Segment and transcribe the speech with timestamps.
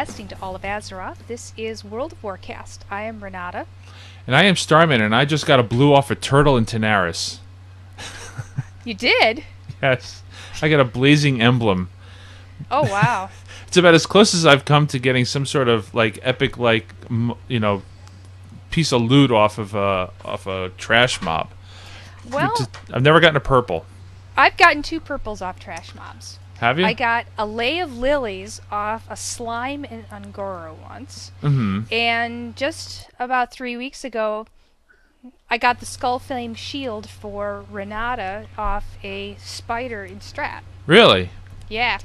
[0.00, 2.78] Podcasting to all of Azeroth, this is World of Warcast.
[2.90, 3.66] I am Renata.
[4.26, 7.40] And I am Starman, and I just got a blue off a turtle in Tanaris.
[8.82, 9.44] You did?
[9.82, 10.22] Yes.
[10.62, 11.90] I got a blazing emblem.
[12.70, 13.28] Oh, wow.
[13.68, 16.86] It's about as close as I've come to getting some sort of like epic, like
[17.46, 17.82] you know,
[18.70, 21.50] piece of loot off of a off a trash mob.
[22.32, 23.84] well, Just- I've never gotten a purple.
[24.36, 26.38] I've gotten two purples off trash mobs.
[26.60, 26.84] Have you?
[26.84, 31.32] I got a lay of lilies off a slime in Un'Goro once.
[31.42, 31.92] mm-hmm.
[31.92, 34.46] And just about three weeks ago,
[35.50, 40.60] I got the Skull Flame shield for Renata off a spider in Strat.
[40.86, 41.30] Really?
[41.68, 41.98] Yeah.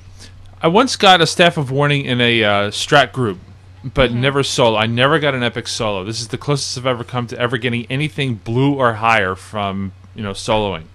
[0.61, 3.39] I once got a staff of warning in a uh, strat group,
[3.83, 4.21] but Mm-hmm.
[4.21, 4.77] never solo.
[4.77, 6.03] I never got an epic solo.
[6.05, 9.91] This is the closest I've ever come to ever getting anything blue or higher from
[10.15, 10.85] you know soloing.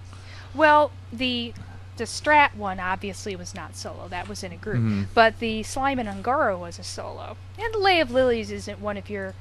[0.54, 1.52] Well, the
[2.00, 4.08] the Strat one obviously was not solo.
[4.08, 4.78] That was in a group.
[4.80, 5.06] Mhm.
[5.14, 7.36] But the Slime and Un'Goro was a solo.
[7.58, 9.34] And the Lay of Lilies isn't one of your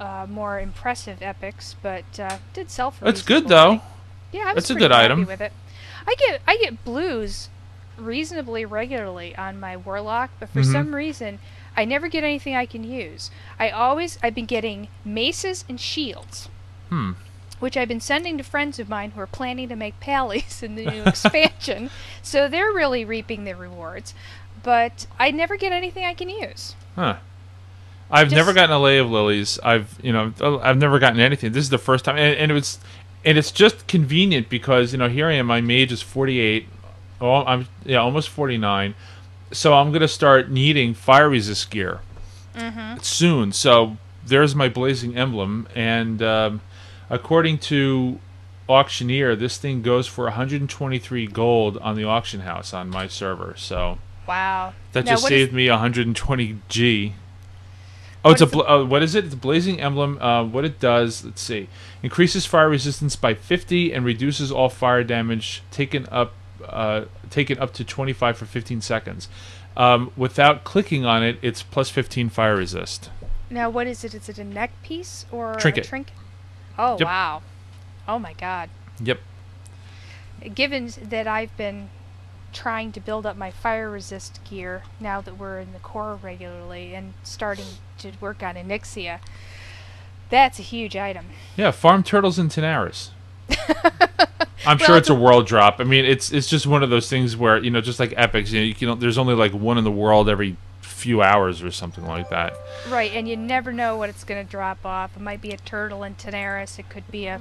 [0.00, 3.04] uh, more impressive epics, but uh, did sell for.
[3.06, 3.80] That's good though.
[4.32, 5.24] Yeah, I was That's a good happy item.
[5.26, 5.52] with it.
[6.06, 7.48] I get I get blues
[7.96, 10.72] reasonably regularly on my warlock, but for Mhm.
[10.72, 11.38] some reason
[11.76, 13.30] I never get anything I can use.
[13.58, 16.48] I always I've been getting maces and shields
[16.90, 17.12] Hmm.
[17.58, 20.74] Which I've been sending to friends of mine who are planning to make pallies in
[20.74, 21.90] the new expansion.
[22.22, 24.14] So they're really reaping the rewards.
[24.62, 26.74] But I never get anything I can use.
[26.96, 27.16] Huh.
[28.10, 29.58] I've Just- never gotten a lay of lilies.
[29.64, 31.52] I've you know uh, I've never gotten anything.
[31.52, 32.78] This is the first time, and, and it was,
[33.24, 35.46] and it's just convenient because you know here I am.
[35.46, 36.68] My mage is forty eight.
[37.20, 38.94] Oh, I'm yeah almost forty nine.
[39.52, 42.00] So I'm gonna start needing fire resist gear
[42.54, 42.98] Mm-hmm.
[43.02, 43.52] soon.
[43.52, 46.60] So there's my blazing emblem, and um,
[47.10, 48.18] according to
[48.68, 53.54] auctioneer, this thing goes for 123 gold on the auction house on my server.
[53.56, 54.72] So Wow.
[54.92, 57.14] that Now, just what is- saved me 120 G.
[58.24, 59.24] Oh, it's a bl- uh, what is it?
[59.24, 60.18] It's a blazing emblem.
[60.20, 61.68] Uh, what it does, let's see,
[62.02, 66.32] increases fire resistance by 50 and reduces all fire damage taken up
[66.68, 69.28] uh, taken up to 25 for 15 seconds.
[69.76, 73.10] Um, without clicking on it, it's plus 15 fire resist.
[73.50, 74.14] Now, what is it?
[74.14, 75.84] Is it a neck piece or Trinket.
[75.84, 76.14] a trinket?
[76.78, 77.06] Oh, Yep.
[77.06, 77.42] wow.
[78.08, 78.70] Oh, my God.
[79.02, 79.20] Yep.
[80.54, 81.88] Given that I've been
[82.52, 86.94] trying to build up my fire resist gear now that we're in the core regularly
[86.94, 87.64] and starting
[87.98, 89.18] to work on Onyxia,
[90.30, 91.26] that's a huge item.
[91.56, 93.10] Yeah, farm turtles in Tanaris.
[94.66, 95.80] I'm Well, sure it's a world drop.
[95.80, 98.50] I mean, it's it's just one of those things where you know, just like epics,
[98.50, 100.56] you know, you can there's only like one in the world every
[101.06, 102.52] few hours or something like that.
[102.88, 105.16] Right, and you never know what it's going to drop off.
[105.16, 106.80] It might be a turtle in Tanaris.
[106.80, 107.40] It could be a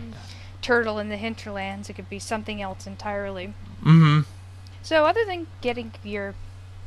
[0.62, 1.90] turtle in the hinterlands.
[1.90, 3.56] It could be something else entirely.
[3.82, 4.22] Mm-hmm.
[4.84, 6.36] So, other than getting your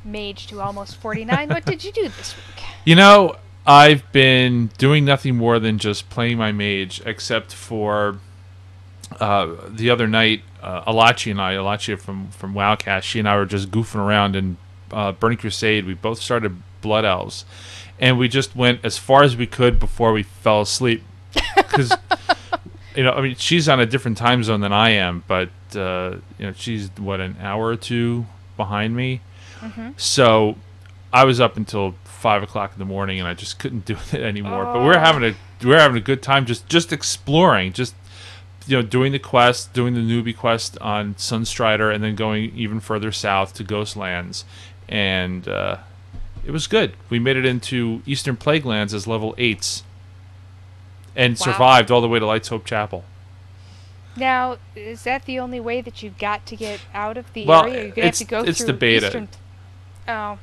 [0.05, 2.65] mage to almost 49, what did you do this week?
[2.85, 3.35] You know,
[3.67, 8.21] I've been doing nothing more than just playing my mage, except for
[9.19, 13.37] uh, the other night, uh, Alachi and I, Alachi from from Wowcast, she and I
[13.37, 14.59] were just goofing around in
[14.93, 15.87] uh, Burning Crusade.
[15.87, 17.45] We both started Blood Elves,
[18.01, 21.03] and we just went as far as we could before we fell asleep.
[21.57, 21.97] Because
[22.97, 26.17] you know, I mean, she's on a different time zone than I am, but uh,
[26.39, 29.21] you know, she's what an hour or two behind me.
[29.61, 29.91] Mm-hmm.
[29.97, 30.57] So
[31.13, 34.21] I was up until five o'clock in the morning, and I just couldn't do it
[34.21, 34.65] anymore.
[34.65, 35.01] But we're Oh.
[35.01, 35.35] having a
[35.65, 37.95] we're having a good time, just just exploring, just
[38.67, 42.81] you know, doing the quest, doing the newbie quest on Sunstrider, and then going even
[42.81, 44.45] further south to Ghostlands,
[44.89, 45.77] and uh,
[46.49, 46.95] it was good.
[47.11, 49.83] We made it into Eastern Plaguelands as level eights,
[51.15, 51.45] and Wow.
[51.45, 53.05] survived all the way to Lights Hope Chapel.
[54.17, 57.65] Now, is that the only way that you've got to get out of the Well,
[57.65, 57.83] area?
[57.85, 59.07] You're to have to go it's through the beta.
[59.09, 59.29] Eastern...
[60.09, 60.39] Oh,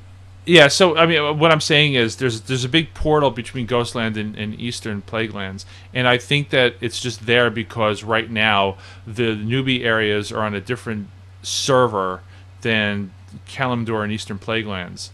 [0.45, 4.15] Yeah, so I mean, what I'm saying is there's there's a big portal between Ghostland
[4.15, 8.77] and, and Eastern Plaguelands, and I think that it's just there because right now
[9.07, 11.07] the newbie areas are on a different
[11.41, 12.21] server
[12.61, 13.11] than
[13.47, 15.09] Kalimdor and Eastern Plaguelands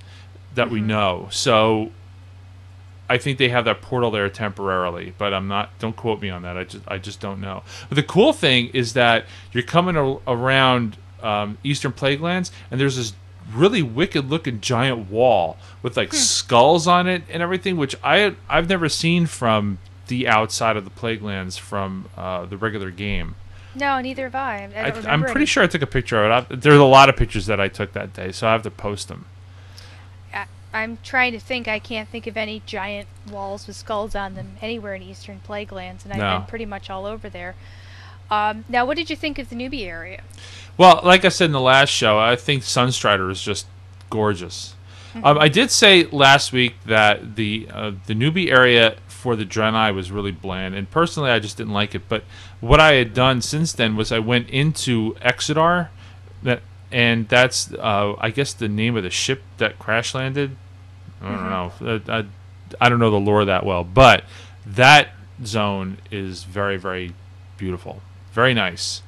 [0.56, 1.27] that we know.
[1.31, 1.92] So
[3.09, 5.77] I think they have that portal there temporarily, but I'm not.
[5.80, 6.57] Don't quote me on that.
[6.57, 7.63] I just I just don't know.
[7.89, 12.95] But the cool thing is that you're coming a- around um, Eastern Plaguelands, and there's
[12.95, 13.13] this
[13.53, 18.69] really wicked looking giant wall with like skulls on it and everything, which I I've
[18.69, 23.36] never seen from the outside of the Plaguelands from uh, the regular game.
[23.75, 24.69] no, neither have I.
[24.75, 26.53] I, I'm pretty sure I took a picture of it.
[26.53, 28.71] I, there's a lot of pictures that I took that day, so I have to
[28.71, 29.25] post them.
[30.74, 31.68] I'm trying to think.
[31.68, 36.04] I can't think of any giant walls with skulls on them anywhere in Eastern Plaguelands,
[36.06, 36.38] and I've No.
[36.40, 37.56] been pretty much all over there.
[38.30, 40.22] Um, now, what did you think of the newbie area?
[40.78, 43.68] Well, like I said in the last show, I think Sunstrider is just
[44.10, 44.76] gorgeous.
[45.24, 49.94] Um, I did say last week that the uh, the newbie area for the Draenei
[49.94, 52.04] was really bland, and personally, I just didn't like it.
[52.08, 52.24] But
[52.62, 55.90] what I had done since then was I went into Exodar,
[56.44, 60.56] that and that's uh, I guess the name of the ship that crash landed.
[61.22, 61.72] I don't know.
[61.82, 62.00] Uh,
[62.80, 64.24] I, I don't know the lore that well, but
[64.66, 65.10] that
[65.46, 67.14] zone is very very
[67.58, 68.02] beautiful,
[68.34, 69.02] very nice.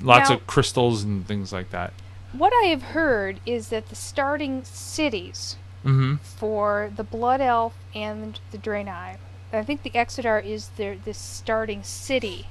[0.00, 1.92] Lots Now- of crystals and things like that.
[2.32, 6.14] What I have heard is that the starting cities Mm-hmm.
[6.22, 9.16] for the Blood Elf and the Draenei,
[9.52, 12.46] I think the Exodar is the this starting city,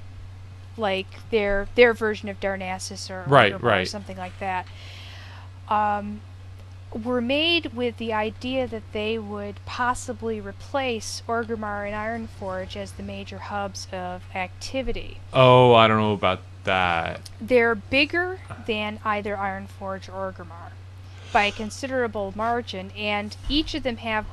[0.77, 3.87] like their their version of Darnassus or Right, Orgrimmar or right.
[3.87, 4.65] something like that.
[5.69, 6.21] Um,
[6.93, 13.03] were made with the idea that they would possibly replace Orgrimmar and Ironforge as the
[13.03, 15.19] major hubs of activity.
[15.31, 17.29] Oh, I don't know about that.
[17.39, 20.71] They're bigger than either Ironforge or Orgrimmar
[21.31, 24.25] by a considerable margin, and each of them have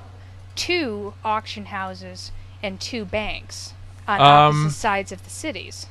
[0.57, 3.73] two auction houses and two banks
[4.09, 4.27] on Um,
[4.65, 5.87] opposite sides of the cities.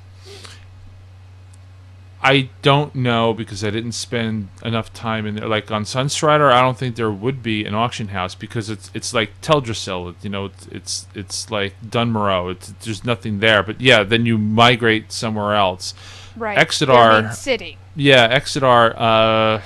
[2.22, 5.48] I don't know because I didn't spend enough time in there.
[5.48, 9.14] Like on Sunstrider, I don't think there would be an auction house because it's it's
[9.14, 10.16] like Teldrassil.
[10.24, 12.52] You know, it's it's, it's like Dun Morogh.
[12.52, 13.62] It's, there's nothing there.
[13.62, 15.94] But yeah, then you migrate somewhere else.
[16.36, 16.58] Right.
[16.58, 17.78] Exodar- city.
[17.96, 18.94] Yeah, Exodar.
[18.98, 19.62] Uh,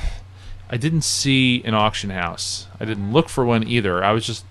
[0.69, 2.67] I didn't see an auction house.
[2.79, 4.03] I didn't look for one either.
[4.03, 4.45] I was just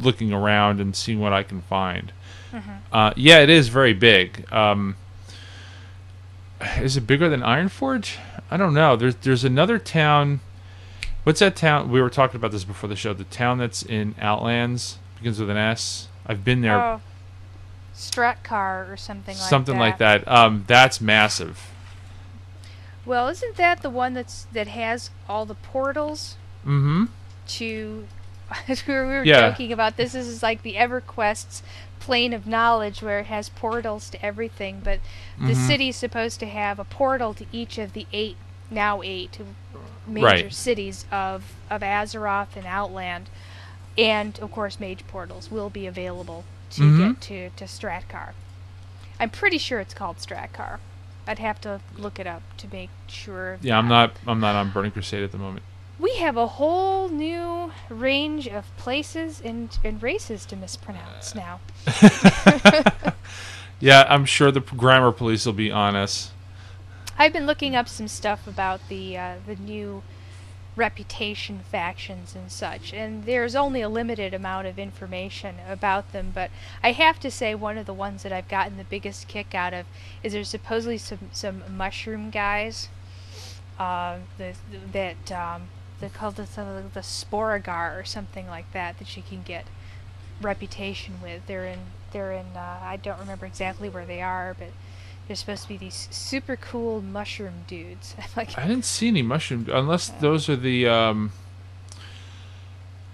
[0.00, 2.12] looking around and seeing what I can find.
[2.92, 4.46] Uh, yeah, it is very big.
[4.52, 4.96] Um,
[6.78, 8.16] is it bigger than Ironforge?
[8.50, 8.96] I don't know.
[8.96, 10.40] There's there's another town.
[11.24, 11.90] What's that town?
[11.90, 13.14] We were talking about this before the show.
[13.14, 16.08] The town that's in Outlands begins with an S.
[16.26, 16.78] I've been there.
[16.80, 17.00] Oh,
[17.94, 19.80] Stratcar or something like something that.
[19.80, 20.28] like that.
[20.28, 21.70] Um, that's massive.
[23.06, 26.36] Well, isn't that the one that's that has all the portals
[26.66, 27.04] Mm-hmm.
[27.48, 28.06] to?
[28.68, 29.50] we were we were Yeah.
[29.50, 30.12] joking about this.
[30.12, 31.62] This is like the EverQuest's
[32.04, 34.80] plane of knowledge, where it has portals to everything.
[34.84, 35.00] But
[35.38, 35.66] the Mhm.
[35.66, 38.36] city's supposed to have a portal to each of the eight,
[38.70, 39.38] now eight
[40.06, 40.52] major Right.
[40.52, 43.30] cities of of Azeroth and Outland,
[43.96, 46.98] and of course, mage portals will be available to Mhm.
[46.98, 48.32] get to to Stratcar.
[49.18, 50.78] I'm pretty sure it's called Stratcar.
[51.26, 53.58] I'd have to look it up to make sure.
[53.62, 54.12] Yeah, I'm not.
[54.26, 55.64] I'm not on Burning Crusade at the moment.
[55.98, 61.60] We have a whole new range of places and, and races to mispronounce now.
[63.80, 66.32] Yeah, I'm sure the grammar police will be on us.
[67.18, 70.02] I've been looking up some stuff about the uh, the new
[70.74, 76.32] reputation factions and such, and there's only a limited amount of information about them.
[76.34, 76.50] But
[76.82, 79.74] I have to say, one of the ones that I've gotten the biggest kick out
[79.74, 79.86] of
[80.22, 82.88] is there's supposedly some some mushroom guys,
[83.78, 84.54] uh, the,
[84.92, 85.68] that um,
[86.04, 89.64] they call the the, the Sporeggar or something like that that you can get
[90.40, 91.46] reputation with.
[91.46, 91.80] They're in
[92.12, 94.68] they're in uh, I don't remember exactly where they are, but
[95.26, 98.14] they're supposed to be these super cool mushroom dudes.
[98.36, 101.32] like I didn't see any mushroom unless those are the um.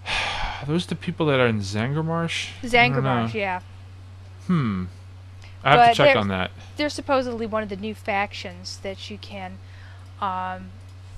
[0.66, 2.50] Those the people that are in Zangarmarsh?
[2.62, 3.62] Zangarmarsh, yeah.
[4.46, 4.84] Hmm.
[5.64, 6.50] I have But to check on that.
[6.76, 9.56] They're supposedly one of the new factions that you can
[10.20, 10.70] um,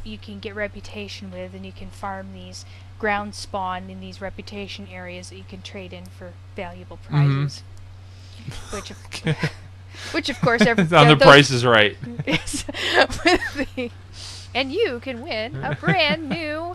[0.05, 2.65] you can get reputation with and you can farm these
[2.99, 7.43] ground spawn in these reputation areas that you can trade in for valuable Mm-hmm.
[7.43, 7.63] prizes.
[8.73, 8.97] Which of,
[10.13, 11.97] which of course every, on the price is right.
[12.27, 12.65] Yes.
[13.25, 13.91] With the-
[14.55, 16.75] and you can win a brand new.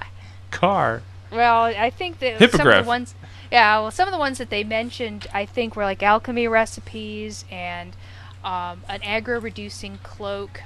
[0.51, 1.01] Car.
[1.31, 3.13] Well, I think that some of the ones,
[3.51, 7.43] yeah, well, some of the ones that they mentioned, I think, were like alchemy recipes
[7.51, 7.91] and
[8.43, 10.62] um, an aggro-reducing cloak,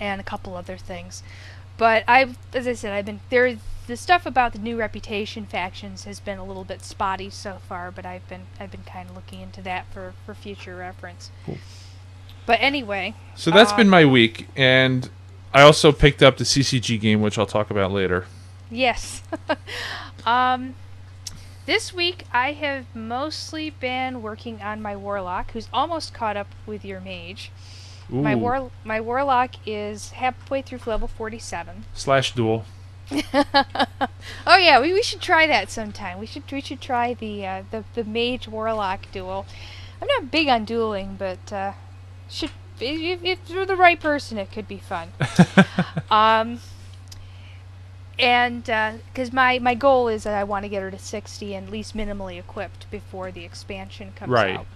[0.00, 1.22] and a couple other things.
[1.76, 3.56] But I, as I said, I've been there.
[3.86, 7.90] The stuff about the new reputation factions has been a little bit spotty so far,
[7.90, 11.30] but I've been I've been kind of looking into that for for future reference.
[11.44, 11.58] Cool.
[12.46, 15.08] But anyway, So that's Uh, been my week, and
[15.52, 18.26] I also picked up the CCG game, which I'll talk about later.
[18.70, 19.22] Yes.
[20.26, 20.74] um,
[21.66, 26.84] this week I have mostly been working on my warlock, who's almost caught up with
[26.84, 27.50] your mage.
[28.22, 31.84] My war my warlock is halfway through level forty-seven.
[31.94, 32.64] slash duel.
[34.46, 36.18] oh yeah, we, we should try that sometime.
[36.18, 39.46] We should we should try the uh, the the mage warlock duel.
[40.00, 41.72] I'm not big on dueling, but uh,
[42.28, 45.12] should if, if you're the right person, it could be fun.
[46.10, 46.60] um,
[48.18, 51.66] and because my my goal is that I want to get her to 60 and
[51.66, 54.56] at least minimally equipped before the expansion comes Right.
[54.56, 54.66] out.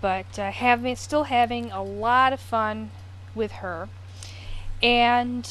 [0.00, 2.90] But uh, having still having a lot of fun
[3.34, 3.88] with her,
[4.82, 5.48] and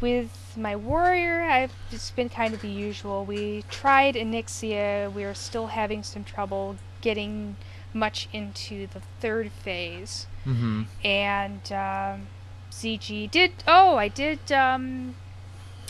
[0.00, 3.24] with my warrior, I've it's been kind of the usual.
[3.24, 5.12] We tried Onyxia.
[5.12, 7.56] We are still having some trouble getting
[7.92, 10.26] much into the third phase.
[10.46, 10.82] Mm-hmm.
[11.04, 12.26] And um,
[12.70, 13.52] ZG did.
[13.66, 15.14] Oh, I did um,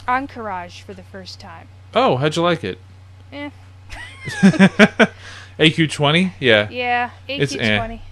[0.07, 1.69] Ahn'Qiraj for the first time.
[1.95, 2.79] Oh, how'd you like it?
[3.33, 3.51] Eh.
[5.61, 6.33] AQ20?
[6.41, 6.69] Yeah.
[6.71, 7.77] Yeah, It's AQ eh.
[7.79, 8.03] twenty.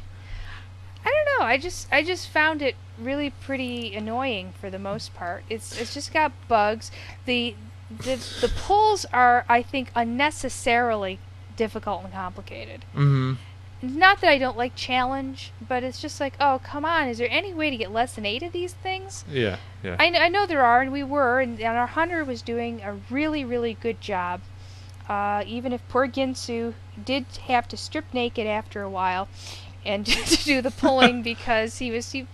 [1.04, 1.46] I don't know.
[1.46, 5.44] I just I just found it really pretty annoying for the most part.
[5.48, 6.90] It's it's just got bugs.
[7.24, 7.54] The
[7.90, 11.18] the the pulls are I think unnecessarily
[11.56, 12.84] difficult and complicated.
[12.94, 13.34] Mm-hmm.
[13.80, 17.30] Not that I don't like challenge, but it's just like, oh come on, is there
[17.30, 19.24] any way to get less than eight of these things?
[19.30, 19.96] Yeah, yeah.
[19.98, 22.94] I, I know there are, and we were, and, and our hunter was doing a
[23.08, 24.40] really, really good job.
[25.08, 29.26] Uh, even if poor Ginsu did have to strip naked after a while
[29.84, 32.26] and to do the pulling because he was he,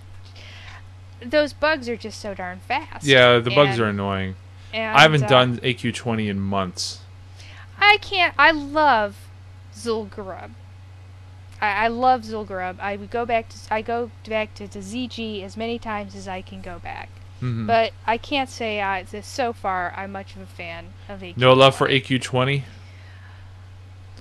[1.24, 3.04] those bugs are just so darn fast.
[3.06, 4.36] yeah, the bugs And- are annoying.
[4.72, 7.00] and, I haven't uh, done AQ20 in months.
[7.78, 8.34] I can't.
[8.38, 9.16] I love
[9.74, 10.50] Zul'Gurub.
[11.60, 12.78] I, I love Zul'Gurub.
[12.80, 16.26] I would go back to I go back to, to ZG as many times as
[16.28, 17.08] I can go back.
[17.44, 17.66] Mhm.
[17.66, 21.36] But I can't say I, so far I'm much of a fan of AQ.
[21.36, 22.62] no love for AQ20?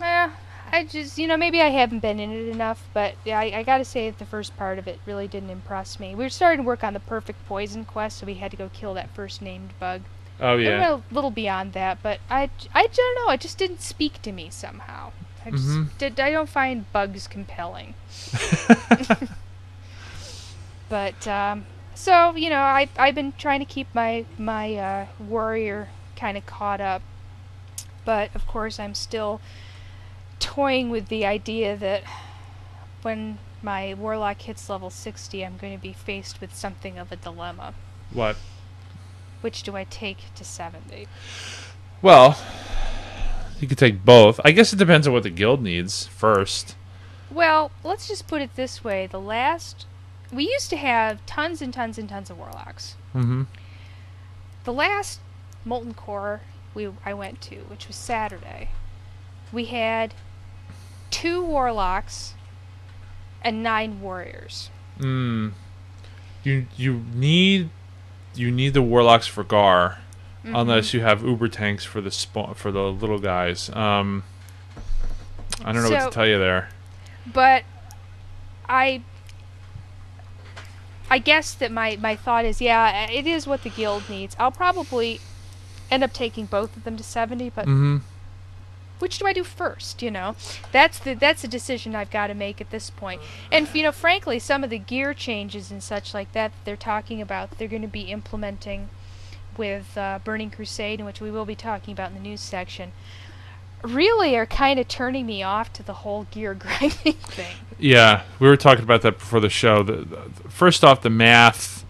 [0.02, 0.30] Eh,
[0.72, 3.64] I just, you know, maybe I haven't been in it enough, but yeah, I, I
[3.64, 6.16] gotta say that the first part of it really didn't impress me.
[6.16, 8.70] We were starting to work on the perfect poison quest, so we had to go
[8.74, 10.02] kill that first named bug.
[10.42, 10.96] Oh, yeah.
[10.98, 14.50] a little beyond that, but I, I don't know, it just didn't speak to me
[14.50, 15.12] somehow.
[15.46, 15.98] I just Mhm.
[15.98, 17.94] did, I don't find bugs compelling.
[20.90, 21.66] But um,
[21.96, 26.46] so you know, I I've been trying to keep my my uh, warrior kind of
[26.46, 27.02] caught up,
[28.06, 29.42] but of course I'm still
[30.40, 32.04] toying with the idea that
[33.02, 37.16] when my warlock hits level 60, I'm going to be faced with something of a
[37.16, 37.74] dilemma.
[38.12, 38.36] what?
[39.42, 41.08] Which do I take to 70?
[42.02, 42.38] Well,
[43.60, 44.40] you could take both.
[44.44, 46.76] I guess it depends on what the guild needs first.
[47.32, 49.86] Well, let's just put it this way: the last
[50.34, 52.96] we used to have tons and tons and tons of warlocks.
[53.16, 53.44] Mm-hmm.
[54.64, 55.20] The last
[55.66, 56.42] molten core
[56.74, 58.70] we I went to, which was Saturday,
[59.52, 60.14] we had
[61.12, 62.34] two warlocks
[63.44, 64.70] and nine warriors.
[65.00, 65.54] Mm.
[66.44, 67.70] You you need
[68.36, 70.00] you need the warlocks for Garr,
[70.44, 70.56] Mm-hmm.
[70.58, 73.70] unless you have Uber tanks for the spa- for the little guys.
[73.70, 74.24] Um,
[75.64, 76.68] I don't know what to tell you there.
[77.32, 77.64] But
[78.68, 79.04] I
[81.14, 84.36] I guess that my my thought is yeah, it is what the guild needs.
[84.40, 85.22] I'll probably
[85.92, 87.98] end up taking both of them to 70, but Mm-hmm.
[88.98, 90.02] which do I do first?
[90.02, 90.36] You know,
[90.72, 93.22] that's the that's a decision I've got to make at this point.
[93.52, 96.76] And you know, frankly, some of the gear changes and such like that, that they're
[96.76, 98.90] talking about, they're going to be implementing
[99.56, 102.92] with uh, Burning Crusade, in which we will be talking about in the news section.
[103.84, 107.56] Really, are kind of turning me off to the whole gear grinding thing.
[107.78, 109.84] Yeah, we were talking about that before the show.
[109.84, 110.18] The, the,
[110.50, 111.86] first off, the math.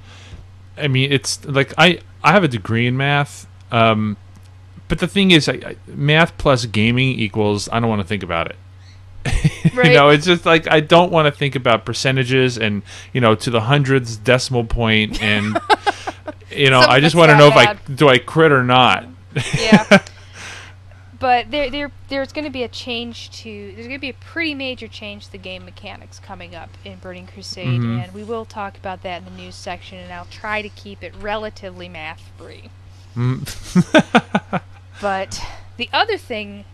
[0.78, 4.18] I mean, it's like I I have a degree in math, um,
[4.88, 8.24] but the thing is, I, I, math plus gaming equals I don't want to think
[8.24, 8.56] about it.
[9.74, 9.88] Right.
[9.88, 13.34] you know, it's just like I don't want to think about percentages and you know
[13.34, 15.58] to the hundredths decimal point and
[16.52, 19.08] you know I just want to know if I do I crit or not.
[19.58, 20.04] yeah.
[21.24, 23.72] But there, there, there's going to be a change to.
[23.74, 26.98] There's going to be a pretty major change to the game mechanics coming up in
[26.98, 28.04] Burning Crusade, Mhm.
[28.04, 30.00] and we will talk about that in the news section.
[30.00, 32.70] And I'll try to keep it relatively math free.
[33.16, 34.62] Mm.
[35.02, 35.42] But
[35.78, 36.66] the other thing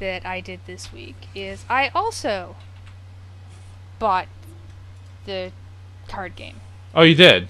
[0.00, 2.56] that I did this week is I also
[3.98, 4.26] bought
[5.24, 5.52] the
[6.08, 6.60] card game.
[6.96, 7.48] oh, you did.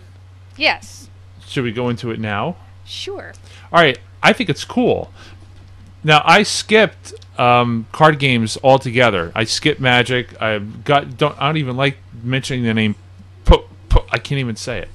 [0.56, 1.08] Yes,
[1.46, 2.56] Should we go into it now?
[2.84, 3.32] sure.
[3.72, 5.10] All right, I think it's cool.
[6.04, 9.32] Now I skipped um, card games altogether.
[9.34, 10.40] I skipped Magic.
[10.40, 12.94] I got don't I don't even like mentioning the name.
[13.44, 14.88] Po, po, I can't even say it.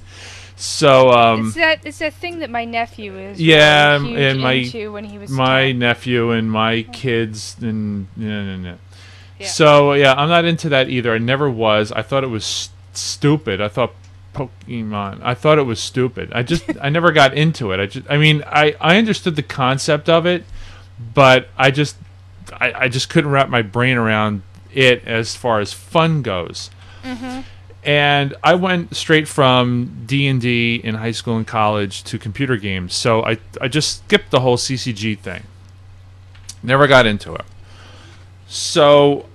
[0.55, 4.89] So um, it's that it's that thing that my nephew is Yeah, really and my-
[4.91, 5.79] when he was my 10.
[5.79, 8.77] nephew and my kids and no no no.
[9.39, 9.47] Yeah.
[9.47, 11.13] So yeah, I'm not into that either.
[11.13, 11.91] I never was.
[11.93, 13.61] I thought it was st- stupid.
[13.61, 13.93] I thought
[14.33, 15.21] Pokemon.
[15.23, 16.31] I thought it was stupid.
[16.33, 17.79] I just I never got into it.
[17.79, 20.43] I just I mean I I understood the concept of it,
[21.13, 21.96] but I just
[22.60, 24.41] I, I just couldn't wrap my brain around
[24.74, 26.70] it as far as fun goes.
[27.84, 32.58] And I went straight from D and D in high school and college to computer
[32.58, 32.94] games.
[32.94, 35.44] So I I just skipped the whole CCG thing.
[36.62, 37.46] Never got into it.
[38.48, 39.27] So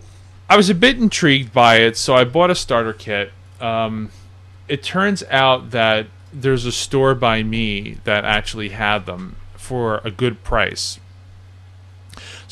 [0.49, 3.33] I was a bit intrigued by it, so I bought a starter kit.
[3.61, 4.11] Um,
[4.69, 10.11] it turns out that there's a store by me that actually had them for a
[10.11, 10.99] good price.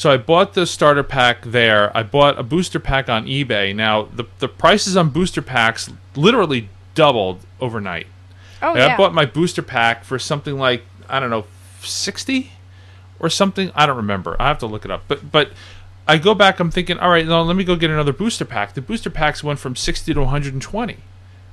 [0.02, 1.96] So I bought the starter pack there.
[1.96, 3.72] I bought a booster pack on eBay.
[3.72, 8.08] Now the the prices on booster packs literally doubled overnight.
[8.60, 8.94] Oh Like, yeah.
[8.94, 11.44] I bought my booster pack for something like I don't know,
[11.82, 12.50] sixty
[13.20, 13.70] or something.
[13.76, 14.34] I don't remember.
[14.40, 15.04] I have to look it up.
[15.06, 15.52] But but
[16.08, 16.58] I go back.
[16.58, 18.74] I'm thinking, all right, now let me go get another booster pack.
[18.74, 20.96] The booster packs went from sixty to 120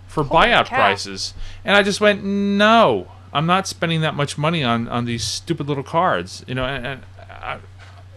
[0.07, 0.75] for Holy buyout cow.
[0.75, 5.23] prices, and I just went, no, I'm not spending that much money on on these
[5.23, 6.43] stupid little cards.
[6.47, 7.59] You know, and, and I,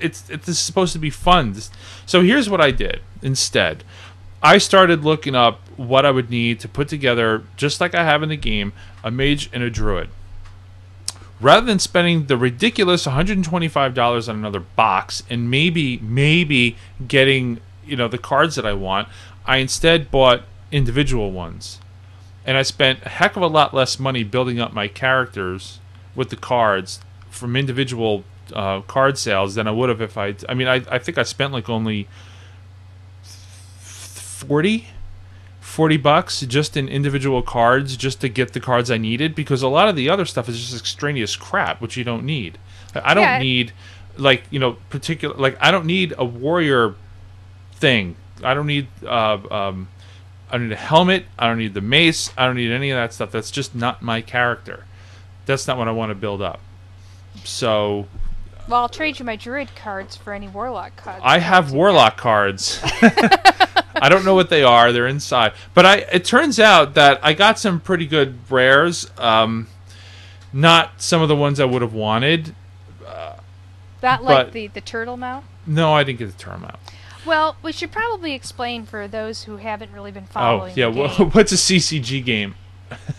[0.02, 1.54] it's it's this is supposed to be fun.
[2.06, 3.85] So here's what I did instead.
[4.42, 8.23] I started looking up what I would need to put together, just like I have
[8.23, 8.73] in the game,
[9.04, 10.09] a mage and a druid.
[11.40, 18.09] Rather than spending the ridiculous $125 on another box and maybe maybe getting you know
[18.09, 19.09] the cards that I want,
[19.47, 21.80] I instead bought individual ones,
[22.44, 25.80] and I spent a heck of a lot less money building up my characters
[26.14, 30.35] with the cards from individual uh, card sales than I would have if I.
[30.49, 32.09] I mean, I, I think I spent like only
[33.23, 34.87] 40
[35.61, 39.68] 40 bucks just in individual cards just to get the cards I needed because a
[39.68, 42.59] lot of the other stuff is just extraneous crap which you don't need.
[42.94, 43.38] I don't Yeah.
[43.38, 43.73] need
[44.18, 46.94] like, you know, particular like I don't need a warrior
[47.73, 48.16] thing.
[48.44, 49.88] I don't need uh um
[50.50, 52.97] I don't need a helmet, I don't need the mace, I don't need any of
[52.97, 53.30] that stuff.
[53.30, 54.85] That's just not my character.
[55.47, 56.61] That's not what I want to build up.
[57.44, 58.06] So,
[58.69, 61.23] well, I'll trade you my druid cards for any warlock cards.
[61.25, 62.81] I have warlock cards.
[62.85, 64.92] I don't know what they are.
[64.92, 65.52] They're inside.
[65.75, 69.11] But I it turns out that I got some pretty good rares.
[69.19, 69.69] Um,
[70.52, 72.54] not some of the ones I would have wanted.
[74.02, 75.47] That like but- the the turtle mount.
[75.64, 76.76] No, I didn't get the turtle mount.
[77.25, 80.73] Well, we should probably explain for those who haven't really been following.
[80.73, 80.99] Oh, following.
[80.99, 81.08] yeah.
[81.08, 81.30] the game.
[81.32, 82.56] what's a CCG game?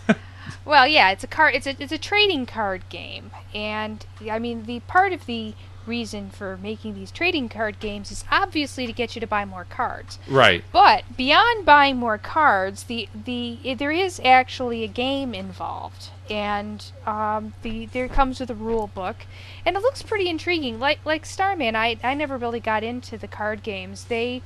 [0.64, 1.54] Well, yeah, it's a card.
[1.54, 5.54] It's a it's a trading card game, and I mean the part of the
[5.86, 9.64] reason for making these trading card games is obviously to get you to buy more
[9.64, 10.18] cards.
[10.28, 10.64] Right.
[10.72, 17.52] But beyond buying more cards, the the there is actually a game involved, and um,
[17.62, 19.26] the there comes with a rule book,
[19.66, 20.80] and it looks pretty intriguing.
[20.80, 24.04] Like like Starman, I I never really got into the card games.
[24.04, 24.42] They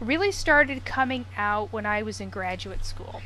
[0.00, 3.20] really started coming out when I was in graduate school.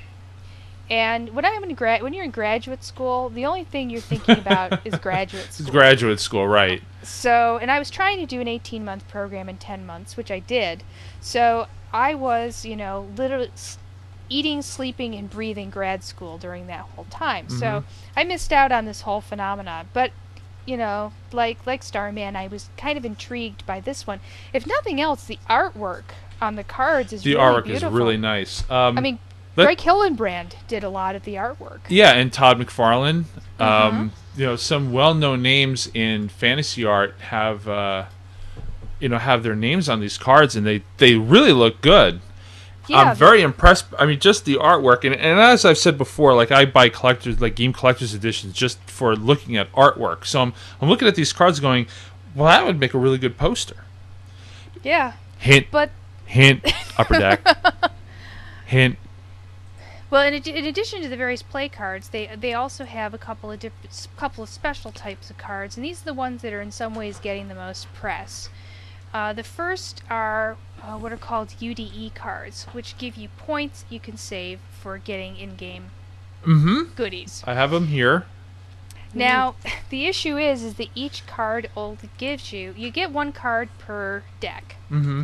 [0.93, 4.39] And when I'm in gra- when you're in graduate school, the only thing you're thinking
[4.39, 5.73] about is graduate It's school.
[5.73, 6.83] graduate school, right?
[7.03, 10.31] So, and I was trying to do an 18 month program in 10 months, which
[10.31, 10.85] I did.
[11.21, 13.51] So, I was, you know, literally
[14.29, 17.49] eating, sleeping, and breathing grad school during that whole time.
[17.49, 17.85] So, Mhm.
[18.17, 19.89] I missed out on this whole phenomenon.
[19.95, 20.11] But,
[20.67, 24.21] you know, like like Starman, I was kind of intrigued by this one.
[24.53, 26.05] If nothing else, the artwork
[26.41, 27.89] on the cards is The really artwork beautiful.
[27.89, 28.71] is really nice.
[28.71, 29.19] Um, I mean,
[29.57, 31.81] let- Greg Hildebrandt did a lot of the artwork.
[31.88, 33.25] Yeah, and Todd McFarlane.
[33.59, 33.62] Mm-hmm.
[33.62, 38.07] Um, you know, some well-known names in fantasy art have, uh,
[38.99, 42.21] you know, have their names on these cards, and they they really look good.
[42.88, 43.85] Yeah, I'm very impressed.
[43.99, 47.41] I mean, just the artwork, and, and as I've said before, like I buy collectors,
[47.41, 50.25] like game collectors editions, just for looking at artwork.
[50.25, 51.87] So I'm I'm looking at these cards, going,
[52.35, 53.85] well, that would make a really good poster.
[54.83, 55.12] yeah.
[55.38, 55.91] Hint, But
[56.27, 57.47] hint, upper deck.
[58.67, 58.97] hint.
[60.12, 63.18] Well, in, ad- in addition to the various play cards, they they also have a
[63.18, 66.53] couple of diff- couple of special types of cards, and these are the ones that
[66.53, 68.51] are in some ways getting the most press.
[69.14, 73.98] Uh, the first are uh, what are called UDE cards, which give you points you
[73.98, 75.87] can save for getting in-game
[76.44, 76.92] Mm-hmm.
[76.94, 77.42] goodies.
[77.46, 78.27] I have them here.
[79.14, 79.55] Now,
[79.88, 84.25] the issue is, is that each card only gives you you get one card per
[84.40, 85.22] deck Mm-hmm.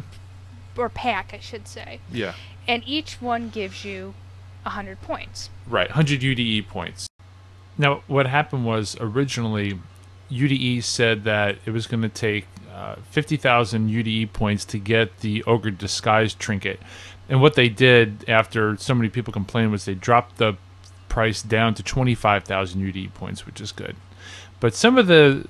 [0.78, 2.32] or pack, I should say, Yeah.
[2.66, 4.14] and each one gives you
[4.68, 5.48] a hundred points.
[5.66, 7.08] Right, 100 UDE points.
[7.78, 9.80] Now, what happened was originally
[10.30, 15.42] UDE said that it was going to take uh, 50,000 UDE points to get the
[15.44, 16.80] Ogre Disguise trinket.
[17.30, 20.56] And what they did after so many people complained was they dropped the
[21.08, 23.96] price down to 25,000 UDE points, which is good.
[24.60, 25.46] But some of the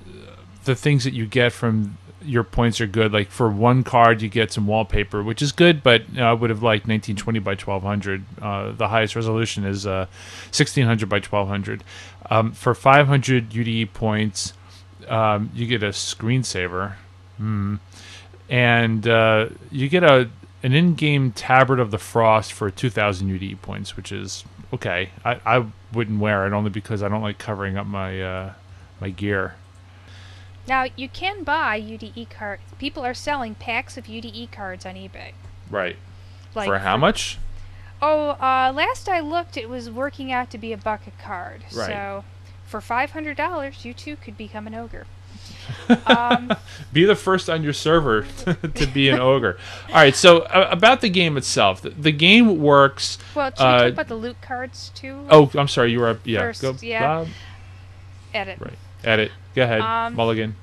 [0.65, 1.97] the things that you get from
[2.29, 3.11] your points are good.
[3.11, 6.33] Like for one card, you get some wallpaper, which is good, but you know, I
[6.33, 8.23] would have liked 1920 by 1200.
[8.41, 10.05] Uh, the highest resolution is uh,
[10.51, 11.83] 1600 by 1200.
[12.29, 14.53] Um, for 500 UDE points,
[15.07, 16.93] um, you get a screensaver,
[17.41, 17.79] mm.
[18.47, 20.29] and uh, you get a
[20.61, 25.09] an in-game tabard of the frost for 2000 UDE points, which is okay.
[25.25, 28.53] I, I wouldn't wear it only because I don't like covering up my uh,
[29.01, 29.55] my gear.
[30.69, 32.61] Now you can buy UDE cards.
[32.77, 35.31] People are selling packs of UDE cards on eBay.
[35.69, 35.97] Right.
[36.55, 37.39] Like for how much?
[38.01, 41.63] Oh, uh, last I looked, it was working out to be a buck a card.
[41.75, 41.87] Right.
[41.87, 42.23] So,
[42.65, 45.07] for five hundred dollars, you too could become an ogre.
[46.05, 46.51] um,
[46.93, 48.21] Be the first on your server
[48.75, 49.57] to be an ogre.
[49.89, 50.15] All right.
[50.15, 53.17] So uh, about the game itself, the, the game works.
[53.35, 55.25] well, should we Uh, talk about the loot cards too?
[55.29, 55.91] Oh, I'm sorry.
[55.91, 56.19] You were up.
[56.25, 56.39] Yeah.
[56.39, 56.75] First, go.
[56.81, 57.01] yeah.
[57.01, 57.27] Bob.
[58.33, 58.59] Edit.
[58.59, 58.77] Right.
[59.03, 59.31] Edit.
[59.55, 59.81] Go ahead.
[59.81, 60.55] Um, Mulligan.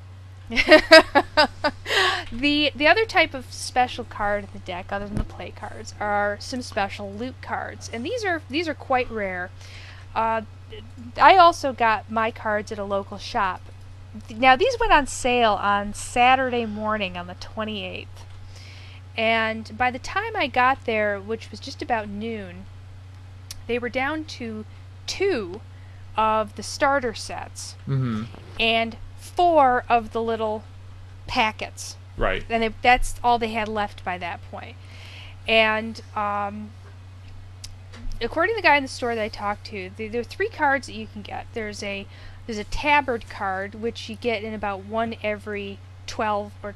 [0.49, 1.23] the
[2.75, 6.37] the other type of special card in the deck, other than the play cards, are
[6.39, 9.51] some special loot cards, and these are these are quite rare.
[10.15, 10.43] Uh,
[11.21, 13.61] I also got my cards at a local shop.
[14.31, 18.07] Now these went on sale on Saturday morning on the 28th,
[19.17, 22.67] and by the time I got there, which was just about noon,
[23.67, 24.65] they were down to
[25.09, 25.61] two
[26.17, 28.25] of the starter sets Mm-hmm.
[28.59, 30.65] and four of the little
[31.27, 31.97] packets.
[32.17, 32.45] Right.
[32.49, 34.77] And they, that's all they had left by that point.
[35.47, 36.71] And um,
[38.21, 40.49] according to the guy in the store that I talked to, th- there are three
[40.49, 41.47] cards that you can get.
[41.53, 42.07] There's a
[42.47, 46.75] there's a tabard card which you get in about one every twelve or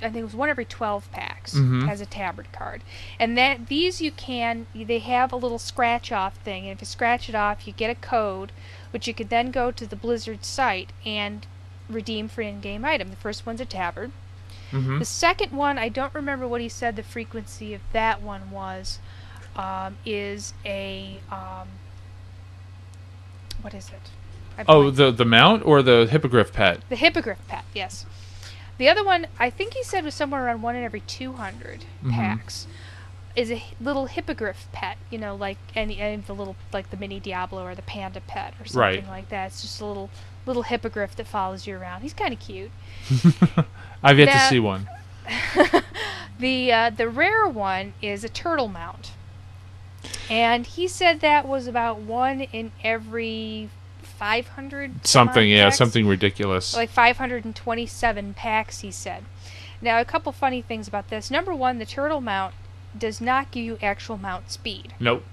[0.00, 1.86] I think it was one every twelve packs Mhm.
[1.88, 2.82] has a tabard card,
[3.18, 6.86] and that these you can they have a little scratch off thing, and if you
[6.86, 8.52] scratch it off, you get a code,
[8.90, 11.46] which you could then go to the Blizzard site and
[11.88, 13.10] redeem for an in-game item.
[13.10, 14.10] The first one's a tabard.
[14.70, 14.98] Mm-hmm.
[14.98, 18.98] The second one, I don't remember what he said the frequency of that one was,
[19.56, 21.68] um, is a um,
[23.62, 24.10] what is it?
[24.58, 26.80] I Oh, the the mount or the hippogriff pet?
[26.88, 27.64] the hippogriff pet.
[27.74, 28.04] Yes.
[28.76, 31.84] The other one, I think he said was somewhere around one in every two hundred
[32.04, 32.12] Mhm.
[32.12, 32.66] packs.
[33.38, 36.96] Is a little hippogriff pet, you know, like any, any of the little, like the
[36.96, 39.06] mini Diablo or the panda pet or something Right.
[39.06, 39.46] like that.
[39.48, 40.10] It's just a little
[40.44, 42.00] little hippogriff that follows you around.
[42.02, 42.70] He's kind of cute.
[44.02, 44.88] I've yet to see one.
[46.38, 49.12] the uh, the rare one is a turtle mount,
[50.30, 53.68] and he said that was about one in every
[54.02, 56.74] five hundred Something, yeah, something ridiculous.
[56.74, 58.80] like 527 packs.
[58.80, 59.24] He said.
[59.80, 61.30] Now a couple funny things about this.
[61.30, 62.52] Number one, the turtle mount
[62.96, 64.94] does not give you actual mount speed.
[65.00, 65.24] nope.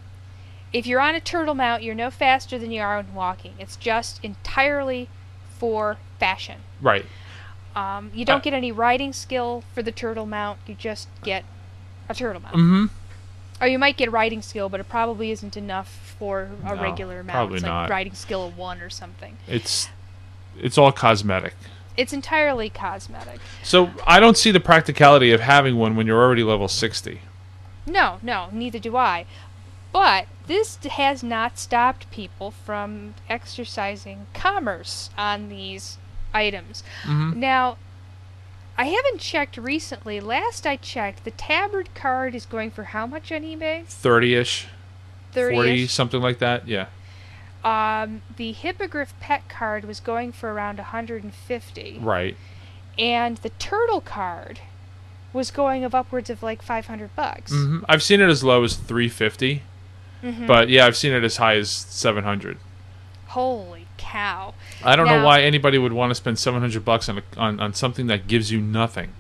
[0.74, 3.54] If you're on a turtle mount, you're no faster than you are when walking.
[3.60, 5.08] It's just entirely
[5.58, 6.62] for fashion.
[6.82, 7.06] Right.
[7.76, 10.60] Um, you don't Uh, get any riding skill for the turtle mount.
[10.68, 11.46] You just get
[12.10, 12.56] a turtle mount.
[12.56, 12.86] Mm-hmm.
[13.62, 17.24] Or you might get riding skill, but it probably isn't enough for a No, regular
[17.24, 17.30] mount.
[17.36, 17.90] probably it's like not.
[17.90, 19.38] riding skill of one or something.
[19.48, 19.88] It's
[20.60, 21.54] it's all cosmetic.
[21.96, 23.40] It's entirely cosmetic.
[23.64, 27.22] So I don't see the practicality of having one when you're already level sixty.
[27.86, 29.26] No, no, neither do I.
[29.92, 35.98] But this has not stopped people from exercising commerce on these
[36.34, 36.84] items.
[37.04, 37.40] Mm-hmm.
[37.40, 37.78] Now,
[38.78, 40.20] I haven't checked recently.
[40.20, 43.86] Last I checked, the Tabard card is going for how much on eBay?
[43.86, 44.68] Thirty-ish,
[45.32, 46.68] 30 forty, something like that.
[46.68, 46.88] Yeah.
[47.64, 52.00] Um, the Hippogriff pet card was going for around 150.
[52.00, 52.38] Right.
[53.00, 54.60] And the Turtle card
[55.36, 57.52] was going of upwards of like 500 bucks.
[57.52, 59.62] hmm I've seen it as low as three fifty,
[60.24, 60.48] Mhm.
[60.48, 62.58] but yeah, I've seen it as high as seven hundred.
[63.28, 64.54] Holy cow.
[64.84, 67.60] I don't know why anybody would want to spend seven hundred bucks on, a, on
[67.60, 69.14] on something that gives you nothing.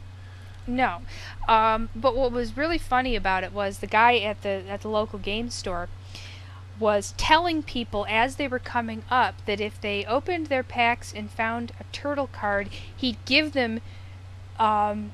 [0.67, 1.01] No.
[1.47, 4.87] Um, but what was really funny about it was the guy at the at the
[4.89, 5.89] local game store
[6.79, 11.29] was telling people as they were coming up that if they opened their packs and
[11.29, 13.79] found a turtle card, he'd give them
[14.59, 15.11] um,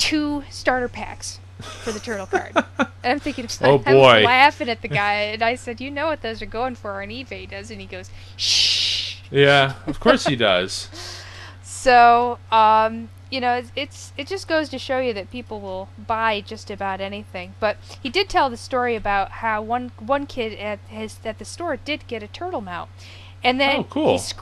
[0.00, 2.52] two starter packs for the turtle card.
[2.78, 4.14] and I'm thinking, Oh, I boy.
[4.16, 7.02] was laughing at the guy, and I said, "You know what those are going for
[7.02, 7.86] on eBay, doesn't?" he?
[7.86, 10.88] goes, "Shh." Yeah, of course he does.
[11.62, 15.88] So, um, you know, it's, it's it just goes to show you that people will
[15.96, 17.54] buy just about anything.
[17.58, 21.46] But he did tell the story about how one one kid at his at the
[21.46, 22.90] store did get a turtle mount,
[23.42, 24.18] and then Oh, cool.
[24.18, 24.34] He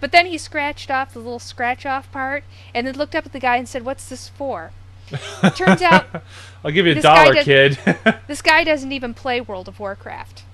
[0.00, 2.42] but then he scratched off the little scratch off part,
[2.74, 4.72] and then looked up at the guy and said, "What's this for?"
[5.10, 6.06] It turns out
[6.64, 7.78] I'll give you a dollar, kid.
[8.28, 10.44] this guy doesn't even play World of Warcraft.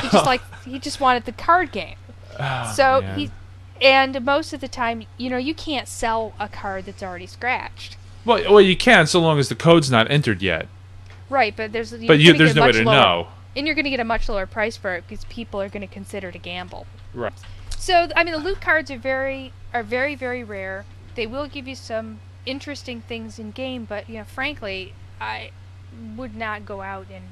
[0.00, 1.96] He just like he just wanted the card game.
[2.38, 3.18] Oh, So man.
[3.18, 3.30] he,
[3.80, 7.96] and most of the time, you know, you can't sell a card that's already scratched.
[8.24, 10.68] Well, well, you can so long as the code's not entered yet.
[11.30, 13.28] Right, but there's But you, there's no way to lower, know.
[13.56, 15.86] and you're going to get a much lower price for it because people are going
[15.86, 16.86] to consider it a gamble.
[17.14, 17.32] Right.
[17.78, 20.84] So I mean, the loot cards are very are very very rare.
[21.14, 25.50] They will give you some interesting things in game, but you know, frankly, I
[26.16, 27.24] would not go out and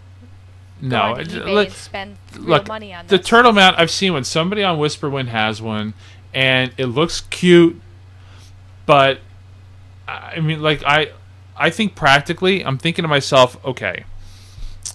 [0.82, 3.90] go No, on eBay look- and spend real look, money on the turtle mount I've
[3.90, 5.94] seen when somebody on Whisperwind has one,
[6.34, 7.80] and it looks cute,
[8.86, 9.20] but
[10.06, 11.12] I mean, like I,
[11.56, 14.04] I think practically, I'm thinking to myself, okay,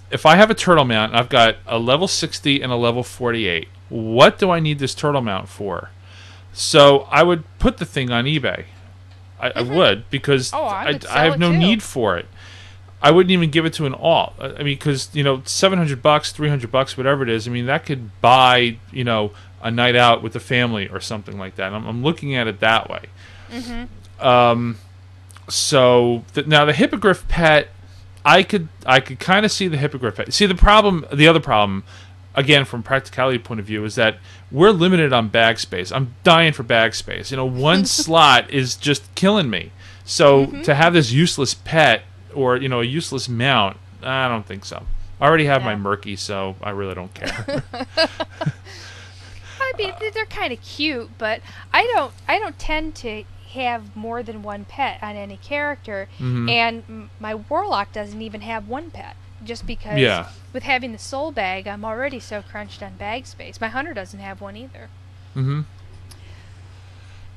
[0.10, 3.68] if I have a turtle mount, I've got a level 60 and a level 48.
[3.90, 5.90] What do I need this turtle mount for?
[6.52, 8.66] So I would put the thing on eBay.
[9.48, 10.64] I, I would because Mm-hmm.
[10.64, 11.58] Oh, I I, I have no too.
[11.58, 12.26] need for it.
[13.02, 14.34] I wouldn't even give it to an alt.
[14.40, 17.48] I I mean, because you know, seven hundred bucks, three hundred bucks, whatever it is.
[17.48, 21.38] I mean, that could buy you know a night out with the family or something
[21.38, 21.74] like that.
[21.74, 23.04] I'm, I'm looking at it that way.
[24.20, 24.78] Um,
[25.50, 27.70] so th- now the hippogriff pet,
[28.26, 30.34] I could I could kind of see the hippogriff pet.
[30.34, 31.84] See the problem, the other problem,
[32.36, 34.18] again from practicality point of view, is that
[34.54, 35.92] we're limited on bag space.
[35.92, 37.32] I'm dying for bag space.
[37.32, 39.72] You know, one slot is just killing me.
[40.06, 44.64] So to have this useless pet or you know a useless mount, I don't think
[44.66, 44.86] so.
[45.20, 47.64] I already have my murky, so I really don't care.
[49.62, 51.42] I mean, they- they're kind of cute, but
[51.74, 52.14] I don't.
[52.28, 56.50] I don't tend to have more than one pet on any character, Mhm.
[56.50, 59.16] and my warlock doesn't even have one pet.
[59.44, 60.28] Just because Yeah.
[60.54, 63.60] with having the soul bag, I'm already so crunched on bag space.
[63.60, 64.90] My hunter doesn't have one either.
[65.36, 65.62] Mm-hmm.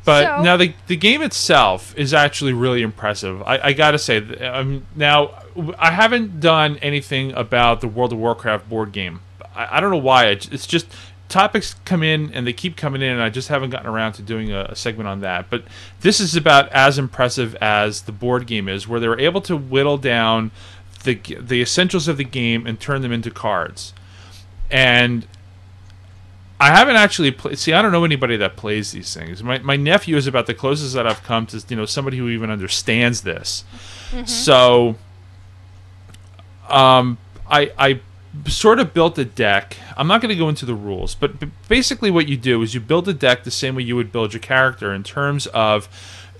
[0.04, 3.42] But So- now the the game itself is actually really impressive.
[3.42, 5.30] I, I gotta say, um, now
[5.78, 9.20] I haven't done anything about the World of Warcraft board game.
[9.54, 10.26] I, I don't know why.
[10.26, 10.86] It's it's just
[11.28, 14.22] topics come in and they keep coming in, and I just haven't gotten around to
[14.22, 15.50] doing a, a segment on that.
[15.50, 15.64] But
[16.02, 19.56] this is about as impressive as the board game is, where they were able to
[19.56, 20.52] whittle down
[21.06, 23.94] the the essentials of the game and turn them into cards.
[24.70, 25.26] And
[26.60, 27.58] I haven't actually played.
[27.58, 29.42] See, I don't know anybody that plays these things.
[29.42, 32.28] My my nephew is about the closest that I've come to you know somebody who
[32.28, 33.64] even understands this.
[34.26, 34.96] So,
[36.68, 37.18] um,
[37.50, 38.00] I I
[38.46, 39.76] sort of built a deck.
[39.96, 42.74] I'm not going to go into the rules, but b- basically what you do is
[42.74, 45.86] you build a deck the same way you would build your character in terms of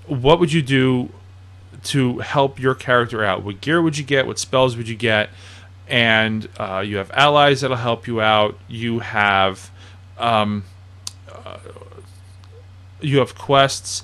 [0.05, 1.09] what would you do
[1.87, 3.43] to help your character out.
[3.43, 4.27] What gear would you get?
[4.27, 5.29] What spells would you get?
[5.87, 8.57] And uh, you have allies that'll help you out.
[8.67, 9.71] You have
[10.17, 10.65] um,
[11.31, 11.59] uh,
[12.99, 14.03] you have quests.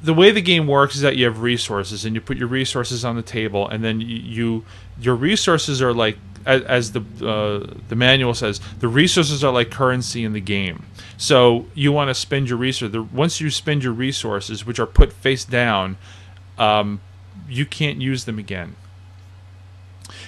[0.00, 3.04] The way the game works is that you have resources, and you put your resources
[3.04, 4.64] on the table, and then you, you
[5.00, 10.24] your resources are like as, the uh, the manual says, the resources are like currency
[10.24, 10.84] in the game.
[11.16, 12.96] So you want to spend your resources.
[13.12, 15.96] Once you spend your resources, which are put face down,
[16.62, 17.00] um,
[17.48, 18.76] you can't use them again.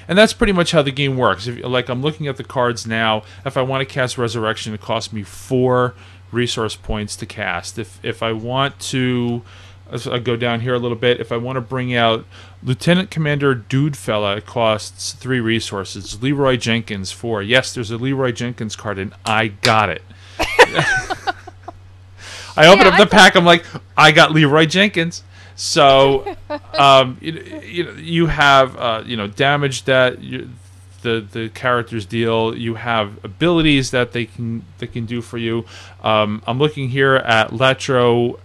[0.09, 1.47] And that's pretty much how the game works.
[1.47, 4.81] If, like I'm looking at the cards now, if I want to cast Resurrection, it
[4.81, 5.95] costs me four
[6.33, 7.79] resource points to cast.
[7.79, 9.43] If if I want to,
[9.91, 11.21] as I go down here a little bit.
[11.21, 12.27] If I want to bring out
[12.63, 16.23] Lieutenant Commander Dude Fella, it costs three resources.
[16.23, 17.43] Leeroy Jenkins four.
[17.43, 20.03] Yes, there's a Leeroy Jenkins card, and I got it.
[22.57, 23.37] I open Yeah, up the pack.
[23.37, 23.65] I'm like,
[23.97, 25.23] I got Leeroy Jenkins.
[25.57, 26.37] So,
[26.75, 30.51] um, you, you, you have uh, you know damage that you,
[31.03, 32.57] the the characters deal.
[32.57, 35.65] You have abilities that they can they can do for you.
[36.03, 38.41] Um, I'm looking here at Letro.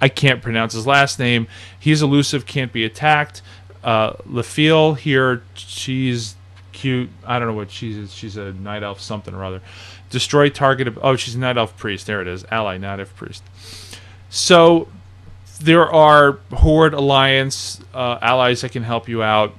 [0.00, 1.46] I can't pronounce his last name.
[1.78, 3.40] He's elusive, can't be attacked.
[3.84, 6.34] Uh, Lafille here, she's
[6.72, 7.08] cute.
[7.24, 8.12] I don't know what she's.
[8.12, 9.62] She's a night elf, something or other.
[10.10, 10.92] Destroy target.
[11.00, 12.06] Oh, she's a night elf priest.
[12.06, 12.44] There it is.
[12.50, 13.42] Ally, night elf priest.
[14.28, 14.88] So
[15.64, 19.54] there are horde alliance uh, allies that can help you out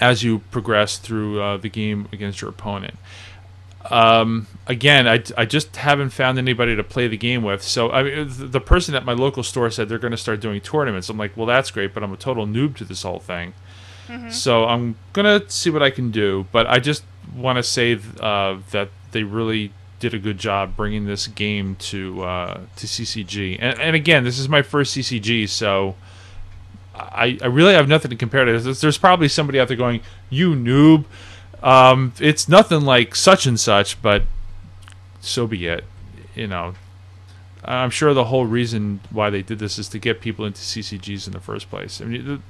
[0.00, 2.96] as you progress through uh, the game against your opponent.
[3.90, 7.62] Um, again, I, I just haven't found anybody to play the game with.
[7.62, 10.60] So I mean, the person at my local store said they're going to start doing
[10.60, 11.08] tournaments.
[11.08, 13.54] I'm like, well, that's great, but I'm a total noob to this whole thing.
[14.30, 16.46] So I'm gonna see what I can do.
[16.50, 17.04] But I just
[17.36, 22.22] want to say uh, that they really did a good job bringing this game to
[22.22, 23.58] uh, to CCG.
[23.60, 25.96] And, and again, this is my first CCG, so
[26.94, 28.60] I, I really have nothing to compare to.
[28.60, 31.04] There's, there's probably somebody out there going, "You noob."
[31.62, 34.22] Um, it's nothing like such and such, but
[35.20, 35.84] so be it.
[36.34, 36.74] You know,
[37.64, 41.26] I'm sure the whole reason why they did this is to get people into CCGs
[41.26, 42.00] in the first place.
[42.00, 42.42] I mean,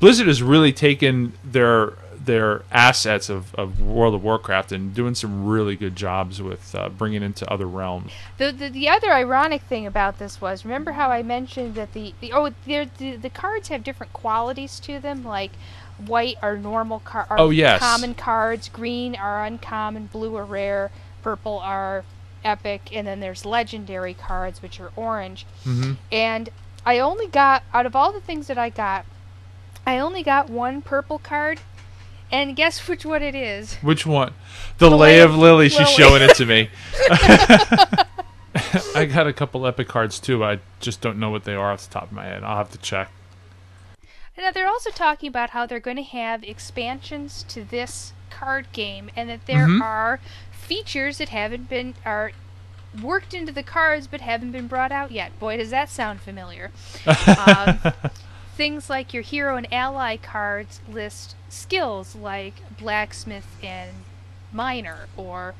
[0.00, 5.46] Blizzard has really taken their their assets of, of World of Warcraft and doing some
[5.46, 8.12] really good jobs with uh, bringing into other realms.
[8.38, 12.14] The, the the other ironic thing about this was remember how I mentioned that the,
[12.20, 15.52] the oh the the cards have different qualities to them like
[16.06, 17.78] white are normal car are Oh, yes.
[17.80, 20.90] common cards green are uncommon blue are rare
[21.22, 22.04] purple are
[22.44, 26.48] epic and then there's legendary cards which are orange hmm and
[26.84, 29.04] I only got out of all the things that I got
[29.86, 31.60] I only got one purple card
[32.32, 34.32] and guess which one it is Which one?
[34.78, 35.68] The, The Lay Lay of of Lily.
[35.68, 36.70] She's showing it to me.
[38.94, 40.44] I got a couple epic cards too.
[40.44, 42.42] I just don't know what they are off the top of my head.
[42.42, 43.10] I'll have to check.
[44.36, 49.10] Now they're also talking about how they're going to have expansions to this card game,
[49.14, 49.80] and that there Mhm.
[49.82, 52.32] are features that haven't been are
[53.00, 55.38] worked into the cards but haven't been brought out yet.
[55.38, 56.70] Boy, does that sound familiar.
[57.06, 57.78] Um,
[58.62, 63.90] things like your hero and ally cards list skills like blacksmith and
[64.52, 65.52] miner or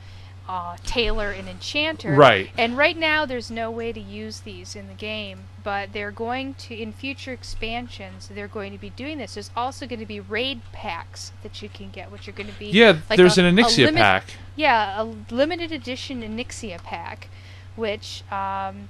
[0.48, 2.14] uh, tailor and enchanter.
[2.14, 2.50] Right.
[2.56, 6.54] And right now, there's no way to use these in the game, but they're going
[6.54, 9.34] to, in future expansions, they're going to be doing this.
[9.34, 12.58] There's also going to be raid packs that you can get, which are going to
[12.58, 14.24] be yeah, like there's a- an Onyxia limit- pack.
[14.54, 17.28] yeah, a limited edition Onyxia pack,
[17.74, 18.88] which, um,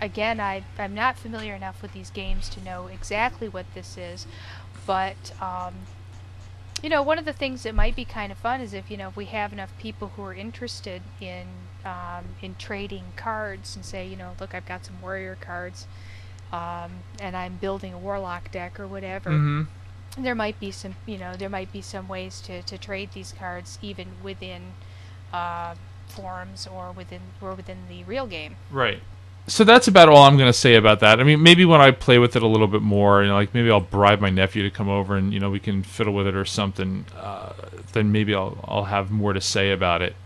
[0.00, 4.26] again, I, I'm not familiar enough with these games to know exactly what this is,
[4.86, 5.74] but, um,
[6.82, 8.96] you know, one of the things that might be kind of fun is if, you
[8.96, 11.46] know, if we have enough people who are interested in,
[11.84, 15.86] um, in trading cards and say, you know, look, I've got some warrior cards,
[16.52, 19.62] um, and I'm building a warlock deck or whatever hmm
[20.18, 23.32] there might be some you know there might be some ways to, to trade these
[23.38, 24.72] cards even within
[25.32, 25.74] uh,
[26.08, 29.02] forums or within or within the real game Right.
[29.48, 31.20] So that's about all I'm going to say about that.
[31.20, 33.54] I mean, maybe when I play with it a little bit more, you know, like
[33.54, 36.26] maybe I'll bribe my nephew to come over and you know we can fiddle with
[36.26, 37.06] it or something.
[37.16, 37.52] Uh,
[37.92, 40.16] then maybe I'll I'll have more to say about it.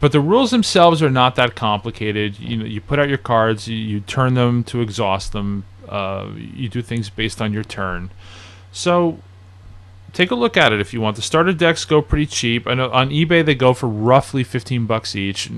[0.00, 2.38] But the rules themselves are not that complicated.
[2.38, 5.64] You know, you put out your cards, you, you turn them to exhaust them.
[5.88, 8.10] Uh, you do things based on your turn.
[8.70, 9.18] So
[10.12, 11.16] take a look at it if you want.
[11.16, 12.66] The starter decks go pretty cheap.
[12.66, 15.50] I know on eBay they go for roughly fifteen bucks each.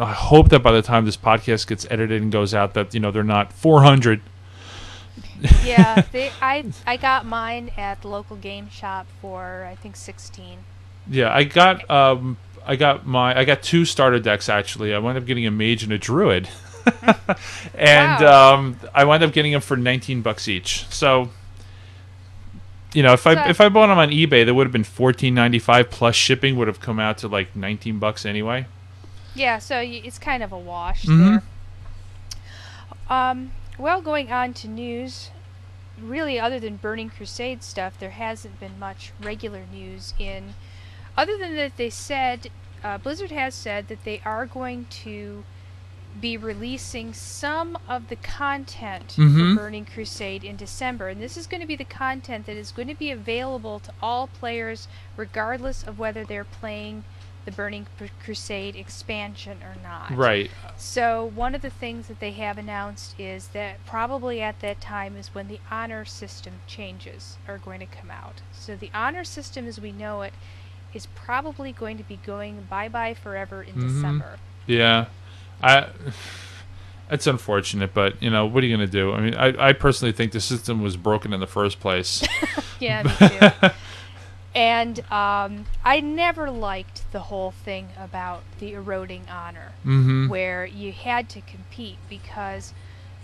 [0.00, 3.00] I hope that by the time this podcast gets edited and goes out, that you
[3.00, 4.20] know they're not four hundred.
[5.64, 10.58] yeah they, I, I got mine at the local game shop for i think 16
[11.08, 14.92] Yeah, I got um, I got my I got two starter decks actually.
[14.94, 16.48] I wound up getting a mage and a druid,
[17.74, 18.54] and Wow.
[18.54, 20.86] um, I wound up getting them for nineteen bucks each.
[20.90, 21.30] So.
[22.94, 25.34] You know, if I if I bought them on eBay, they would have been fourteen
[25.34, 28.66] ninety five plus shipping would have come out to like nineteen bucks anyway.
[29.34, 31.26] yeah so it's kind of a wash mm-hmm.
[31.26, 31.42] there
[33.08, 35.30] um, well going on to news
[36.00, 40.54] really other than burning crusade stuff there hasn't been much regular news in
[41.16, 42.50] other than that they said
[42.82, 45.44] uh, blizzard has said that they are going to
[46.20, 49.54] be releasing some of the content Mhm.
[49.54, 52.72] for burning crusade in december and this is going to be the content that is
[52.72, 57.04] going to be available to all players regardless of whether they're playing
[57.44, 57.86] the burning
[58.22, 60.50] crusade expansion or not Right.
[60.76, 65.16] so one of the things that they have announced is that probably at that time
[65.16, 68.42] is when the honor system changes are going to come out.
[68.52, 70.34] So the honor system as we know it
[70.92, 73.80] is probably going to be going bye bye forever in Mhm.
[73.94, 74.38] December.
[74.66, 75.06] Yeah,
[75.62, 75.88] I.
[77.10, 79.14] It's unfortunate, but you know what are you going to do?
[79.14, 82.22] I mean, I, I personally think the system was broken in the first place.
[82.80, 83.70] Yeah, me too.
[84.54, 89.72] and um, I never liked the whole thing about the eroding honor.
[89.80, 90.28] mm-hmm.
[90.28, 92.74] where you had to compete because,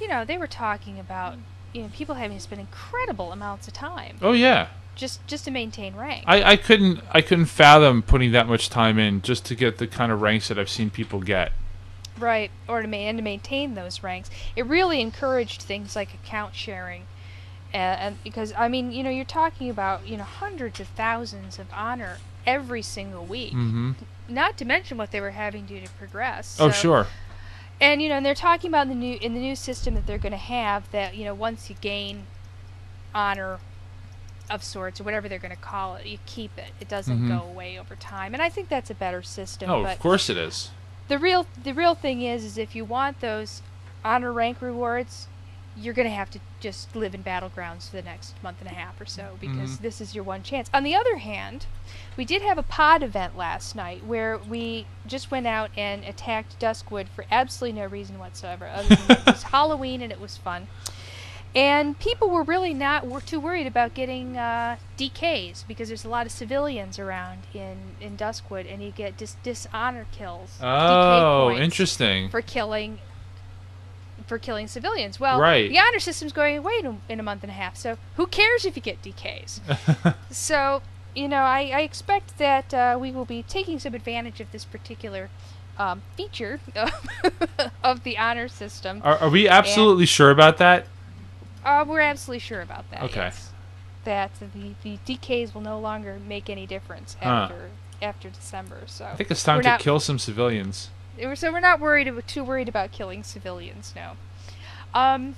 [0.01, 1.37] you know, they were talking about
[1.75, 5.51] you know people having to spend incredible amounts of time Oh yeah, just just to
[5.51, 6.25] maintain rank.
[6.27, 9.87] I, I couldn't I couldn't fathom putting that much time in just to get the
[9.87, 11.53] kind of ranks that I've seen people get.
[12.19, 14.31] Right, or to ma- and to maintain those ranks.
[14.57, 17.03] It really encouraged things like account sharing.
[17.73, 21.59] Uh, and because I mean, you know, you're talking about you know hundreds of thousands
[21.59, 23.53] of honor every single week.
[23.53, 23.93] Mm-hmm.
[24.29, 26.57] Not to mention what they were having to do to progress.
[26.61, 27.07] Oh sure.
[27.81, 30.07] And you know, and they're talking about in the new in the new system that
[30.07, 32.27] they're going to have that you know once you gain
[33.15, 33.59] honor
[34.51, 36.71] of sorts or whatever they're going to call it, you keep it.
[36.81, 37.29] It doesn't Mhm.
[37.41, 38.35] go away over time.
[38.35, 39.71] And I think that's a better system.
[39.71, 40.71] Oh, but of course it is.
[41.09, 43.63] The real the real thing is is if you want those
[44.05, 45.29] honor rank rewards,
[45.77, 48.75] you're going to have to just live in battlegrounds for the next month and a
[48.75, 49.79] half or so because Mhm.
[49.81, 50.71] this is your one chance.
[50.73, 51.67] On the other hand,
[52.17, 56.61] we did have a pod event last night where we just went out and attacked
[56.61, 58.69] Duskwood for absolutely no reason whatsoever.
[58.69, 60.69] Other than it was Halloween and it was fun.
[61.55, 66.09] And people were really not were too worried about getting uh, DKs because there's a
[66.09, 70.59] lot of civilians around in, in Duskwood, and you get dis- dishonor kills.
[70.61, 72.29] DK Oh, interesting.
[72.29, 72.99] for killing
[74.27, 75.21] for killing civilians.
[75.21, 75.69] Well, Right.
[75.69, 78.27] the honor system's going away in a, in a month and a half, so who
[78.27, 79.61] cares if you get DKs?
[80.31, 80.81] so,
[81.15, 84.65] you know, I, I expect that uh, we will be taking some advantage of this
[84.65, 85.29] particular
[85.79, 86.91] um, feature of,
[87.85, 89.03] of the honor system.
[89.05, 90.87] Are, are we absolutely sure about that?
[91.65, 93.03] Uh, we're absolutely sure about that.
[93.05, 93.21] Okay.
[93.21, 93.51] yes.
[94.05, 97.29] That the, the DKs will no longer make any difference Huh.
[97.29, 97.71] after
[98.03, 98.83] after December.
[98.87, 100.91] So I think it's time we're to not- kill some civilians.
[101.37, 104.17] So we're not worried too worried about killing civilians now.
[104.93, 105.37] Um,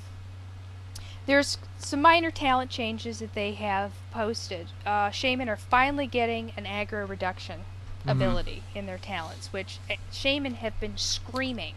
[1.27, 4.69] there's some minor talent changes that they have posted.
[4.85, 7.61] Uh, Shaman are finally getting an aggro reduction
[8.07, 8.13] Mhm.
[8.13, 11.75] ability in their talents, which uh, Shaman have been screaming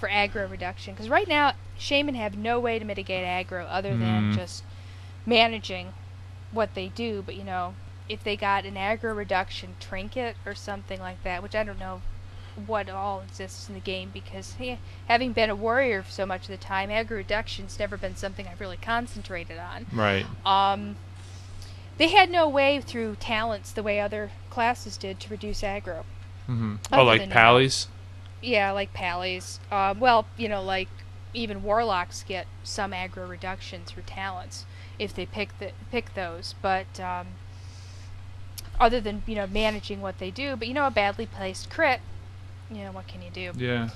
[0.00, 0.94] for aggro reduction.
[0.94, 4.36] Because right now, Shaman have no way to mitigate aggro other than Mm.
[4.36, 4.64] just
[5.26, 5.92] managing
[6.50, 7.22] what they do.
[7.22, 7.74] But you know,
[8.08, 12.00] if they got an aggro reduction trinket or something like that, which I don't know
[12.66, 14.56] what all exists in the game because
[15.06, 18.60] having been a warrior so much of the time, aggro reduction's never been something I've
[18.60, 19.86] really concentrated on.
[19.92, 20.26] Right.
[20.44, 20.96] Um,
[21.96, 26.04] they had no way through talents the way other classes did to reduce aggro.
[26.48, 26.76] Mm-hmm.
[26.92, 27.86] Oh, like Pallies.
[28.42, 29.60] Yeah, like pallies.
[29.70, 30.88] Uh, well, you know, like
[31.32, 34.64] even warlocks get some aggro reduction through talents
[34.98, 36.54] if they pick the pick those.
[36.62, 37.28] But um,
[38.78, 42.00] other than you know managing what they do, but you know a badly placed crit,
[42.70, 43.52] you know what can you do?
[43.56, 43.90] Yeah.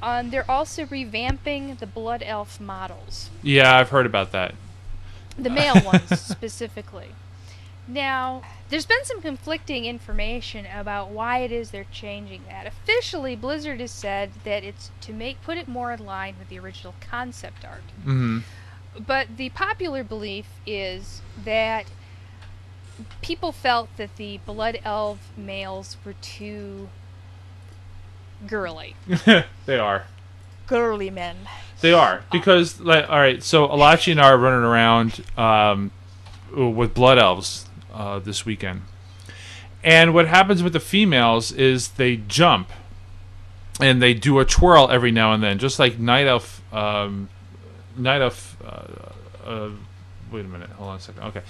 [0.00, 3.30] Um, they're also revamping the blood elf models.
[3.42, 4.54] Yeah, I've heard about that.
[5.36, 7.08] the male ones specifically.
[7.88, 12.66] Now, there's been some conflicting information about why it is they're changing that.
[12.66, 16.58] Officially, Blizzard has said that it's to make put it more in line with the
[16.58, 17.82] original concept art.
[18.04, 18.40] hmm
[18.98, 21.86] But the popular belief is that
[23.22, 26.88] people felt that the blood elf males were too
[28.46, 28.96] girly.
[29.66, 30.04] they are.
[30.66, 31.36] Girly men.
[31.80, 33.42] They are because, like, all right.
[33.42, 35.90] So Alachi and I are running around um,
[36.52, 37.67] with blood elves
[37.98, 38.82] uh, this weekend,
[39.84, 42.70] and what happens with the females is they jump,
[43.80, 46.62] and they do a twirl every now and then, just like night elf.
[46.72, 47.28] Um,
[47.96, 48.56] night elf.
[48.64, 49.70] Uh, uh,
[50.32, 50.70] wait a minute.
[50.70, 51.22] Hold on a second.
[51.24, 51.42] Okay,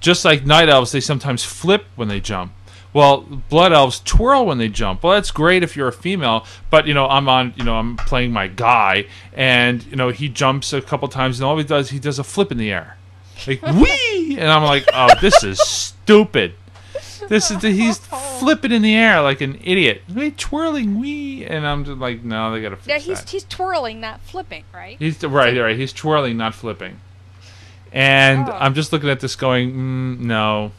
[0.00, 2.52] just like night elves, they sometimes flip when they jump.
[2.92, 5.02] Well, blood elves twirl when they jump.
[5.02, 7.96] Well, that's great if you're a female, but you know, I'm on, you know, I'm
[7.96, 11.90] playing my guy, and you know, he jumps a couple times, and all he does,
[11.90, 12.96] he does a flip in the air,
[13.46, 16.54] like wee, and I'm like, oh, this is stupid.
[17.28, 21.84] This is he's flipping in the air like an idiot, wait, twirling wee, and I'm
[21.84, 23.30] just like, no, they gotta fix Yeah, he's that.
[23.30, 24.96] he's twirling, not flipping, right?
[24.98, 25.76] He's right, right.
[25.76, 27.00] He's twirling, not flipping.
[27.92, 28.52] And Oh.
[28.58, 30.72] I'm just looking at this, going, mm, no.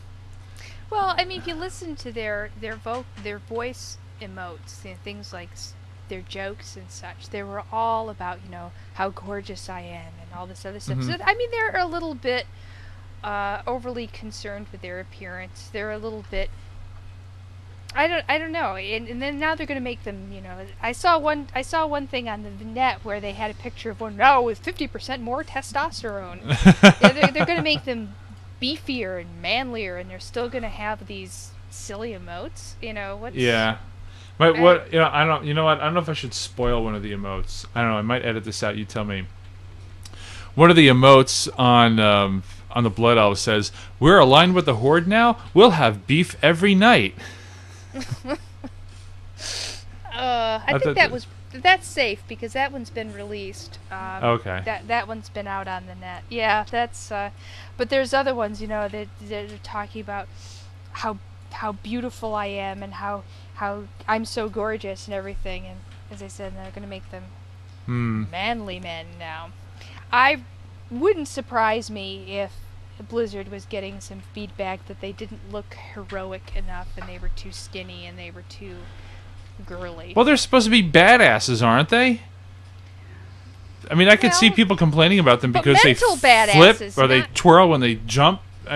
[0.90, 5.32] Well, I mean, if you listen to their their vo- their voice emotes, know, things
[5.32, 5.50] like
[6.08, 10.19] their jokes and such, they were all about you know how gorgeous I am and
[10.36, 11.02] all this other stuff.
[11.04, 11.22] So Mhm.
[11.26, 12.46] I mean, they're a little bit
[13.24, 15.70] uh, overly concerned with their appearance.
[15.72, 16.50] They're a little bit.
[17.96, 18.24] I don't.
[18.30, 18.76] I don't know.
[18.76, 20.32] And, and then now they're going to make them.
[20.32, 21.48] You know, I saw one.
[21.56, 24.42] I saw one thing on the net where they had a picture of one now
[24.44, 26.40] with fifty percent more testosterone
[27.02, 28.14] yeah, they're, they're going to make them
[28.62, 32.74] beefier and manlier, and they're still going to have these silly emotes.
[32.82, 33.34] You know what?
[33.34, 33.78] Yeah.
[34.38, 35.46] But what you know, I don't.
[35.46, 35.82] You know what?
[35.82, 37.66] I don't know if I should spoil one of the emotes.
[37.74, 37.98] I don't know.
[37.98, 38.78] I might edit this out.
[38.78, 39.26] You tell me.
[40.56, 44.76] One of the emotes on um, on the Blood Elf says, "We're aligned with the
[44.76, 45.38] Horde now.
[45.54, 47.16] We'll have beef every night."
[50.14, 53.80] Uh, I thought think that was that's safe because that one's been released.
[53.90, 54.62] Um, Okay.
[54.66, 56.24] That that one's been out on the net.
[56.30, 57.12] Yeah, that's.
[57.12, 57.30] Uh,
[57.78, 60.28] but there's other ones, you know, that that are talking about
[60.92, 61.20] how
[61.52, 63.24] how beautiful I am and how
[63.56, 65.66] how I'm so gorgeous and everything.
[65.66, 65.80] And
[66.12, 67.24] as I said, they're going to make them
[67.86, 68.26] Hmm.
[68.30, 69.50] manly men now.
[70.12, 70.42] I
[70.90, 72.54] wouldn't surprise me if
[73.08, 77.52] Blizzard was getting some feedback that they didn't look heroic enough and they were too
[77.52, 78.78] skinny and they were too
[79.66, 80.14] girly.
[80.16, 82.22] Well, they're supposed to be badasses, aren't they?
[83.90, 87.22] I mean, I could see people complaining about them because they flip badasses, or they
[87.34, 88.42] twirl when they jump.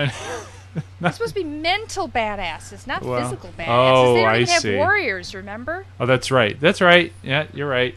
[1.00, 3.66] They're supposed to be mental badasses, not Well, physical badasses.
[3.68, 4.74] oh, they don't I even have see.
[4.76, 5.86] warriors, remember?
[6.00, 6.58] oh, that's right.
[6.58, 7.12] That's right.
[7.22, 7.94] Yeah, you're right.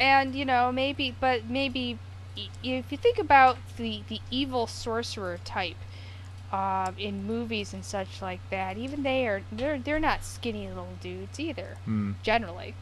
[0.00, 1.98] And you know, maybe, but maybe,
[2.62, 5.76] if you think about the the evil sorcerer type,
[6.52, 10.96] um, in movies and such like that, even they are they're they're not skinny little
[11.00, 11.76] dudes either.
[11.84, 12.12] Hmm.
[12.22, 12.74] Generally,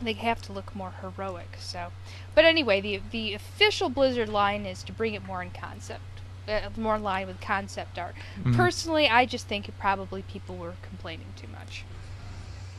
[0.00, 1.56] they have to look more heroic.
[1.58, 1.92] So,
[2.34, 6.02] but anyway, the the official Blizzard line is to bring it more in concept.
[6.48, 8.14] Uh, more in line with concept art.
[8.42, 8.56] Mhm.
[8.56, 11.84] Personally, I just think it probably people were complaining too much.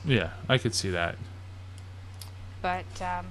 [0.04, 1.18] Yeah, I could see that.
[2.64, 3.28] But um,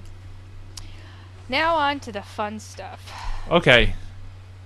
[1.48, 3.12] now on to the fun stuff.
[3.50, 3.94] Okay.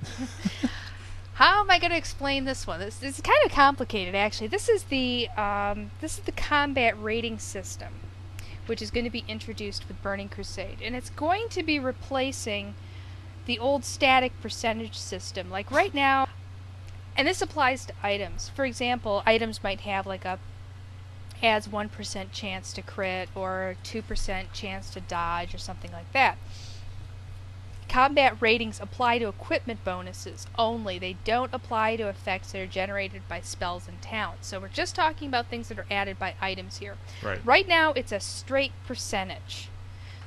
[1.34, 2.80] How am I going to explain this one?
[2.80, 4.48] This, this is kind of complicated, actually.
[4.48, 7.94] This is the um, this is the combat rating system,
[8.66, 12.74] which is going to be introduced with Burning Crusade, and it's going to be replacing
[13.46, 15.50] the old static percentage system.
[15.50, 16.28] Like right now,
[17.16, 18.50] and this applies to items.
[18.50, 20.38] For example, items might have like a
[21.42, 26.12] adds one percent chance to crit or two percent chance to dodge or something like
[26.12, 26.38] that.
[27.92, 30.98] Combat ratings apply to equipment bonuses only.
[30.98, 34.46] They don't apply to effects that are generated by spells and talents.
[34.48, 36.96] So we're just talking about things that are added by items here.
[37.22, 37.44] Right.
[37.44, 39.68] Right now, it's a straight percentage.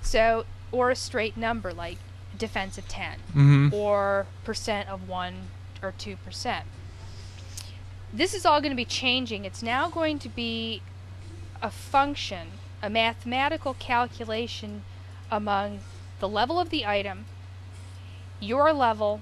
[0.04, 1.98] So, or a straight number like
[2.38, 3.74] defense of 10 Mm-hmm.
[3.74, 5.34] or percent of 1
[5.82, 6.62] or 2%.
[8.14, 9.44] This is all going to be changing.
[9.44, 10.84] It's now going to be
[11.64, 12.50] a function,
[12.84, 14.84] a mathematical calculation
[15.32, 15.80] among
[16.20, 17.26] the level of the item,
[18.40, 19.22] your level,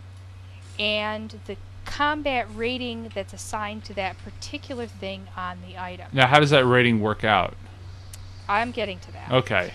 [0.80, 6.08] and the combat rating that's assigned to that particular thing on the item.
[6.14, 7.56] Now, how does that rating work out?
[8.48, 9.32] I'm getting to that.
[9.32, 9.72] Okay.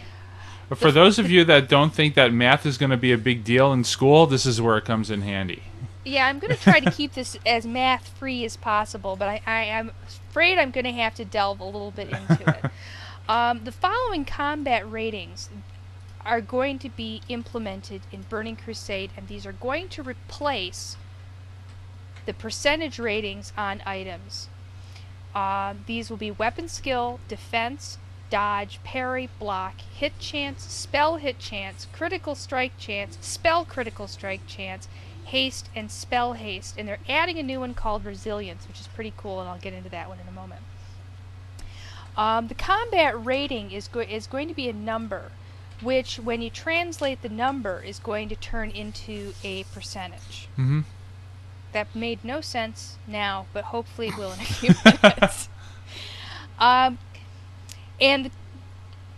[0.74, 3.42] For those of you that don't think that math is going to be a big
[3.42, 5.62] deal in school, this is where it comes in handy.
[6.04, 9.42] Yeah, I'm going to try to keep this as math free as possible, but I,
[9.46, 12.70] I, am afraid I'm going to have to delve a little bit into it.
[13.28, 15.50] Um, the following combat ratings
[16.24, 20.96] are going to be implemented in Burning Crusade, and these are going to replace
[22.26, 24.48] the percentage ratings on items.
[25.34, 27.98] Uh, these will be weapon skill, defense,
[28.30, 34.88] dodge, parry, block, hit chance, spell hit chance, critical strike chance, spell critical strike chance,
[35.26, 36.74] haste, and spell haste.
[36.76, 39.72] And they're adding a new one called resilience, which is pretty cool, and I'll get
[39.72, 40.62] into that one in a moment.
[42.16, 45.30] Um, the combat rating is, go- is going to be a number,
[45.82, 50.48] which, when you translate the number, is going to turn into a percentage.
[50.54, 50.80] Mm-hmm.
[51.72, 55.48] That made no sense now, but hopefully it will in a few minutes.
[56.58, 56.98] Um,
[58.00, 58.30] and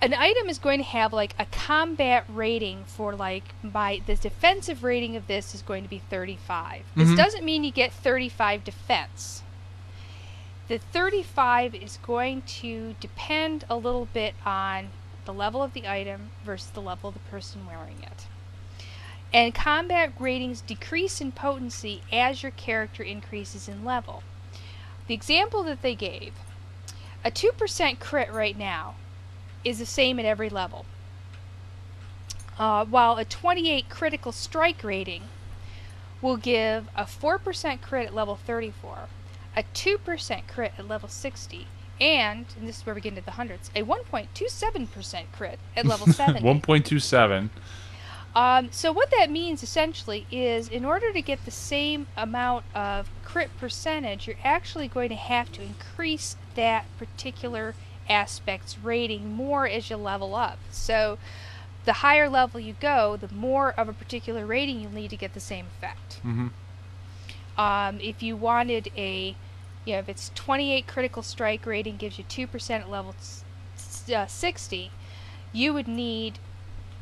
[0.02, 4.82] an item is going to have like a combat rating for like my the defensive
[4.82, 6.82] rating of this is going to be 35.
[6.96, 7.16] This Mhm.
[7.16, 9.42] doesn't mean you get 35 defense.
[10.68, 14.90] The 35 is going to depend a little bit on
[15.30, 18.26] the level of the item versus the level of the person wearing it.
[19.32, 24.24] And combat ratings decrease in potency as your character increases in level.
[25.06, 26.32] The example that they gave
[27.24, 28.96] a 2% crit right now
[29.62, 30.84] is the same at every level.
[32.58, 35.22] Uh, while a 28 critical strike rating
[36.20, 39.06] will give a 4% crit at level 34,
[39.56, 41.68] a 2% crit at level 60,
[42.00, 46.06] and, and this is where we get into the hundreds, a 1.27% crit at level
[46.12, 46.42] 7.
[46.42, 47.50] 1.27.
[48.34, 53.10] Um, so what that means essentially is in order to get the same amount of
[53.24, 57.74] crit percentage, you're actually going to have to increase that particular
[58.08, 60.58] aspect's rating more as you level up.
[60.70, 61.18] So
[61.84, 65.34] the higher level you go, the more of a particular rating you'll need to get
[65.34, 66.20] the same effect.
[66.24, 66.48] Mm-hmm.
[67.60, 69.34] Um, if you wanted a,
[69.84, 73.14] you know, if it's 28 critical strike rating gives you 2% at level
[74.14, 74.90] uh, 60,
[75.52, 76.38] you would need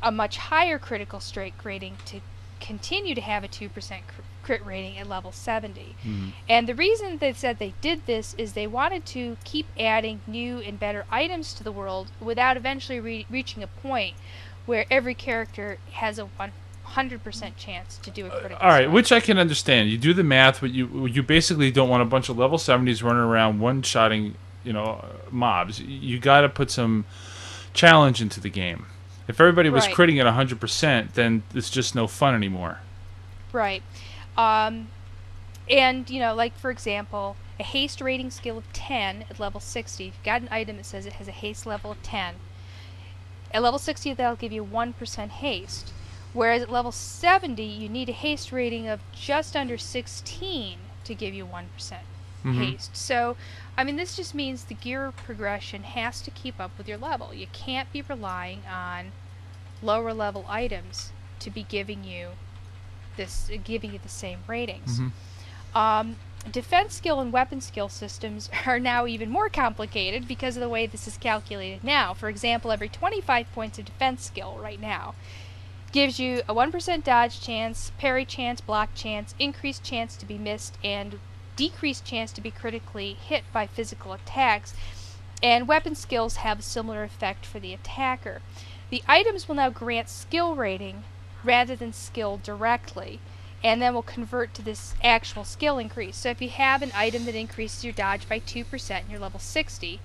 [0.01, 2.21] a much higher critical strike rating to
[2.59, 5.95] continue to have a 2% cr- crit rating at level 70.
[6.03, 6.33] Mhm.
[6.47, 10.59] And the reason they said they did this is they wanted to keep adding new
[10.59, 14.15] and better items to the world without eventually re- reaching a point
[14.65, 16.29] where every character has a
[16.95, 19.89] 100% chance to do a critical All right, which I can understand.
[19.89, 23.03] You do the math, but you you basically don't want a bunch of level 70s
[23.03, 25.79] running around one-shotting, you know, uh, mobs.
[25.79, 27.05] You got to put some
[27.73, 28.85] challenge into the game.
[29.27, 29.95] If everybody was Right.
[29.95, 32.79] critting at 100%, then it's just no fun anymore.
[33.51, 33.83] Right.
[34.37, 34.87] Um,
[35.69, 40.07] and, you know, like for example, a haste rating skill of 10 at level 60.
[40.07, 42.35] If you've got an item that says it has a haste level of 10,
[43.51, 45.91] at level 60 that'll give you 1% haste.
[46.33, 51.33] Whereas at level 70, you need a haste rating of just under 16 to give
[51.33, 52.03] you 1%
[52.45, 52.53] Mhm.
[52.71, 52.95] haste.
[52.95, 53.35] So,
[53.77, 57.33] I mean, this just means the gear progression has to keep up with your level.
[57.33, 59.11] You can't be relying on
[59.81, 62.29] lower level items to be giving you
[63.17, 64.99] this, giving you the same ratings.
[64.99, 65.11] Mhm.
[65.75, 66.15] Um,
[66.49, 70.85] defense skill and weapon skill systems are now even more complicated because of the way
[70.85, 72.13] this is calculated now.
[72.13, 75.15] For example, every 25 points of defense skill right now
[75.91, 80.77] gives you a 1% dodge chance, parry chance, block chance, increased chance to be missed,
[80.83, 81.19] and
[81.55, 84.73] decreased chance to be critically hit by physical attacks.
[85.41, 88.41] And weapon skills have a similar effect for the attacker.
[88.89, 91.03] The items will now grant skill rating
[91.43, 93.19] rather than skill directly,
[93.63, 96.17] and then will convert to this actual skill increase.
[96.17, 99.39] So if you have an item that increases your dodge by 2% and you're level
[99.39, 99.99] 60,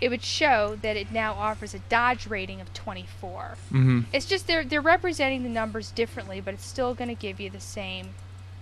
[0.00, 3.56] it would show that it now offers a dodge rating of 24.
[3.72, 4.04] Mhm.
[4.12, 7.48] It's just they're they're representing the numbers differently, but it's still going to give you
[7.50, 8.14] the same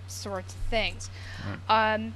[0.07, 1.09] sorts of things.
[1.67, 2.13] Um,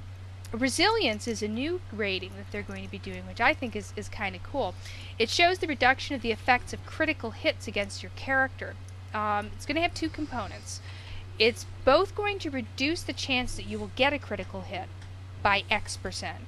[0.52, 3.92] resilience is a new rating that they're going to be doing, which I think is,
[3.96, 4.74] is kind of cool.
[5.18, 8.74] It shows the reduction of the effects of critical hits against your character.
[9.14, 10.80] Um, it's going to have two components.
[11.38, 14.88] It's both going to reduce the chance that you will get a critical hit
[15.42, 16.46] by X percent,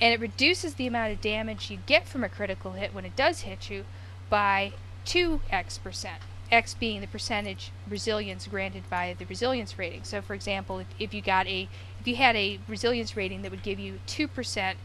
[0.00, 3.16] and it reduces the amount of damage you get from a critical hit when it
[3.16, 3.84] does hit you
[4.30, 4.72] by
[5.06, 6.20] 2x percent.
[6.50, 10.04] X being the percentage resilience granted by the resilience rating.
[10.04, 11.68] So, for example, if, if you got a
[12.00, 14.78] if you had a resilience rating that would give you two percent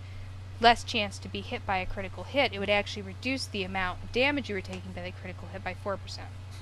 [0.59, 4.03] less chance to be hit by a critical hit, it would actually reduce the amount
[4.03, 6.27] of damage you were taking by the critical hit by four percent.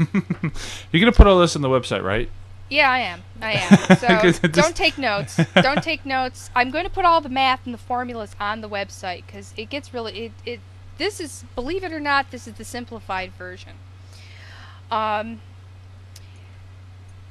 [0.91, 2.29] You're gonna put all this on the website, right?
[2.71, 3.21] Yeah, I am.
[3.41, 4.31] I am.
[4.31, 5.39] So don't take notes.
[5.61, 6.49] Don't take notes.
[6.55, 9.69] I'm going to put all the math and the formulas on the website because it
[9.69, 10.59] gets really it, it.
[10.97, 13.73] This is believe it or not, this is the simplified version.
[14.89, 15.41] Um,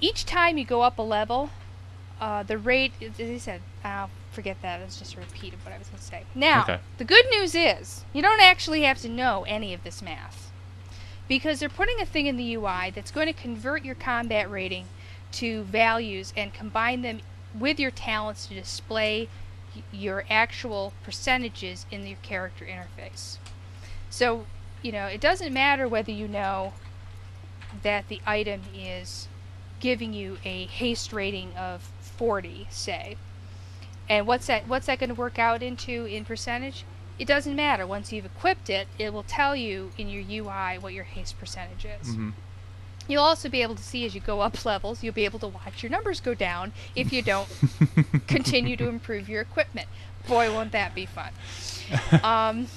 [0.01, 1.51] each time you go up a level,
[2.21, 2.93] uh, the rate.
[3.01, 4.81] As I said, I'll forget that.
[4.83, 6.25] It's just a repeat of what I was going to say.
[6.35, 6.79] Now, Okay.
[6.99, 10.51] the good news is you don't actually have to know any of this math
[11.29, 14.87] because they're putting a thing in the UI that's going to convert your combat rating
[15.33, 17.21] to values and combine them
[17.59, 19.29] with your talents to display
[19.93, 23.39] your actual percentages in your character interface.
[24.09, 24.47] So,
[24.83, 26.73] you know, it doesn't matter whether you know
[27.83, 29.29] that the item is
[29.79, 33.17] giving you a haste rating of 40, say.
[34.09, 36.85] And what's that what's that going to work out into in percentage?
[37.19, 37.87] It doesn't matter.
[37.87, 41.85] Once you've equipped it, it will tell you in your UI what your haste percentage
[41.85, 42.15] is.
[42.15, 42.31] hmm
[43.11, 45.49] You'll also be able to see as you go up levels, you'll be able to
[45.49, 47.49] watch your numbers go down if you don't
[48.29, 49.89] continue to improve your equipment.
[50.29, 51.33] Boy, won't that be fun.
[52.23, 52.69] Um,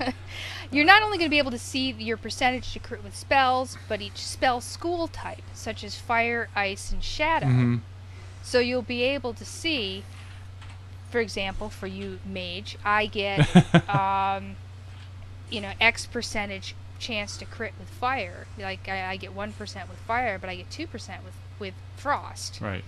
[0.72, 3.78] you're not only going to be able to see your percentage to crit with spells,
[3.88, 7.46] but each spell school type, such as fire, ice, and shadow.
[7.46, 7.76] hmm
[8.42, 10.02] So you'll be able to see,
[11.08, 13.46] for example, for you mage, I get,
[13.88, 14.56] um,
[15.48, 18.46] you know, X percentage chance to crit with fire.
[18.58, 21.74] Like I, I get one percent with fire, but I get two percent with with
[21.96, 22.60] frost.
[22.60, 22.84] Right.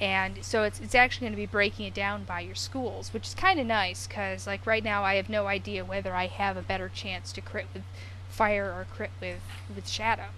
[0.00, 3.28] And so it's it's actually going to be breaking it down by your schools, which
[3.28, 6.56] is kind of nice because like right now I have no idea whether I have
[6.56, 7.84] a better chance to crit with
[8.28, 9.40] fire or crit with
[9.74, 10.28] with shadow,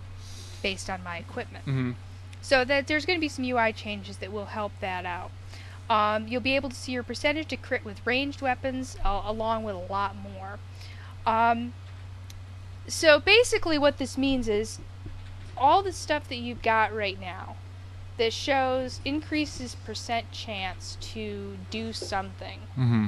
[0.63, 1.65] based on my equipment.
[1.65, 1.93] hmm
[2.43, 5.31] So that there's going to be some UI changes that will help that out.
[5.89, 9.65] Um, you'll be able to see your percentage to crit with ranged weapons, uh, along
[9.65, 10.59] with a lot more.
[11.27, 11.75] Um,
[12.87, 14.79] so basically, what this means is
[15.57, 17.57] all the stuff that you've got right now
[18.17, 23.07] that shows increases percent chance to do something hmm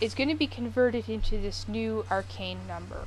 [0.00, 3.06] is going to be converted into this new arcane number,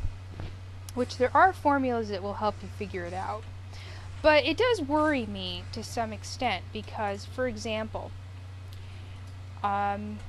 [0.94, 3.44] which there are formulas that will help you figure it out.
[4.22, 8.12] But it does worry me to some extent because, for example,
[9.62, 10.20] um,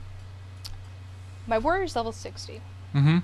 [1.46, 2.60] my warrior's level 60.
[2.92, 3.18] hmm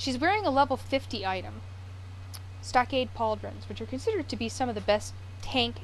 [0.00, 1.60] She's wearing a level 50 item,
[2.62, 5.82] Stockade Pauldrons, which are considered to be some of the best tank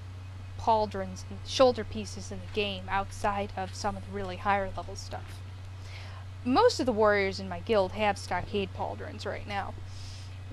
[0.58, 4.96] pauldrons and shoulder pieces in the game outside of some of the really higher level
[4.96, 5.42] stuff.
[6.46, 9.74] Most of the warriors in my guild have Stockade Pauldrons right now.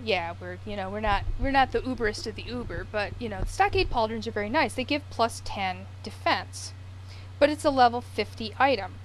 [0.03, 3.29] Yeah, we're you know we're not we're not the uberest of the uber, but you
[3.29, 4.73] know the Stockade Pauldrons are very nice.
[4.73, 6.73] They give plus 10 defense,
[7.39, 8.95] but it's a level 50 item.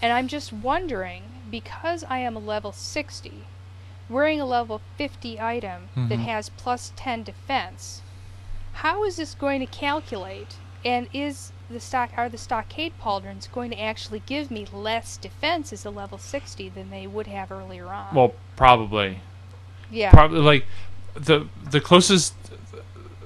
[0.00, 3.44] And I'm just wondering, because I am a level 60,
[4.08, 6.24] wearing a level 50 item that Mhm.
[6.24, 8.02] has plus 10 defense,
[8.74, 10.56] how is this going to calculate?
[10.84, 15.72] And is the stock are the stockade pauldrons going to actually give me less defense
[15.72, 18.14] as a level 60 than they would have earlier on?
[18.14, 19.20] Well, probably.
[19.90, 20.10] yeah.
[20.10, 20.66] Probably like
[21.14, 22.34] the the closest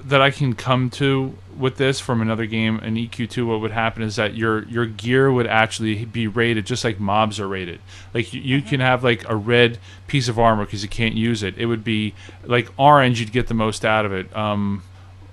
[0.03, 4.03] that I can come to with this from another game in EQ2 what would happen
[4.03, 7.79] is that your your gear would actually be rated just like mobs are rated.
[8.13, 11.43] Like you, you can have like a red piece of armor because you can't use
[11.43, 11.57] it.
[11.57, 14.35] It would be like orange you'd get the most out of it.
[14.35, 14.83] Um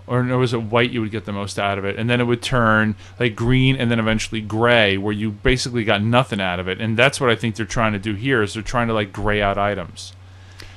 [0.06, 2.20] or no, was it white you would get the most out of it and then
[2.20, 6.58] it would turn like green and then eventually gray where you basically got nothing out
[6.58, 8.88] of it and that's what i think they're trying to do here is they're trying
[8.88, 10.12] to like gray out items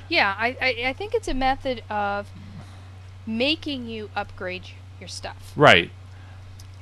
[0.10, 2.30] Yeah, I, I, I think it's a method of
[3.26, 4.64] making you upgrade
[5.04, 5.52] your stuff.
[5.56, 5.92] Right.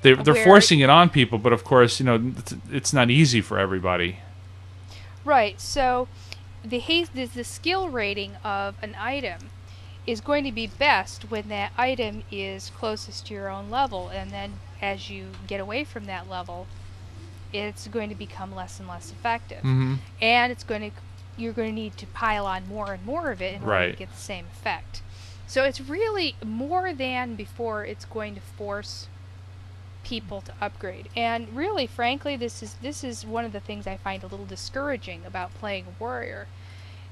[0.03, 3.09] They, they're Where- forcing it on people, but of course, you know, it's, it's not
[3.09, 4.17] easy for everybody.
[5.25, 5.59] Right.
[5.59, 6.07] So
[6.63, 9.49] the haste the, the skill rating of an item
[10.07, 14.31] is going to be best when that item is closest to your own level and
[14.31, 16.65] then as you get away from that level
[17.53, 19.59] it's going to become less and less effective.
[19.59, 19.95] Mm-hmm.
[20.21, 20.91] And it's going to
[21.37, 23.91] you're going to need to pile on more and more of it in order Right.
[23.91, 25.01] to get the same effect.
[25.51, 29.09] So it's really more than before it's going to force
[30.01, 31.09] people to upgrade.
[31.13, 34.45] And really frankly this is this is one of the things I find a little
[34.45, 36.47] discouraging about playing a warrior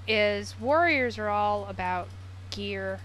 [0.08, 2.08] is warriors are all about
[2.50, 3.02] gear,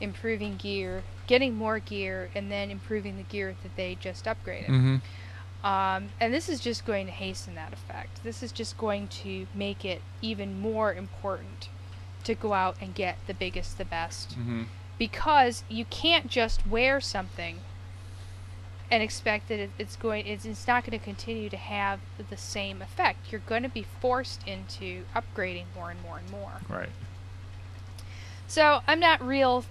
[0.00, 4.68] improving gear, getting more gear and then improving the gear that they just upgraded.
[4.68, 5.66] Mm-hmm.
[5.66, 8.24] Um, and this is just going to hasten that effect.
[8.24, 11.68] This is just going to make it even more important
[12.24, 14.30] to go out and get the biggest, the best.
[14.30, 14.62] Mm-hmm.
[14.98, 17.60] Because you can't just wear something
[18.90, 22.36] and expect that it, it's going it's, it's not going to continue to have the
[22.36, 23.30] same effect.
[23.30, 26.52] You're going to be forced into upgrading more and more and more.
[26.68, 26.88] Right.
[28.46, 29.64] So I'm not real.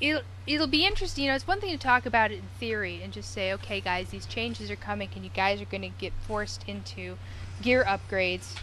[0.00, 1.24] It'll, it'll be interesting.
[1.24, 3.80] You know, it's one thing to talk about it in theory and just say, okay,
[3.80, 7.18] guys, these changes are coming, and you guys are going to get forced into
[7.62, 8.56] gear upgrades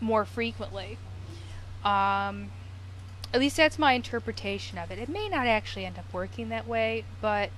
[0.00, 0.98] more frequently.
[1.84, 2.50] Um,
[3.32, 4.98] at least that's my interpretation of it.
[4.98, 7.50] It may not actually end up working that way, but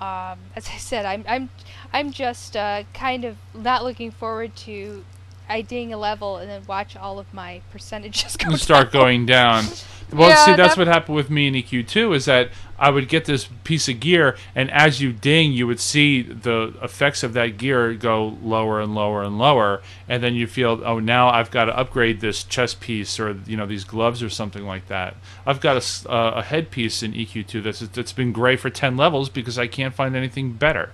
[0.00, 1.50] um, as I said, I'm I'm
[1.92, 5.04] I'm just uh, kind of not looking forward to
[5.48, 9.02] I ding a level and then watch all of my percentages go start down.
[9.02, 9.64] going down.
[10.12, 13.08] Well, Yeah, see, that's that- what happened with me in EQ2 is that I would
[13.08, 17.32] get this piece of gear, and as you ding, you would see the effects of
[17.32, 21.50] that gear go lower and lower and lower, and then you feel, oh, now I've
[21.50, 25.16] got to upgrade this chest piece or you know these gloves or something like that.
[25.46, 29.58] I've got a, a headpiece in EQ2 that's that's been gray for 10 levels because
[29.58, 30.90] I can't find anything better.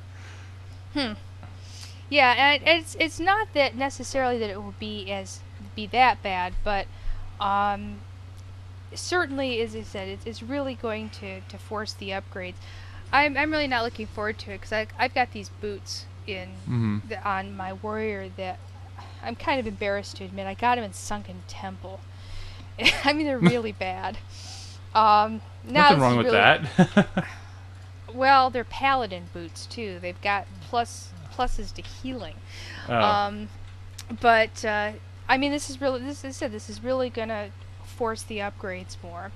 [0.95, 1.13] Hmm.
[2.09, 5.41] Yeah, and it's it's not that necessarily that it will be as
[5.75, 6.87] be that bad, but
[7.41, 8.01] um,
[8.95, 12.55] certainly, as I said, it's, it's really going to, to force the upgrades.
[13.13, 16.99] I'm I'm really not looking forward to it because I've got these boots in hmm
[17.09, 18.59] the, on my warrior that
[19.23, 22.01] I'm kind of embarrassed to admit I got them in Sunken Temple.
[23.05, 24.19] I mean, they're really bad.
[24.95, 27.25] Um, Nothing wrong with really- that.
[28.15, 29.99] Well, they're paladin boots too.
[30.03, 32.35] They've got plus pluses to healing.
[32.87, 32.95] Oh.
[32.95, 33.49] Um,
[34.21, 34.93] but uh,
[35.29, 36.23] I mean, this is really this.
[36.23, 37.51] I said, this is really gonna
[38.03, 39.31] force the upgrades more.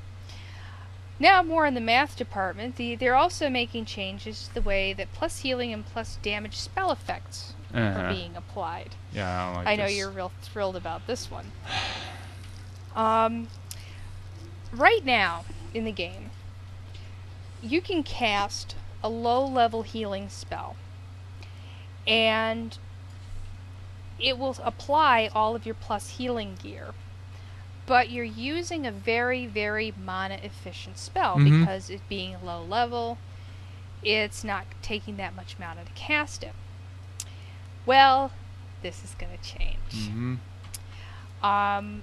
[1.21, 5.13] Now, more in the math department, the, they're also making changes to the way that
[5.13, 8.01] plus healing and plus damage spell effects Uh-huh.
[8.01, 8.97] are being applied.
[9.13, 9.97] yeah, I like I know this.
[9.97, 11.53] you're real thrilled about this one.
[12.97, 13.47] Um,
[14.73, 16.31] right now in the game,
[17.63, 20.75] you can cast a low-level healing spell,
[22.05, 22.77] and
[24.19, 26.95] it will apply all of your plus healing gear.
[27.87, 31.61] But you're using a very, very mana efficient spell Mhm.
[31.61, 33.19] because it being low level,
[34.03, 36.55] it's not taking that much mana to cast it.
[37.85, 38.33] Well,
[38.83, 39.79] this is going to change.
[39.93, 40.39] Mhm.
[41.43, 42.03] Um,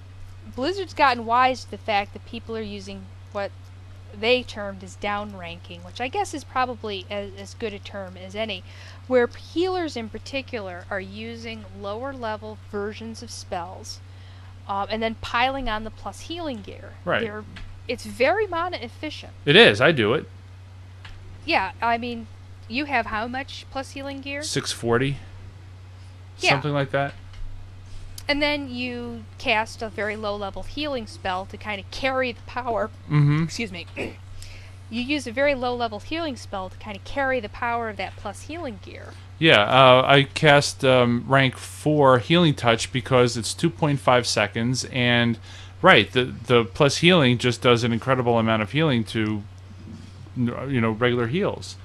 [0.56, 3.52] Blizzard's gotten wise to the fact that people are using what
[4.14, 8.36] they termed as downranking, which I guess is probably as, as good a term as
[8.36, 8.64] any,
[9.08, 14.00] where healers in particular are using lower level versions of spells
[14.68, 16.94] um, and then piling on the plus healing gear.
[17.06, 17.22] Right.
[17.22, 17.44] They're,
[17.88, 19.34] it's very mana efficient.
[19.46, 19.82] It is.
[19.82, 20.28] I do it.
[21.46, 22.28] Yeah, I mean,
[22.70, 24.42] you have how much plus healing gear?
[24.42, 25.18] 640.
[26.40, 26.50] Yeah.
[26.52, 27.14] Something like that.
[28.28, 32.42] And then you cast a very low level healing spell to kind of carry the
[32.44, 33.44] power Mm-hmm.
[33.44, 33.86] excuse me,
[34.94, 37.98] you use a very low level healing spell to kind of carry the power of
[37.98, 39.14] that plus healing gear.
[39.40, 45.40] Yeah, uh, I cast um, rank four healing touch because it's 2.5 seconds, and
[45.82, 49.44] right, the the plus healing just does an incredible amount of healing to
[50.38, 51.76] you know regular heals.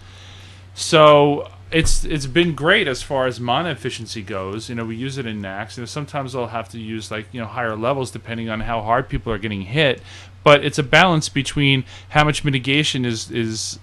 [0.74, 4.68] So it's it's been great as far as mana efficiency goes.
[4.68, 5.76] You know, we use it in Nax.
[5.76, 8.80] You know, sometimes I'll have to use like you know higher levels depending on how
[8.80, 10.02] hard people are getting hit.
[10.49, 13.78] But it's a balance between how much mitigation is is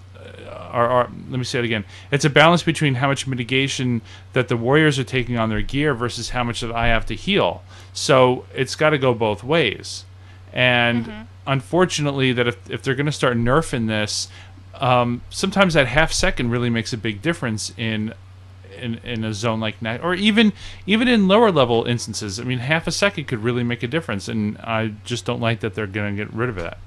[0.49, 1.85] are, are, let me say it again.
[2.09, 4.01] It's a balance between how much mitigation
[4.33, 7.13] that the warriors are taking on their gear versus how much that I have to
[7.13, 7.61] heal.
[7.93, 10.05] So it's got to go both ways.
[10.51, 14.27] And unfortunately, that if, if they're going to start nerfing this,
[14.73, 18.11] um, sometimes that half second really makes a big difference in
[18.77, 20.53] in, in a zone like that, or even
[20.85, 22.39] even in lower level instances.
[22.39, 25.59] I mean, half a second could really make a difference, and I just don't like
[25.61, 26.77] that they're going to get rid of that.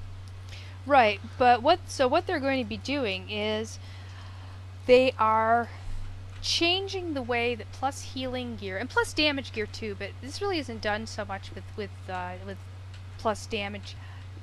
[0.86, 3.78] Right, but what so what they're going to be doing is
[4.86, 5.68] they are
[6.41, 10.59] changing the way that plus healing gear and plus damage gear too, but this really
[10.59, 12.59] isn't done so much with with uh, with
[13.18, 13.97] plus damage.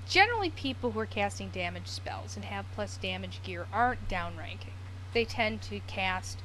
[0.08, 4.76] Generally, people who are casting damage spells and have plus damage gear aren't downranking.
[5.14, 6.40] They tend to cast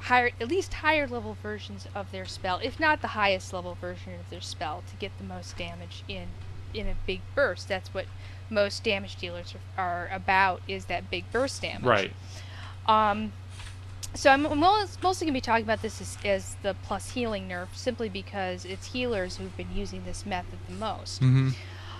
[0.00, 4.14] higher, at least higher level versions of their spell, if not the highest level version
[4.14, 6.28] of their spell, to get the most damage in
[6.74, 7.68] in a big burst.
[7.68, 8.06] That's what
[8.50, 11.84] most damage dealers are, are about is that big burst damage.
[11.84, 12.12] Right.
[12.86, 13.32] Um,
[14.14, 17.48] so I'm, I'm mostly going to be talking about this as, as the plus healing
[17.48, 21.20] nerf, simply because it's healers who've been using this method the most.
[21.20, 21.50] Mm-hmm.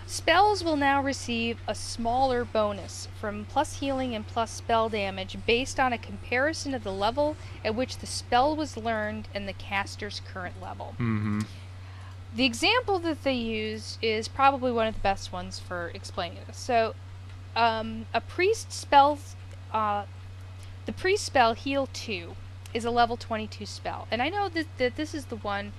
[0.06, 5.80] Spells will now receive a smaller bonus from plus healing and plus spell damage based
[5.80, 10.22] on a comparison of the level at which the spell was learned and the caster's
[10.32, 10.94] current level.
[11.00, 11.40] Mm-hmm.
[12.36, 16.56] The example that they use is probably one of the best ones for explaining this.
[16.56, 16.94] So,
[17.56, 19.34] um, a priest spells,
[19.72, 20.04] uh,
[20.84, 22.36] the priest spell Heal 2
[22.72, 24.06] is a level 22 spell.
[24.10, 25.72] And I know that, that this is the one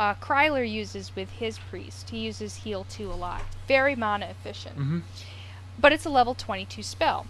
[0.00, 2.08] uh, Kryler uses with his priest.
[2.08, 3.42] He uses Heal 2 a lot.
[3.68, 4.78] Very mana efficient.
[4.78, 5.00] Mm-hmm.
[5.78, 7.26] But it's a level 22 spell.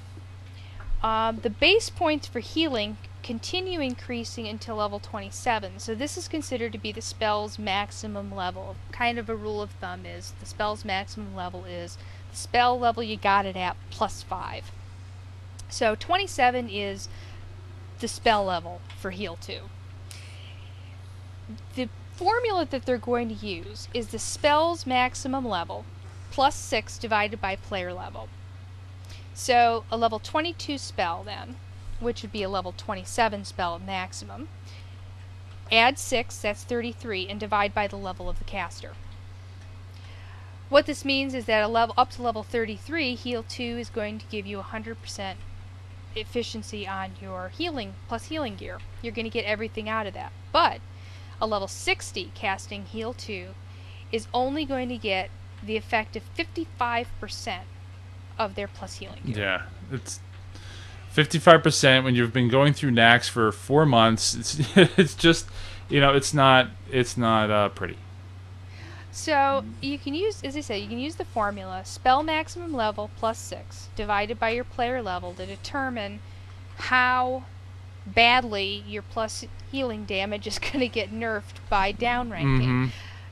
[1.03, 5.81] Um, the base points for healing continue increasing until level 27.
[5.81, 8.77] So this is considered to be the spell's maximum level.
[8.93, 11.99] Kind of a rule of thumb is the spell's maximum level is
[12.31, 14.71] the spell level you got it at plus 5.
[15.69, 17.09] So 27 is
[17.99, 19.59] the spell level for heal 2.
[21.75, 21.89] The
[22.21, 25.87] formula that they're going to use is the spell's maximum level
[26.31, 28.29] plus 6 divided by player level.
[29.33, 31.57] So a level 22 spell then,
[31.99, 34.49] which would be a level 27 spell maximum,
[35.73, 38.93] add 6, that's 33, and divide by the level of the caster.
[40.69, 44.19] What this means is that a level up to level 33, heal 2 is going
[44.19, 45.37] to give you 100%
[46.15, 48.79] efficiency on your healing plus healing gear.
[49.01, 50.33] You're going to get everything out of that.
[50.53, 50.83] But
[51.41, 53.49] a level 60 casting heal 2
[54.13, 55.31] is only going to get
[55.63, 57.61] the effect of 55%
[58.39, 59.37] of their plus healing gear.
[59.39, 59.63] Yeah,
[59.93, 60.21] it's
[61.11, 64.35] fifty-five percent when you've been going through Nax for four months.
[64.77, 65.47] It's it's just
[65.89, 67.99] you know it's not it's not uh, pretty.
[69.13, 73.11] So you can use, as I said, you can use the formula spell maximum level
[73.17, 76.21] plus six divided by your player level to determine
[76.79, 77.45] how
[78.07, 82.61] badly your plus healing damage is going to get nerfed by downranking.
[82.61, 82.87] Mm-hmm.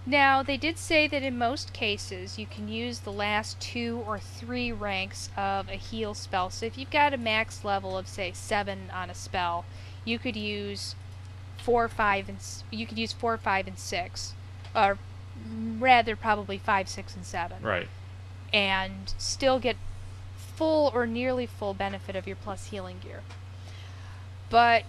[0.06, 4.18] Now, they did say that in most cases you can use the last two or
[4.18, 6.48] three ranks of a heal spell.
[6.48, 9.66] So if you've got a max level of say seven on a spell,
[10.06, 10.94] you could use
[11.58, 12.38] four, five, and
[12.70, 14.32] you could use four, five, and six,
[14.74, 14.96] or
[15.78, 17.88] rather probably five, six, and seven, Right.
[18.50, 19.76] and still get
[20.36, 23.20] full or nearly full benefit of your plus healing gear.
[24.50, 24.84] But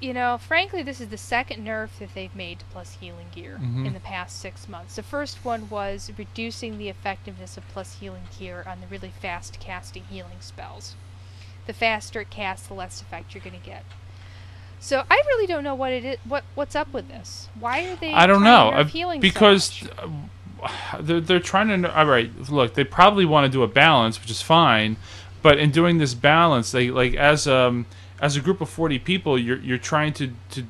[0.00, 3.60] you know, frankly, this is the second nerf that they've made to plus healing gear
[3.62, 3.86] Mhm.
[3.86, 4.96] in the past six months.
[4.96, 9.60] The first one was reducing the effectiveness of plus healing gear on the really fast
[9.60, 10.96] casting healing spells.
[11.66, 13.84] The faster it casts, the less effect you're going to get.
[14.80, 16.18] So I really don't know what it is.
[16.24, 17.48] What what's up with this?
[17.60, 18.12] Why are they?
[18.12, 20.08] I don't know to nerf healing so because uh,
[21.00, 21.96] they're they're trying to.
[21.96, 24.96] All right, look, they probably want to do a balance, which is fine,
[25.42, 27.86] but in doing this balance, they like as um
[28.22, 30.64] as a group of forty people, you're you're trying to to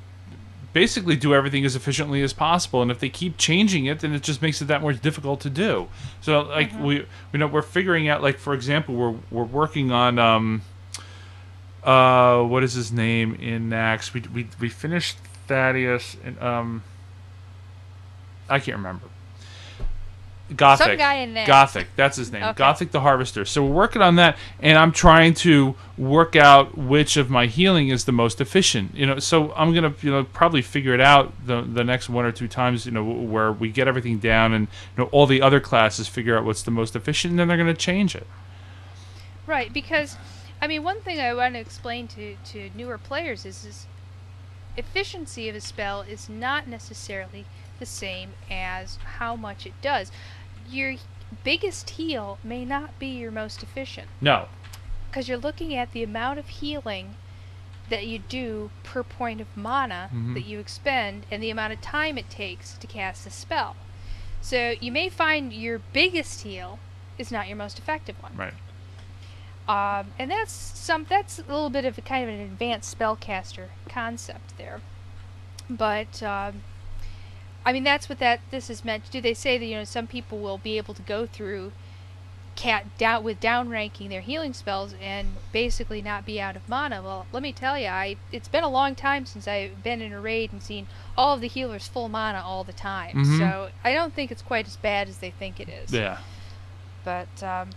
[0.72, 2.80] basically do everything as efficiently as possible.
[2.80, 5.50] And if they keep changing it then it just makes it that more difficult to
[5.50, 5.88] do.
[6.22, 6.84] So like Mm-hmm.
[6.84, 6.94] we
[7.32, 10.62] you know we're figuring out like for example we're we're working on um
[11.84, 14.14] uh what is his name in Nax?
[14.14, 16.82] We we we finished Thaddius and um
[18.48, 19.04] I can't remember
[20.56, 21.46] Gothik guy in Nax.
[21.46, 22.62] Gothik that's his name Okay.
[22.62, 27.16] Gothik the Harvester so we're working on that and I'm trying to work out which
[27.16, 30.62] of my healing is the most efficient you know so I'm gonna you know probably
[30.62, 33.88] figure it out the the next one or two times you know where we get
[33.88, 37.30] everything down and you know all the other classes figure out what's the most efficient
[37.32, 38.26] and then they're gonna change it
[39.46, 40.16] Right, because
[40.60, 43.86] I mean, one thing I want to explain to to newer players is is
[44.76, 47.44] efficiency of a spell is not necessarily
[47.78, 50.12] the same as how much it does.
[50.68, 50.94] Your
[51.44, 54.48] biggest heal may not be your most efficient no
[55.08, 57.16] because you're looking at the amount of healing
[57.88, 60.34] that you do per point of mana Mhm.
[60.34, 63.76] that you expend and the amount of time it takes to cast a spell.
[64.40, 66.78] So you may find your biggest heal
[67.18, 68.36] is not your most effective one.
[68.36, 68.54] right
[69.68, 73.68] Um, and that's some that's a little bit of a kind of an advanced spellcaster
[73.88, 74.80] concept there.
[75.70, 76.62] But um,
[77.64, 79.20] I mean that's what that this is meant to do.
[79.20, 81.72] They say that you know some people will be able to go through
[82.54, 87.00] cat down with downranking their healing spells and basically not be out of mana.
[87.02, 90.12] Well, let me tell you, I it's been a long time since I've been in
[90.12, 90.86] a raid and seen
[91.16, 93.16] all of the healers full mana all the time.
[93.16, 93.38] Mhm.
[93.38, 95.92] So I don't think it's quite as bad as they think it is.
[95.92, 96.18] yeah
[97.04, 97.70] But um,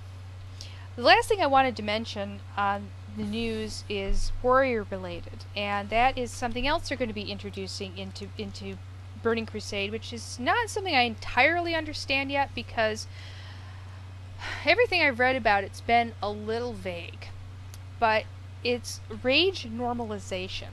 [0.96, 6.18] the last thing I wanted to mention on the news is warrior related, and that
[6.18, 8.78] is something else they're going to be introducing into into
[9.26, 13.08] Burning Crusade, which is not something I entirely understand yet because
[14.64, 17.30] everything I've read about it's been a little vague.
[18.00, 18.26] But
[18.64, 20.68] it's rage normalization.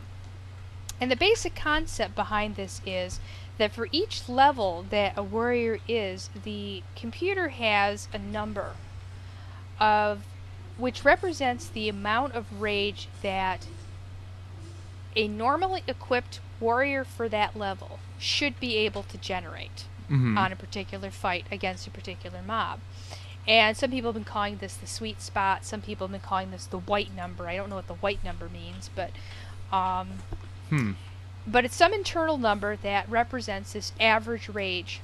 [1.00, 3.20] And the basic concept behind this is
[3.56, 8.74] that for each level that a warrior is, the computer has a number
[9.80, 10.24] of
[10.76, 13.66] which represents the amount of rage that
[15.16, 20.38] a normally equipped warrior for that level should be able to generate Mhm.
[20.38, 22.80] on a particular fight against a particular mob.
[23.48, 25.64] And some people have been calling this the sweet spot.
[25.64, 27.48] Some people have been calling this the white number.
[27.48, 29.10] I don't know what the white number means, but
[29.72, 30.20] um,
[30.68, 30.92] Hmm.
[31.46, 35.00] but it's some internal number that represents this average rage.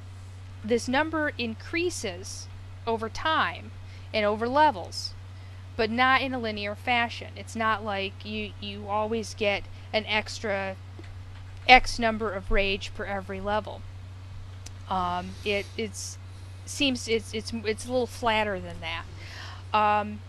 [0.63, 2.47] This number increases
[2.87, 3.71] over time
[4.13, 5.13] and over levels,
[5.75, 7.33] but not in a linear fashion.
[7.35, 10.75] It's not like you you always get an extra
[11.69, 13.81] X number of rage per every level.
[14.89, 16.17] Um, it it's
[16.65, 19.05] seems it's it's it's a little flatter than that.
[19.77, 20.19] Um,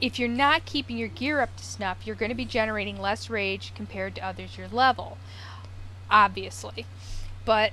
[0.00, 3.28] if you're not keeping your gear up to snuff, you're going to be generating less
[3.28, 5.18] rage compared to others your level,
[6.10, 6.86] obviously.
[7.44, 7.72] But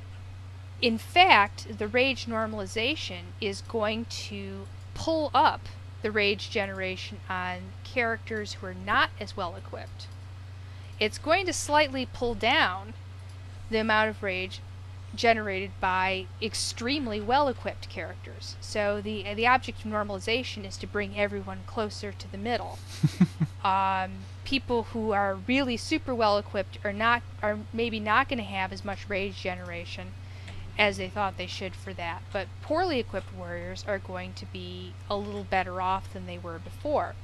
[0.82, 4.66] in fact, the rage normalization is going to
[4.96, 5.68] pull up
[6.02, 10.08] the rage generation on characters who are not as well equipped.
[11.02, 12.94] It's going to slightly pull down
[13.72, 14.60] the amount of rage
[15.16, 18.56] generated by extremely well equipped characters.
[18.62, 22.78] So the the object of normalization is to bring everyone closer to the middle.
[23.64, 24.12] um,
[24.46, 28.72] people who are really super well equipped are not are maybe not going to have
[28.72, 30.12] as much rage generation
[30.78, 32.22] as they thought they should for that.
[32.32, 36.60] But poorly equipped warriors are going to be a little better off than they were
[36.60, 37.16] before.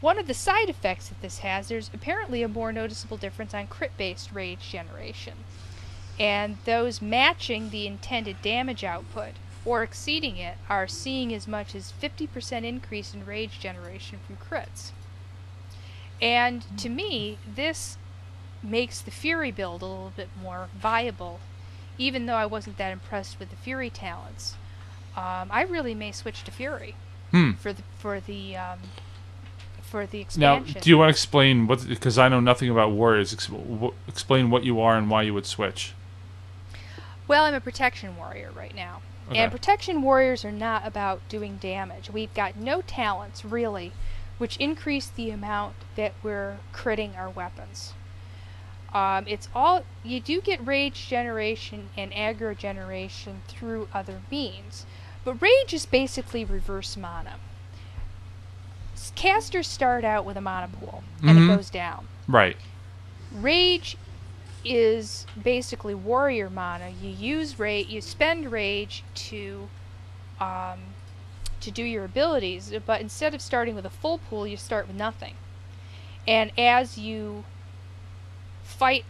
[0.00, 3.66] One of the side effects that this has, there's apparently a more noticeable difference on
[3.66, 5.34] crit based rage generation
[6.18, 9.32] and those matching the intended damage output
[9.64, 14.90] or exceeding it are seeing as much as 50% increase in rage generation from crits.
[16.20, 17.96] And to me, this
[18.62, 21.40] makes the Fury build a little bit more viable,
[21.96, 24.54] even though I wasn't that impressed with the Fury talents.
[25.16, 26.94] Um, I really may switch to Fury
[27.30, 27.52] Hmm.
[27.52, 28.78] for the for the um,
[29.90, 31.86] for the Now, do you want to explain what?
[31.86, 33.32] Because I know nothing about warriors.
[33.32, 35.94] Explain what you are and why you would switch.
[37.26, 39.02] Well, I'm a protection warrior right now.
[39.28, 39.38] Okay.
[39.38, 42.10] And protection warriors are not about doing damage.
[42.10, 43.92] We've got no talents, really,
[44.38, 47.94] which increase the amount that we're critting our weapons.
[48.92, 54.86] Um, it's all you do get rage generation and aggro generation through other means,
[55.24, 57.34] but rage is basically reverse mana.
[59.14, 61.44] Casters start out with a mana pool, and Mhm.
[61.44, 62.06] it goes down.
[62.28, 62.56] Right.
[63.32, 63.96] Rage
[64.64, 66.90] is basically warrior mana.
[66.90, 69.68] You use rage, you spend rage to
[70.40, 70.78] um,
[71.60, 74.96] to do your abilities, but instead of starting with a full pool, you start with
[74.96, 75.34] nothing.
[76.26, 77.44] And as you
[78.64, 79.04] fight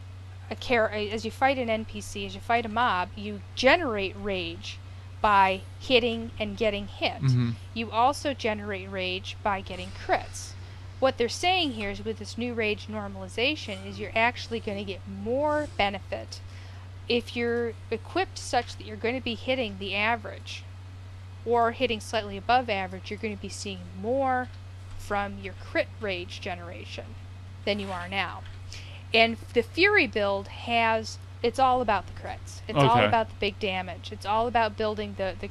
[0.51, 4.79] a char- as you fight an NPC, as you fight a mob, you generate rage
[5.21, 7.21] by hitting and getting hit.
[7.21, 7.55] Mhm.
[7.75, 10.53] You also generate rage by getting crits.
[10.99, 14.85] What they're saying here is with this new rage normalization is you're actually going to
[14.85, 16.41] get more benefit
[17.09, 20.63] if you're equipped such that you're going to be hitting the average
[21.45, 24.47] or hitting slightly above average, you're going to be seeing more
[24.97, 27.17] from your crit rage generation
[27.65, 28.43] than you are now.
[29.13, 32.61] And the Fury build has it's all about the crits.
[32.69, 34.11] It's all about the big damage.
[34.13, 35.49] It's all about building the, the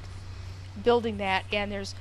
[0.84, 1.96] building that and there's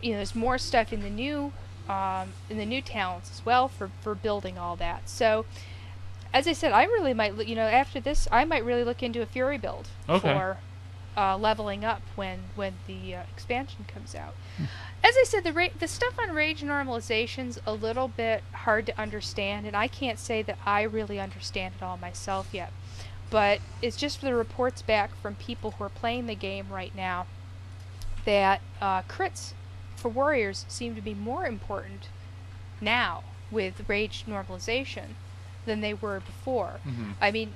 [0.00, 1.52] you know there's more stuff in the new
[1.88, 5.08] um, in the new talents as well for for building all that.
[5.08, 5.44] So
[6.34, 9.02] as I said, I really might look- you know after this I might really look
[9.02, 10.20] into a Fury build Okay.
[10.32, 10.58] for
[11.14, 14.34] uh, leveling up when when the uh, expansion comes out.
[15.04, 18.98] As I said, the ra- the stuff on rage normalization's a little bit hard to
[19.00, 22.72] understand, and I can't say that I really understand it all myself yet.
[23.32, 27.26] But it's just the reports back from people who are playing the game right now
[28.26, 29.54] that uh, crits
[29.96, 32.08] for warriors seem to be more important
[32.78, 35.14] now with rage normalization
[35.64, 36.80] than they were before.
[36.86, 37.14] Mhm.
[37.22, 37.54] I mean,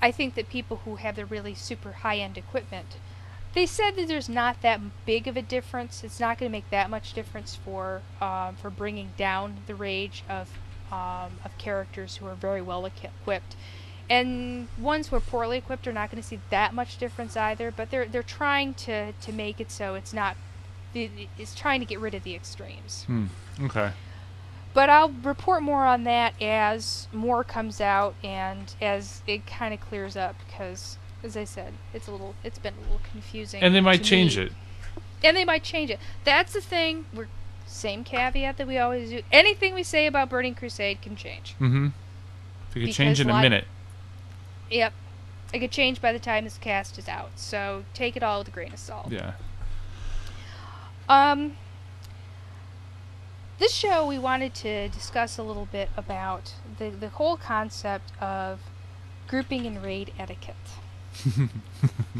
[0.00, 2.98] I think that people who have the really super high end equipment,
[3.54, 6.04] they said that there's not that big of a difference.
[6.04, 10.22] It's not going to make that much difference for um, for bringing down the rage
[10.28, 10.50] of
[10.92, 13.56] um, of characters who are very well equipped.
[14.10, 17.70] And ones who are poorly equipped are not going to see that much difference either.
[17.70, 20.36] But they're they're trying to, to make it so it's not.
[20.94, 23.04] It's trying to get rid of the extremes.
[23.04, 23.26] Hmm.
[23.60, 23.92] Okay.
[24.74, 29.80] But I'll report more on that as more comes out and as it kind of
[29.80, 33.62] clears up because, as I said, it's a little, it's been a little confusing.
[33.62, 34.44] And they might change me.
[34.44, 34.52] it.
[35.24, 35.98] And they might change it.
[36.24, 37.06] That's the thing.
[37.12, 37.26] We're
[37.66, 39.22] same caveat that we always do.
[39.30, 41.54] Anything we say about Burning Crusade can change.
[41.60, 41.88] Mm-hmm.
[42.74, 43.66] It could change in a minute.
[44.70, 44.92] Yep.
[45.52, 48.48] It could change by the time this cast is out, so take it all with
[48.48, 49.10] a grain of salt.
[49.10, 49.32] Yeah.
[51.08, 51.56] Um,
[53.58, 58.60] this show we wanted to discuss a little bit about the the whole concept of
[59.26, 60.56] grouping and raid etiquette.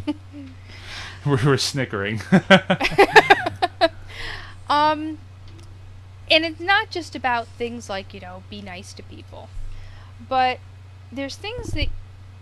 [1.26, 2.22] We're, we're snickering.
[4.68, 5.18] Um,
[6.30, 9.48] and it's not just about things like you know be nice to people,
[10.28, 10.58] but
[11.10, 11.88] there's things that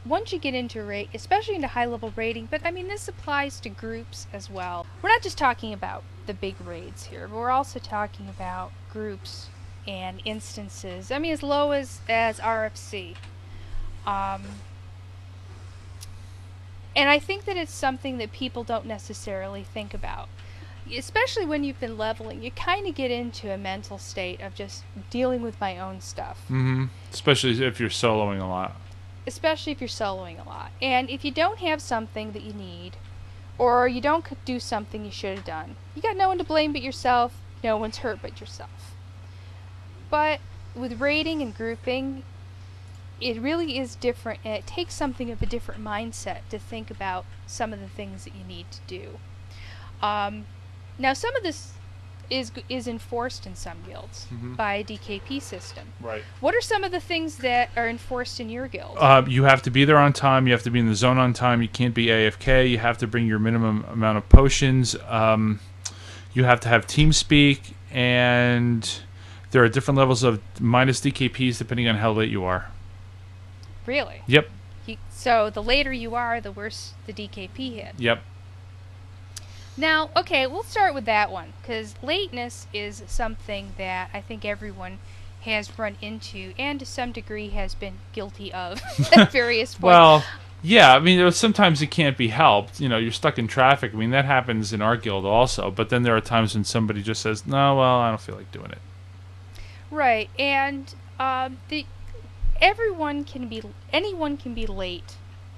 [0.09, 3.61] once you get into raid, especially into high level raiding, but I mean this applies
[3.61, 4.87] to groups as well.
[5.03, 9.49] We're not just talking about the big raids here, but we're also talking about groups
[9.87, 11.11] and instances.
[11.11, 13.17] I mean as low as as RFC.
[14.07, 14.43] Um,
[16.95, 20.29] and I think that it's something that people don't necessarily think about
[20.95, 24.85] especially when you've been leveling, you kind of get into a mental state of just
[25.11, 26.87] dealing with my own stuff, Mm-hmm.
[27.13, 28.77] Especially if you're soloing a lot.
[29.27, 30.71] Especially if you're soloing a lot.
[30.81, 32.97] And if you don't have something that you need,
[33.59, 36.73] or you don't do something you should have done, you got no one to blame
[36.73, 38.95] but yourself, no one's hurt but yourself.
[40.11, 40.41] But
[40.75, 42.23] with raiding and grouping,
[43.21, 47.25] it really is different, and it takes something of a different mindset to think about
[47.47, 49.19] some of the things that you need to do.
[50.03, 50.47] Um,
[50.99, 51.73] now, some of this
[52.31, 54.57] is is enforced in some guilds Mhm.
[54.57, 55.85] by a DKP system.
[56.01, 56.23] Right.
[56.41, 58.97] What are some of the things that are enforced in your guild?
[58.99, 60.47] Uh, you have to be there on time.
[60.47, 61.63] You have to be in the zone on time.
[61.63, 62.67] You can't be AFK.
[62.69, 64.97] You have to bring your minimum amount of potions.
[65.09, 65.61] Um,
[66.35, 69.01] you have to have TeamSpeak, and
[69.53, 72.71] there are different levels of minus DKPs depending on how late you are.
[73.87, 74.23] really?
[74.27, 74.51] Yep.
[74.87, 77.95] You, so the later you are, the worse the DKP hit.
[77.99, 78.21] Yep.
[79.77, 84.99] Now, okay, we'll start with that one because lateness is something that I think everyone
[85.43, 88.81] has run into and to some degree has been guilty of
[89.17, 89.83] at various points.
[89.83, 90.25] Well,
[90.63, 90.95] yeah.
[90.95, 92.81] I mean, sometimes it can't be helped.
[92.81, 93.93] You know, you're stuck in traffic.
[93.93, 95.71] I mean, that happens in our guild also.
[95.71, 98.51] But then there are times when somebody just says, "No, well, I don't feel like
[98.51, 98.79] doing it."
[99.91, 101.87] Right, and um, the
[102.61, 103.63] everyone can be
[103.93, 105.17] anyone can be late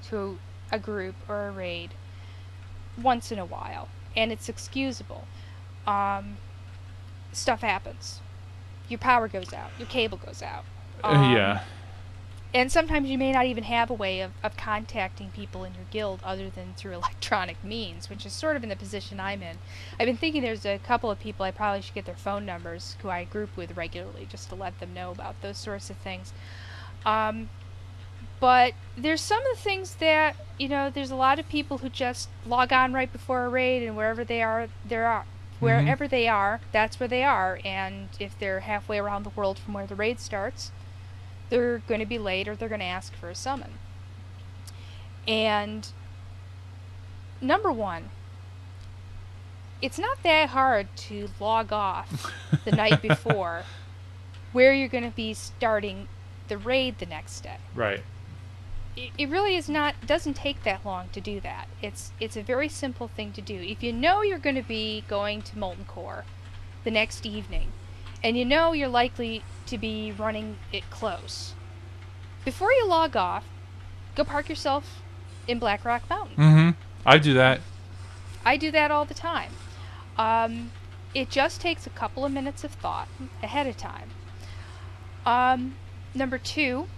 [0.09, 0.39] to
[0.71, 1.91] a group or a raid
[3.01, 3.89] once in a while,
[4.19, 5.29] and it's excusable.
[5.87, 6.39] Um,
[7.33, 8.21] stuff happens.
[8.89, 9.71] Your power goes out.
[9.79, 10.64] Your cable goes out.
[11.05, 11.62] Uh, Um, yeah.
[12.53, 15.85] And sometimes you may not even have a way of, of contacting people in your
[15.91, 19.59] guild other than through electronic means, which is sort of in the position I'm in.
[20.01, 22.97] I've been thinking there's a couple of people I probably should get their phone numbers
[23.03, 26.33] who I group with regularly just to let them know about those sorts of things.
[27.07, 27.51] Um,
[28.41, 31.89] but there's some of the things that, you know, there's a lot of people who
[31.89, 35.22] just log on right before a raid and wherever they are, there are.
[35.22, 35.64] Mm-hmm.
[35.64, 37.59] Wherever they are, that's where they are.
[37.64, 40.70] And if they're halfway around the world from where the raid starts,
[41.51, 43.72] they're going to be late or they're going to ask for a summon.
[45.26, 45.89] And
[47.41, 48.11] number one,
[49.82, 52.32] it's not that hard to log off
[52.64, 53.62] the night before
[54.53, 56.09] where you're going to be starting
[56.49, 57.57] the raid the next day.
[57.74, 58.03] Right.
[59.16, 61.68] It, really is not doesn't take that long to do that.
[61.80, 63.55] It's it's a very simple thing to do.
[63.55, 66.24] If you know you're going to be going to Molten Core
[66.84, 67.72] the next evening
[68.22, 71.54] and you know you're likely to be running it close.
[72.45, 73.45] Before you log off,
[74.14, 75.03] go park yourself
[75.46, 76.37] in Blackrock Mountain.
[76.37, 76.70] Mm-hmm.
[77.07, 77.61] I do that.
[78.45, 79.53] I do that all the time.
[80.16, 80.70] Um,
[81.14, 83.08] it just takes a couple of minutes of thought
[83.42, 84.11] ahead of time.
[85.25, 85.75] Um,
[86.14, 86.88] number two,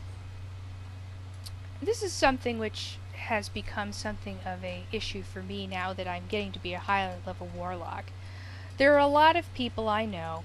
[1.83, 6.25] this is something which has become something of a issue for me now that I'm
[6.29, 8.07] getting to be a higher level warlock.
[8.79, 10.43] There are a lot of people I know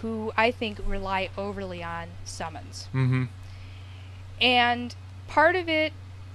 [0.00, 2.88] who I think rely overly on summons.
[2.92, 3.24] Mm-hmm.
[4.40, 4.94] And
[5.28, 5.92] part of it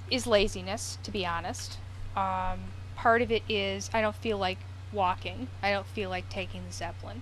[0.09, 1.77] is laziness, to be honest.
[2.15, 4.59] Um, part of it is I don't feel like
[4.91, 5.47] walking.
[5.61, 7.21] I don't feel like taking the Zeppelin.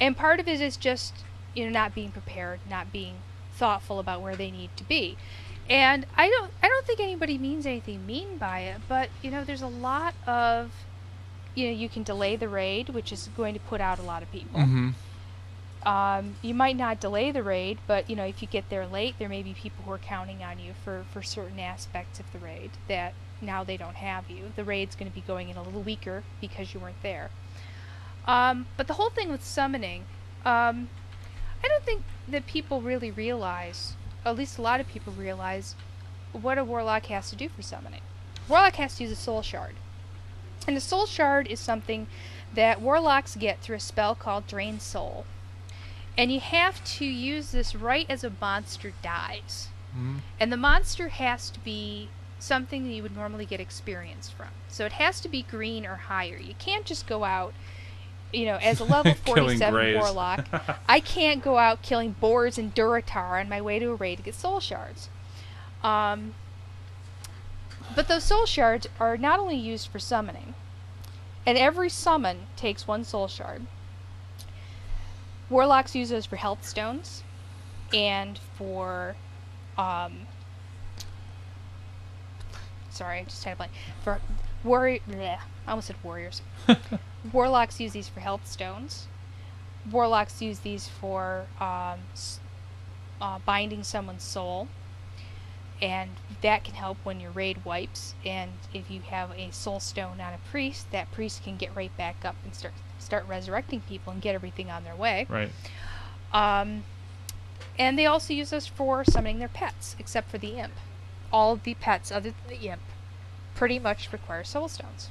[0.00, 1.24] And part of it is just,
[1.54, 3.16] you know, not being prepared, not being
[3.54, 5.16] thoughtful about where they need to be.
[5.68, 9.44] And I don't I don't think anybody means anything mean by it, but you know,
[9.44, 10.72] there's a lot of
[11.54, 14.22] you know, you can delay the raid, which is going to put out a lot
[14.22, 14.60] of people.
[14.60, 14.90] Mm-hmm.
[15.86, 19.16] Um, you might not delay the raid, but you know if you get there late,
[19.18, 22.38] there may be people who are counting on you for, for certain aspects of the
[22.38, 24.52] raid that now they don't have you.
[24.56, 27.30] The raid's going to be going in a little weaker because you weren't there.
[28.26, 30.06] Um, but the whole thing with summoning,
[30.46, 30.88] um,
[31.62, 35.74] I don't think that people really realize, at least a lot of people realize,
[36.32, 38.00] what a warlock has to do for summoning.
[38.48, 39.74] Warlock has to use a soul shard.
[40.66, 42.06] And a soul shard is something
[42.54, 45.26] that warlocks get through a spell called Drain Soul.
[46.16, 49.68] And you have to use this right as a monster dies.
[49.94, 50.20] Mhm.
[50.38, 54.48] And the monster has to be something that you would normally get experience from.
[54.68, 56.36] So it has to be green or higher.
[56.36, 57.54] You can't just go out,
[58.34, 60.46] you know, as a level 47 warlock.
[60.88, 64.22] I can't go out killing boars and Durotar on my way to a raid to
[64.22, 65.08] get soul shards.
[65.82, 66.34] Um,
[67.94, 70.54] but those soul shards are not only used for summoning,
[71.46, 73.66] and every summon takes one soul shard.
[75.50, 77.22] Warlocks use those for health stones
[77.92, 79.14] and for
[79.76, 80.26] um
[82.90, 83.72] sorry, I just had a blank.
[84.02, 84.20] For
[84.62, 85.38] warrior I
[85.68, 86.42] almost said warriors.
[87.32, 89.06] Warlocks use these for health stones.
[89.90, 92.00] Warlocks use these for um,
[93.20, 94.68] uh, binding someone's soul,
[95.80, 96.10] and
[96.42, 98.14] that can help when your raid wipes.
[98.24, 101.94] And if you have a soul stone on a priest, that priest can get right
[101.96, 105.26] back up and start start resurrecting people and get everything on their way.
[105.28, 105.50] Right.
[106.32, 106.84] Um,
[107.78, 110.72] and they also use those for summoning their pets, except for the imp.
[111.32, 112.82] All of the pets other than the imp
[113.54, 115.10] pretty much require soul stones.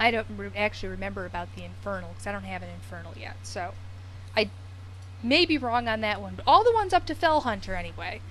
[0.00, 3.36] I don't re- actually remember about the infernal because I don't have an infernal yet,
[3.42, 3.74] so
[4.34, 4.48] I
[5.22, 6.34] may be wrong on that one.
[6.34, 8.22] But all the ones up to Felhunter anyway,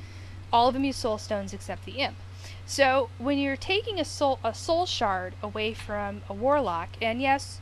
[0.52, 2.18] all of them use soul stones except the imp.
[2.66, 7.62] So when you're taking a soul a soul shard away from a warlock, and yes,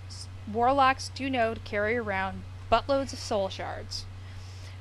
[0.52, 4.06] warlocks do know to carry around buttloads of soul shards.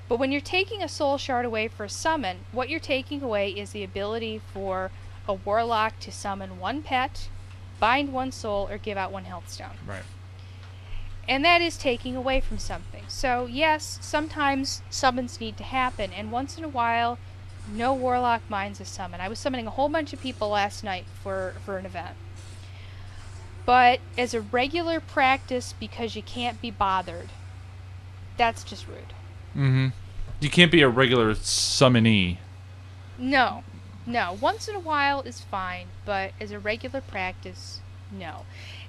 [0.09, 3.51] But when you're taking a soul shard away for a summon, what you're taking away
[3.51, 4.93] is the ability for
[5.27, 7.29] a warlock to summon one pet,
[7.81, 9.77] bind one soul, or give out one health stone.
[9.87, 10.03] Right.
[11.29, 13.05] And that is taking away from something.
[13.09, 17.19] So, yes, sometimes summons need to happen, and once in a while,
[17.73, 19.21] no warlock minds a summon.
[19.21, 22.17] I was summoning a whole bunch of people last night for, for an event.
[23.65, 27.31] But as a regular practice, because you can't be bothered,
[28.37, 29.13] that's just rude.
[29.57, 29.89] Mm-hmm.
[30.39, 32.39] You can't be a regular summonee.
[33.19, 33.65] No,
[34.07, 34.37] no.
[34.41, 37.81] Once in a while is fine, but as a regular practice,
[38.11, 38.45] no.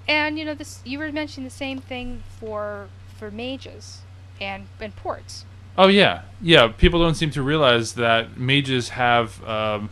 [0.07, 2.87] And you know, this you were mentioning the same thing for
[3.17, 4.01] for mages
[4.39, 5.45] and and ports.
[5.77, 6.67] Oh yeah, yeah.
[6.67, 9.89] People don't seem to realize that mages have um,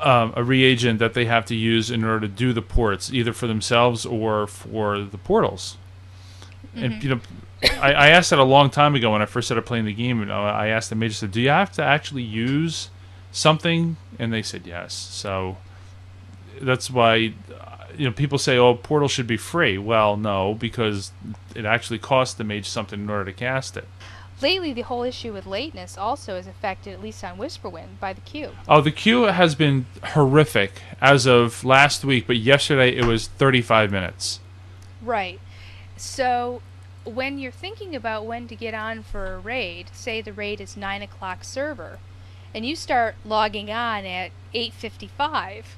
[0.00, 3.32] um, a reagent that they have to use in order to do the ports, either
[3.32, 5.76] for themselves or for the portals.
[6.76, 7.20] And you know,
[7.80, 10.26] I, I asked that a long time ago when I first started playing the game.
[10.26, 12.90] Know, I asked the mage, I said, "Do you have to actually use
[13.34, 14.94] something?" And they said yes.
[14.94, 15.58] So
[16.60, 17.34] that's why you
[18.06, 21.12] know people say, "Oh, portal should be free." Well, no, because
[21.54, 23.86] it actually costs the mage something in order to cast it.
[24.42, 28.20] Lately, the whole issue with lateness also is affected, at least on Whisperwind, by the
[28.22, 28.50] queue.
[28.68, 33.92] Oh, the queue has been horrific as of last week, but yesterday it was 35
[33.92, 34.40] minutes.
[35.00, 35.38] Right.
[35.96, 36.62] So,
[37.04, 40.76] when you're thinking about when to get on for a raid, say the raid is
[40.76, 42.00] nine o'clock server,
[42.54, 45.76] and you start logging on at 8:55,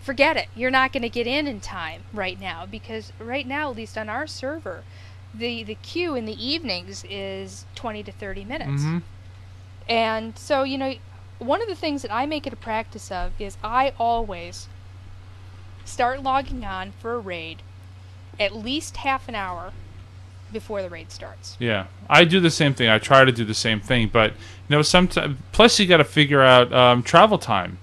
[0.00, 0.48] forget it.
[0.54, 3.96] You're not going to get in in time right now because right now, at least
[3.96, 4.84] on our server,
[5.32, 8.82] the the queue in the evenings is 20 to 30 minutes.
[8.82, 8.98] hmm
[9.88, 10.94] And so, you know,
[11.38, 14.68] one of the things that I make it a practice of is I always
[15.84, 17.62] start logging on for a raid
[18.40, 19.72] at least half an hour
[20.52, 21.56] before the raid starts.
[21.58, 22.88] Yeah, I do the same thing.
[22.88, 26.04] I try to do the same thing, but you know, sometimes plus you got to
[26.04, 27.78] figure out um, travel time.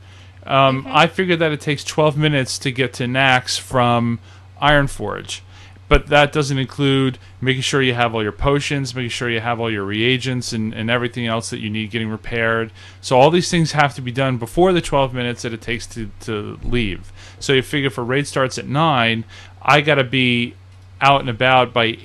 [0.45, 4.19] Um, I figured that it takes 12 minutes to get to Naxx from
[4.61, 5.39] Ironforge,
[5.87, 9.61] but that doesn't include making sure you have all your potions, making sure you have
[9.61, 12.71] all your reagents, and, and everything else that you need getting repaired.
[12.99, 15.87] So all these things have to be done before the 12 minutes that it takes
[15.87, 17.13] to, to leave.
[17.39, 19.23] So you figure if a raid starts at 9,
[19.61, 20.55] I got to be
[20.99, 21.97] out and about by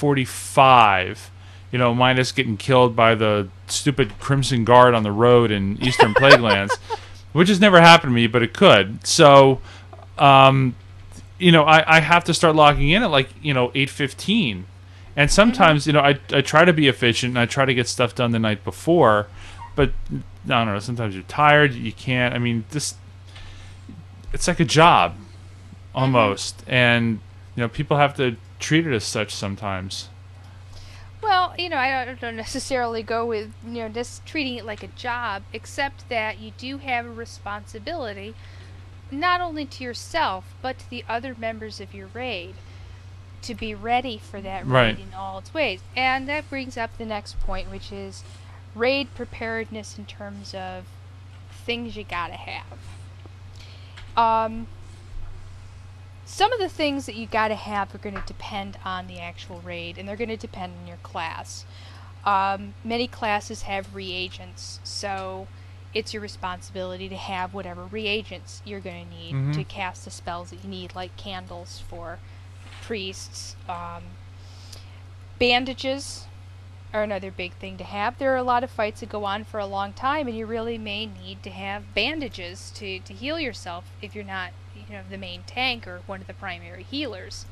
[0.00, 1.30] 8:45
[1.70, 6.14] you know minus getting killed by the stupid crimson guard on the road in eastern
[6.14, 6.76] plaguelands
[7.32, 9.06] which has never happened to me but it could.
[9.06, 9.60] So
[10.16, 10.74] um,
[11.38, 14.64] you know I, I have to start logging in at like you know 8:15
[15.16, 17.86] and sometimes you know I, I try to be efficient and I try to get
[17.88, 19.26] stuff done the night before
[19.76, 22.94] but I don't know sometimes you're tired you can't I mean this
[24.32, 25.14] it's like a job
[25.94, 26.62] almost.
[26.66, 27.20] And
[27.56, 30.08] you know people have to treat it as such sometimes
[31.20, 34.84] Well, you know, I don't- don't necessarily go with, you know, just treating it like
[34.84, 38.34] a job, except that you do have a responsibility
[39.10, 42.54] not only to yourself, but to the other members of your raid
[43.42, 44.98] to be ready for that raid Right.
[45.00, 45.80] in all its ways.
[45.96, 48.22] And that brings up the next point, which is
[48.76, 50.84] raid preparedness in terms of
[51.50, 52.78] things you gotta have.
[54.16, 54.68] Um,
[56.30, 59.62] some of the things that you gotta have are going to depend on the actual
[59.62, 61.64] raid, and they're going to depend on your class.
[62.24, 65.48] Um, many classes have reagents, so
[65.94, 69.54] it's your responsibility to have whatever reagents you're going to need Mhm.
[69.54, 72.18] to cast the spells that you need, like candles for
[72.82, 73.56] priests.
[73.66, 74.02] Um,
[75.38, 76.26] bandages
[76.92, 78.18] are another big thing to have.
[78.18, 80.44] There are a lot of fights that go on for a long time, and you
[80.44, 84.50] really may need to have bandages to, to heal yourself if you're not,
[84.88, 87.46] you know, the main tank or one of the primary healers.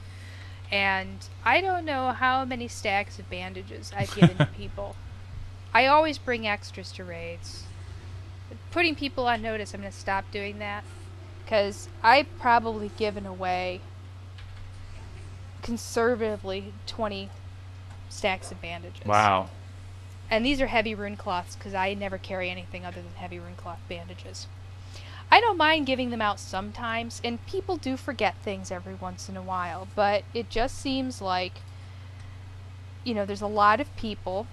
[0.70, 4.96] And I don't know how many stacks of bandages I've given to people.
[5.72, 7.64] I always bring extras to raids.
[8.70, 10.84] Putting people on notice, I'm going to stop doing that.
[11.44, 13.80] Because I've probably given away
[15.62, 17.28] conservatively 20
[18.08, 19.04] stacks of bandages.
[19.04, 19.50] Wow.
[20.30, 24.48] And these are heavy runecloths because I never carry anything other than heavy runecloth bandages.
[25.36, 29.36] I don't mind giving them out sometimes, and people do forget things every once in
[29.36, 31.60] a while, but it just seems like,
[33.04, 34.46] you know, there's a lot of people,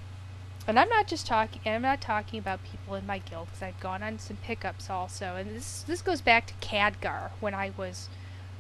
[0.68, 1.62] and I'm not just talking.
[1.66, 5.38] I'm not talking about people in my guild because I've gone on some pickups also,
[5.38, 8.10] and this this goes back to Khadgar when I was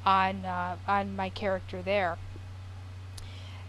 [0.05, 2.17] on uh, on my character there.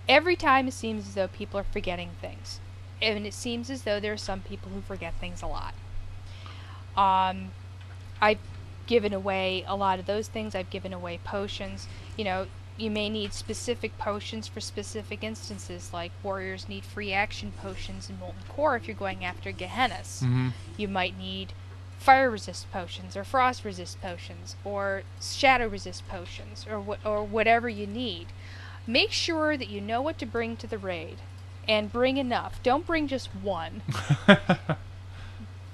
[0.08, 2.60] Every time it seems as though people are forgetting things,
[3.02, 5.74] and it seems as though there are some people who forget things a lot.
[6.96, 7.50] Um,
[8.20, 8.38] I've
[8.86, 10.54] given away a lot of those things.
[10.54, 11.86] I've given away potions.
[12.16, 12.46] You know,
[12.76, 18.18] you may need specific potions for specific instances, like warriors need free action potions in
[18.18, 20.20] Molten Core if you're going after Gehennas.
[20.20, 21.52] hmm You might need
[21.98, 27.68] fire resist potions, or frost resist potions, or shadow resist potions, or wh- or whatever
[27.68, 28.26] you need.
[28.86, 31.18] Make sure that you know what to bring to the raid,
[31.66, 32.62] and bring enough.
[32.62, 33.80] Don't bring just one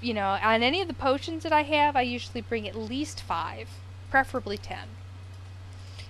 [0.01, 3.21] you know, on any of the potions that I have, I usually bring at least
[3.21, 3.69] five,
[4.11, 4.89] preferably ten.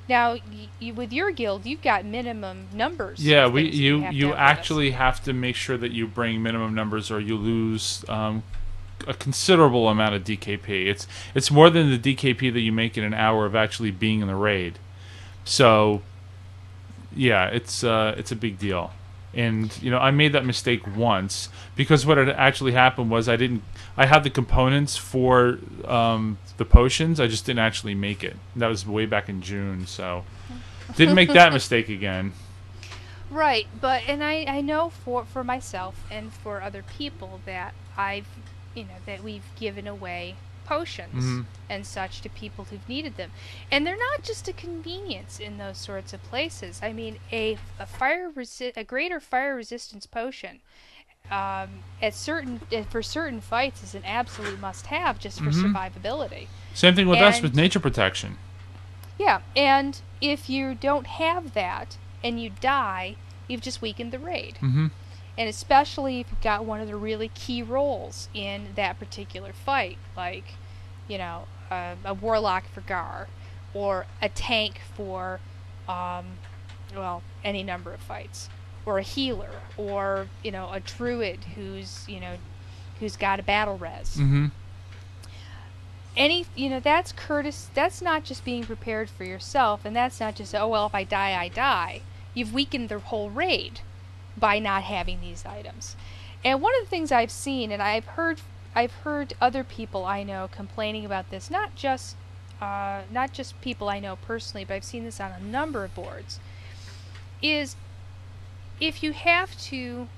[0.09, 0.39] Now,
[0.81, 3.25] you, with your guild, you've got minimum numbers.
[3.25, 7.21] Yeah, we you you actually have to make sure that you bring minimum numbers, or
[7.21, 8.43] you lose um,
[9.07, 10.87] a considerable amount of DKP.
[10.87, 14.21] It's it's more than the DKP that you make in an hour of actually being
[14.21, 14.81] in the raid.
[15.45, 16.03] So,
[17.15, 18.93] yeah, it's uh, it's a big deal.
[19.33, 23.37] And you know, I made that mistake once because what had actually happened was I
[23.37, 23.63] didn't.
[23.97, 27.21] I had the components for um, the potions.
[27.21, 28.37] I just didn't actually make it.
[28.57, 30.25] That was way back in June, so
[30.97, 32.33] didn't make that mistake again.
[33.31, 38.27] Right, but and I I know for for myself and for other people that I've
[38.75, 40.35] you know that we've given away
[40.75, 41.47] potions Mhm.
[41.69, 43.31] and such to people who've needed them,
[43.73, 46.81] and they're not just a convenience in those sorts of places.
[46.83, 50.61] I mean, a a fire resi- a greater fire resistance potion.
[51.31, 51.69] Um,
[52.03, 55.63] at certain uh, for certain fights is an absolute must-have just for Mhm.
[55.65, 56.47] survivability.
[56.75, 58.39] Same thing with us with nature protection.
[59.19, 63.17] Yeah, and if you don't have that and you die,
[63.49, 64.55] you've just weakened the raid.
[64.63, 64.87] Mm-hmm.
[65.41, 69.97] And especially if you've got one of the really key roles in that particular fight,
[70.15, 70.45] like,
[71.09, 73.27] you know, uh, a warlock for Garr,
[73.73, 75.41] or a tank for,
[75.89, 76.27] um,
[76.95, 78.51] well, any number of fights,
[78.85, 82.35] or a healer, or you know, a druid who's you know,
[82.99, 84.47] who's got a battle res Mm-hmm.
[86.19, 87.71] any you know that's Curtis.
[87.73, 91.03] that's not just being prepared for yourself and that's not just oh well if i
[91.05, 92.03] die i die
[92.35, 93.81] you've weakened the whole raid
[94.37, 95.97] by not having these items
[96.45, 98.41] and one of the things i've seen and i've heard
[98.75, 102.17] i've heard other people i know complaining about this not just
[102.61, 105.95] uh, not just people i know personally but i've seen this on a number of
[105.95, 106.39] boards
[107.43, 107.75] is
[108.81, 110.09] if you have to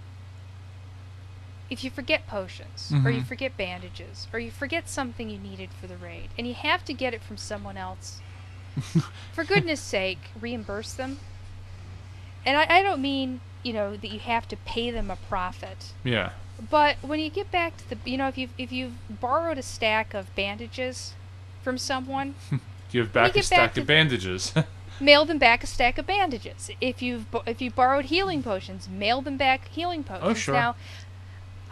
[1.70, 3.26] if you forget potions or you Mhm.
[3.26, 6.92] forget bandages or you forget something you needed for the raid and you have to
[6.92, 8.20] get it from someone else
[9.32, 11.18] for goodness sake reimburse them
[12.44, 15.92] and I, I don't mean you know that you have to pay them a profit
[16.04, 16.30] Yeah.
[16.70, 19.62] but when you get back to the you know if you if you've borrowed a
[19.62, 21.14] stack of bandages
[21.62, 22.34] from someone
[22.92, 24.52] Give back a stack back of bandages.
[25.00, 26.70] mail them back a stack of bandages.
[26.78, 30.30] If you've if you borrowed healing potions, mail them back healing oh, potions.
[30.30, 30.54] Oh, sure.
[30.54, 30.76] Now,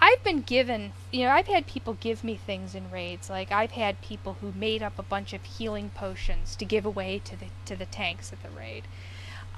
[0.01, 3.29] I've been given, you know, I've had people give me things in raids.
[3.29, 7.21] Like I've had people who made up a bunch of healing potions to give away
[7.27, 8.85] to the to the tanks at the raid.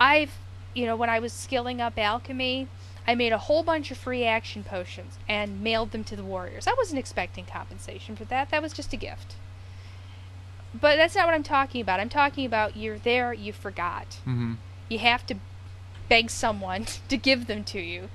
[0.00, 0.32] I've,
[0.74, 2.68] you know, when I was skilling up alchemy,
[3.06, 6.66] I made a whole bunch of free action potions and mailed them to the warriors.
[6.66, 8.50] I wasn't expecting compensation for that.
[8.50, 9.34] That was just a gift.
[10.78, 12.00] But that's not what I'm talking about.
[12.00, 14.54] I'm talking about you're there, you forgot mm-hmm.
[14.88, 15.36] you have to
[16.08, 18.08] beg someone to give them to you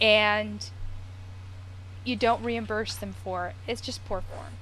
[0.00, 0.70] and
[2.04, 4.54] you don't reimburse them for it it's just poor form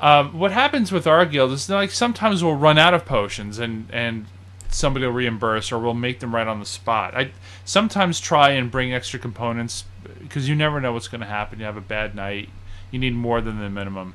[0.00, 3.88] Um, what happens with our guild is like sometimes we'll run out of potions and
[3.92, 4.26] and
[4.68, 7.16] somebody will reimburse or we'll make them right on the spot.
[7.16, 7.32] I
[7.64, 9.84] sometimes try and bring extra components
[10.20, 11.58] because you never know what's going to happen.
[11.58, 12.48] You have a bad night,
[12.90, 14.14] you need more than the minimum,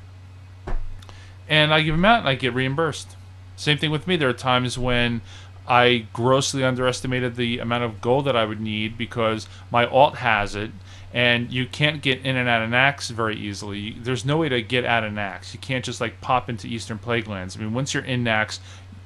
[1.48, 3.16] and I give them out and I get reimbursed.
[3.56, 4.16] Same thing with me.
[4.16, 5.20] There are times when
[5.66, 10.54] I grossly underestimated the amount of gold that I would need because my alt has
[10.54, 10.70] it,
[11.12, 13.92] and you can't get in and out of Naxx very easily.
[13.92, 15.54] There's no way to get out of Naxx.
[15.54, 17.56] You can't just like pop into Eastern Plaguelands.
[17.56, 18.58] I mean, once you're in Naxx,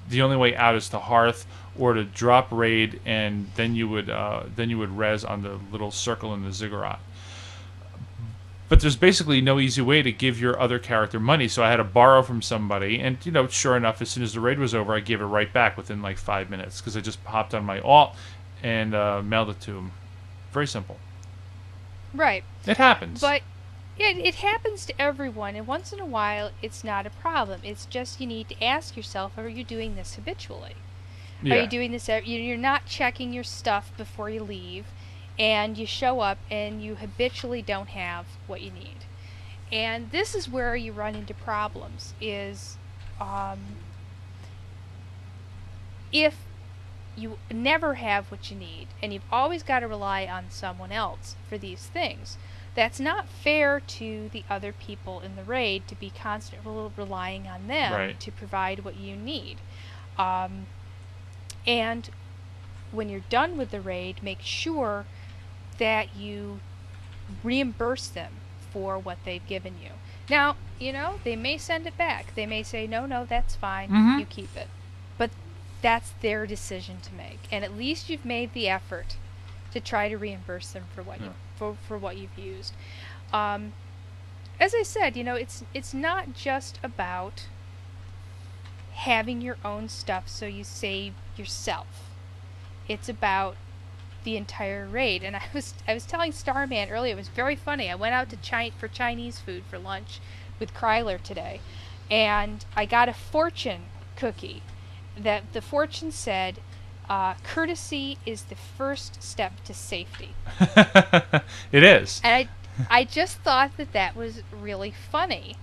[0.08, 1.46] the only way out is to Hearth
[1.78, 5.58] or to drop raid, and then you would uh, then you would res on the
[5.70, 7.00] little circle in the ziggurat.
[8.68, 11.76] But there's basically no easy way to give your other character money, so I had
[11.76, 14.74] to borrow from somebody, and you know, sure enough, as soon as the raid was
[14.74, 17.64] over, I gave it right back within like five minutes because I just hopped on
[17.64, 18.14] my alt
[18.62, 19.92] and uh, mailed it to him.
[20.52, 20.98] Very simple.
[22.14, 22.44] Right.
[22.66, 23.20] It happens.
[23.20, 23.42] But
[23.98, 27.60] yeah, it happens to everyone, and once in a while, it's not a problem.
[27.64, 30.76] It's just you need to ask yourself: Are you doing this habitually?
[31.42, 31.54] yeah.
[31.54, 32.08] Are you doing this?
[32.08, 34.86] You're not checking your stuff before you leave,
[35.38, 39.04] and you show up and you habitually don't have what you need.
[39.70, 42.14] And this is where you run into problems.
[42.20, 42.76] Is
[43.20, 43.58] um,
[46.12, 46.36] if
[47.16, 51.34] you never have what you need, and you've always got to rely on someone else
[51.48, 52.38] for these things.
[52.78, 57.66] That's not fair to the other people in the raid to be constantly relying on
[57.66, 58.20] them Right.
[58.20, 59.56] to provide what you need.
[60.16, 60.68] Um,
[61.66, 62.08] and
[62.92, 65.06] when you're done with the raid, make sure
[65.78, 66.60] that you
[67.42, 68.34] reimburse them
[68.72, 69.90] for what they've given you.
[70.30, 72.32] Now, you know, they may send it back.
[72.36, 73.88] They may say, no, no, that's fine.
[73.90, 74.20] Mhm.
[74.20, 74.68] You keep it.
[75.16, 75.32] But
[75.82, 77.40] that's their decision to make.
[77.50, 79.16] And at least you've made the effort
[79.72, 82.72] to try to reimburse them for what you, for, for what you've used.
[83.32, 83.72] Um,
[84.60, 87.46] as I said, you know, it's it's not just about
[88.94, 92.10] having your own stuff so you save yourself.
[92.88, 93.56] It's about
[94.24, 95.22] the entire raid.
[95.22, 97.90] And I was I was telling Starman earlier, it was very funny.
[97.90, 100.20] I went out to Chi- for Chinese food for lunch
[100.58, 101.60] with Kryler today,
[102.10, 103.82] and I got a fortune
[104.16, 104.62] cookie.
[105.16, 106.60] That the fortune said,
[107.08, 110.34] uh, "Courtesy is the first step to safety."
[111.72, 112.20] it is.
[112.24, 112.48] And I,
[112.90, 115.56] I just thought that that was really funny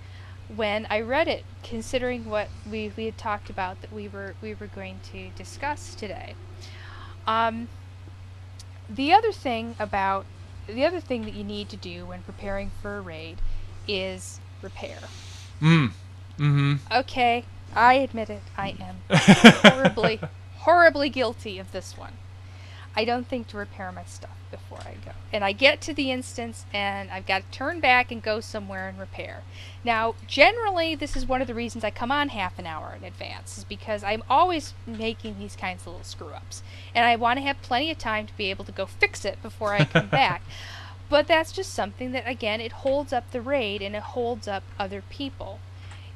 [0.53, 4.53] when I read it, considering what we, we had talked about that we were we
[4.53, 6.35] were going to discuss today.
[7.25, 7.67] Um,
[8.89, 10.25] the other thing about
[10.67, 13.37] the other thing that you need to do when preparing for a raid
[13.87, 14.99] is repair.
[15.61, 15.91] Mm.
[16.37, 16.73] Mm-hmm.
[16.91, 17.45] Okay,
[17.75, 18.41] I admit it.
[18.57, 20.19] I am horribly,
[20.65, 22.13] horribly guilty of this one.
[22.95, 25.11] I don't think to repair my stuff before I go.
[25.31, 28.87] And I get to the instance and I've got to turn back and go somewhere
[28.87, 29.43] and repair.
[29.83, 33.03] Now, generally, this is one of the reasons I come on half an hour in
[33.03, 36.63] advance, is because I'm always making these kinds of little screw ups.
[36.95, 39.41] And I want to have plenty of time to be able to go fix it
[39.43, 40.41] before I come back.
[41.09, 44.63] But that's just something that, again, it holds up the raid and it holds up
[44.79, 45.59] other people.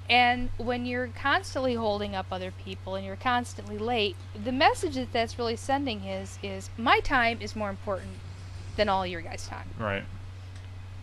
[0.10, 5.14] And when you're constantly holding up other people and you're constantly late, the message that
[5.14, 8.14] that's really sending is is my time is more important
[8.76, 9.70] than all your guys' time.
[9.78, 10.04] Right.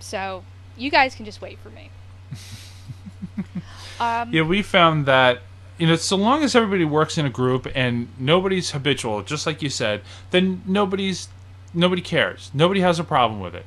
[0.00, 0.42] So
[0.76, 1.90] you guys can just wait for me.
[4.00, 5.40] um, Yeah, we found that
[5.78, 9.60] you know, so long as everybody works in a group and nobody's habitual, just like
[9.62, 10.00] you said,
[10.30, 11.28] then nobody's
[11.74, 12.50] nobody cares.
[12.54, 13.66] Nobody has a problem with it.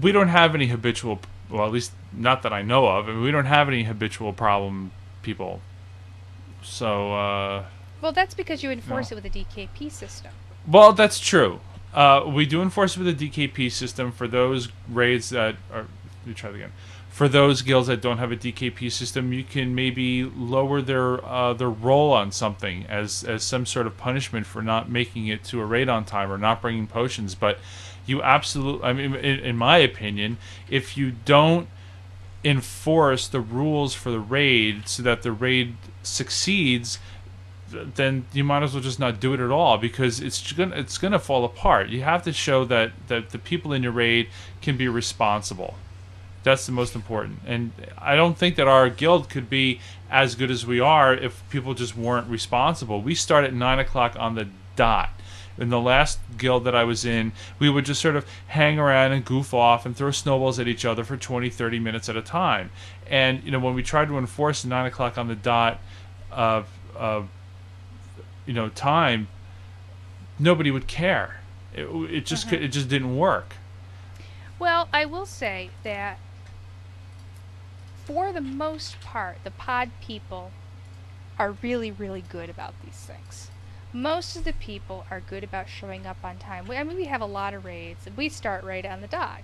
[0.00, 1.20] We don't have any habitual,
[1.52, 3.08] well, at least not that I know of.
[3.08, 4.90] I mean, we don't have any habitual problem
[5.22, 5.60] people.
[6.62, 7.64] So, uh,
[8.00, 9.16] Well, that's because you enforce No.
[9.16, 10.32] it with a DKP system.
[10.66, 11.60] well, that's true.
[11.94, 15.86] Uh, we do enforce it with a DKP system for those raids that are.
[16.24, 16.72] Let me try that again.
[17.10, 21.52] For those guilds that don't have a DKP system, you can maybe lower their uh,
[21.52, 25.60] their roll on something as as some sort of punishment for not making it to
[25.60, 27.34] a raid on time or not bringing potions.
[27.34, 27.58] But
[28.06, 30.38] you absolutely, I mean, in, in my opinion,
[30.68, 31.68] if you don't
[32.44, 36.98] enforce the rules for the raid so that the raid succeeds,
[37.72, 40.98] then you might as well just not do it at all because it's gonna it's
[40.98, 41.88] gonna fall apart.
[41.88, 44.28] You have to show that that the people in your raid
[44.60, 45.74] can be responsible.
[46.42, 47.38] That's the most important.
[47.46, 49.80] And I don't think that our guild could be
[50.10, 53.00] as good as we are if people just weren't responsible.
[53.00, 55.10] We start at nine o'clock on the dot.
[55.58, 59.12] In the last guild that I was in, we would just sort of hang around
[59.12, 62.22] and goof off and throw snowballs at each other for 20, 30 minutes at a
[62.22, 62.70] time.
[63.08, 65.80] And, you know, when we tried to enforce nine o'clock on the dot
[66.30, 67.28] of, of
[68.46, 69.28] you know, time,
[70.38, 71.40] nobody would care.
[71.74, 72.56] It, it just mm-hmm.
[72.56, 73.54] could, it just didn't work.
[74.58, 76.18] Well, I will say that
[78.04, 80.50] for the most part, the pod people
[81.38, 83.50] are really, really good about these things.
[83.92, 86.66] Most of the people are good about showing up on time.
[86.66, 88.06] We, I mean, we have a lot of raids.
[88.16, 89.40] We start right on the dot.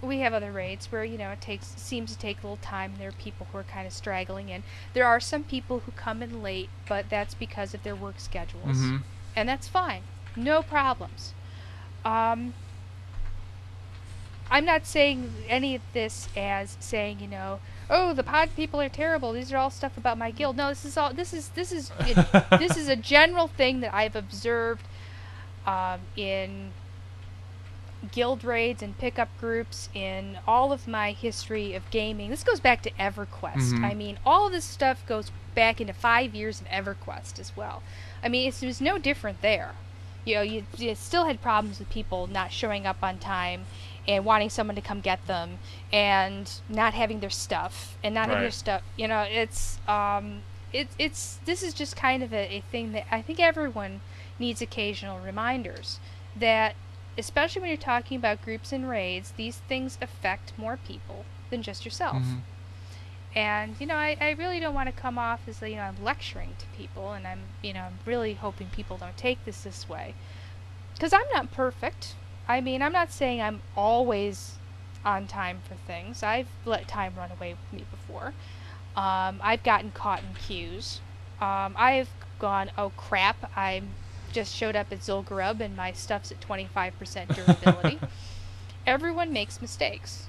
[0.00, 2.94] We have other raids where you know it takes seems to take a little time.
[2.98, 4.62] There are people who are kind of straggling in.
[4.94, 8.76] There are some people who come in late, but that's because of their work schedules,
[8.76, 9.02] Mhm.
[9.34, 10.02] and that's fine.
[10.36, 11.34] No problems.
[12.04, 12.54] Um,
[14.50, 17.58] I'm not saying any of this as saying, you know,
[17.90, 19.32] oh, the pod people are terrible.
[19.32, 20.56] These are all stuff about my guild.
[20.56, 21.12] No, this is all.
[21.12, 22.16] This is this is it,
[22.58, 24.82] this is a general thing that I've observed
[25.66, 26.70] um, in
[28.12, 32.30] guild raids and pickup groups in all of my history of gaming.
[32.30, 33.72] This goes back to EverQuest.
[33.72, 33.84] Mhm.
[33.84, 37.82] I mean, all of this stuff goes back into five years of EverQuest as well.
[38.22, 39.72] I mean, it's, it was no different there.
[40.24, 43.64] You know, you, you still had problems with people not showing up on time
[44.08, 45.58] and wanting someone to come get them
[45.92, 48.82] and not having their stuff and not having their stuff.
[48.96, 50.40] You know, it's um,
[50.72, 54.00] it, it's this is just kind of a, a thing that I think everyone
[54.38, 56.00] needs occasional reminders
[56.34, 56.74] that
[57.18, 61.84] especially when you're talking about groups and raids, these things affect more people than just
[61.84, 62.22] yourself.
[62.22, 62.40] Mhm.
[63.34, 66.02] And you know, I, I really don't want to come off as you know I'm
[66.02, 69.86] lecturing to people, and I'm you know I'm really hoping people don't take this this
[69.88, 70.14] way,
[70.94, 72.14] because I'm not perfect.
[72.48, 74.56] I mean, I'm not saying I'm always
[75.04, 76.22] on time for things.
[76.22, 78.32] I've let time run away with me before.
[78.96, 81.00] Um, I've gotten caught in queues.
[81.40, 82.08] Um, I've
[82.38, 83.50] gone, oh crap!
[83.56, 83.82] I
[84.32, 87.98] just showed up at Zul'Gurub and my stuff's at 25% durability.
[88.86, 90.28] Everyone makes mistakes.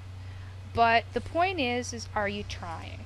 [0.74, 3.06] But the point is, is are you trying?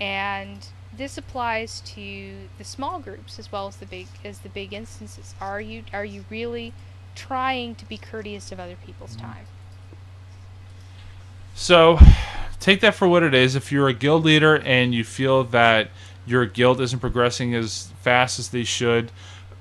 [0.00, 0.66] And
[0.96, 5.34] this applies to the small groups as well as the big as the big instances.
[5.40, 6.72] Are you are you really
[7.14, 9.46] trying to be courteous of other people's time?
[11.54, 11.98] So,
[12.60, 13.54] take that for what it is.
[13.54, 15.90] If you're a guild leader and you feel that
[16.26, 19.10] your guild isn't progressing as fast as they should,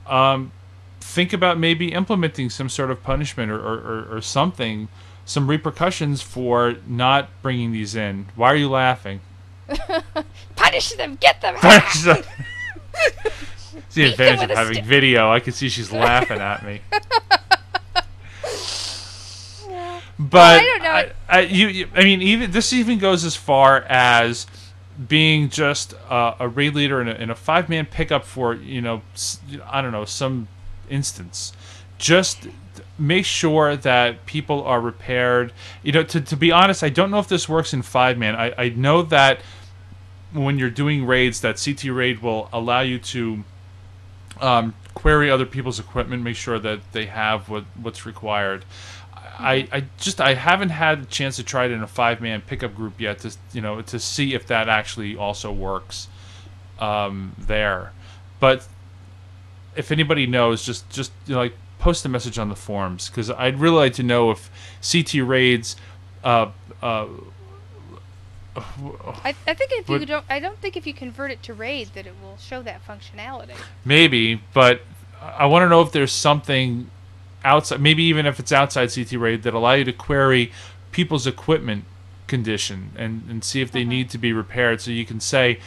[0.08, 0.52] um,
[1.00, 4.88] think about maybe implementing some sort of punishment or, or, or, or something,
[5.26, 8.28] some repercussions for not bringing these in.
[8.36, 9.22] Why are you laughing?
[10.56, 11.56] Punish them, get them.
[13.76, 14.86] It's the advantage of having stick.
[14.86, 15.32] video.
[15.32, 16.82] I can see she's laughing at me.
[20.20, 20.90] But I don't know.
[20.90, 24.46] I, I, you, you- I mean, even this even goes as far as
[25.08, 28.80] being just uh, a raid leader in a, in a five man pickup for you
[28.80, 29.02] know
[29.66, 30.48] I don't know some
[30.90, 31.52] instance.
[31.98, 32.48] Just
[33.00, 35.52] make sure that people are repaired.
[35.82, 38.36] You know, to to be honest, I don't know if this works in five man.
[38.36, 39.40] I I know that
[40.32, 43.44] when you're doing raids, that CT raid will allow you to
[44.42, 48.66] um, query other people's equipment, make sure that they have what what's required.
[49.40, 52.42] I, I just I haven't had a chance to try it in a five man
[52.42, 56.08] pickup group yet to you know to see if that actually also works
[56.80, 57.92] um, there.
[58.40, 58.68] But
[59.76, 63.30] if anybody knows, just just you know, like post a message on the forums because
[63.32, 64.50] I'd really like to know if
[64.90, 65.76] CT raids.
[66.24, 66.52] Uh,
[66.82, 67.08] uh,
[68.56, 71.90] I, I think if you don't, I don't think if you convert it to raid
[71.96, 73.56] that it will show that functionality.
[73.84, 74.82] Maybe, but
[75.22, 76.90] I want to know if there's something
[77.44, 80.52] outside, maybe even if it's outside CT RAID, that allow you to query
[80.92, 81.86] people's equipment
[82.28, 83.88] condition and, and see if they Mhm.
[83.88, 84.82] need to be repaired.
[84.82, 85.60] So you can say,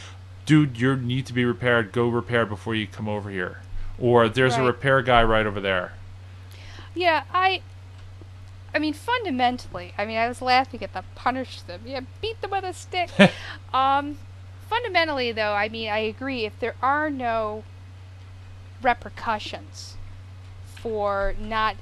[0.45, 1.91] dude, you need to be repaired.
[1.91, 3.61] Go repair before you come over here.
[3.99, 5.93] Or there's a repair guy right over there.
[6.95, 7.61] Yeah, I.
[8.77, 11.81] I mean, fundamentally, I mean, I was laughing at the punish them.
[11.83, 13.09] Yeah, beat them with a stick.
[13.73, 14.19] um,
[14.69, 16.45] fundamentally, though, I mean, I agree.
[16.45, 17.63] If there are no
[18.83, 19.97] repercussions
[20.75, 21.75] for not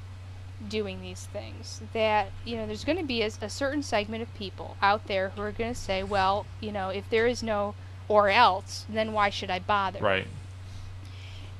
[0.66, 4.34] doing these things, that you know, there's going to be a, a certain segment of
[4.34, 7.74] people out there who are going to say, well, you know, if there is no
[8.08, 9.98] or else, then why should I bother?
[10.00, 10.26] Right.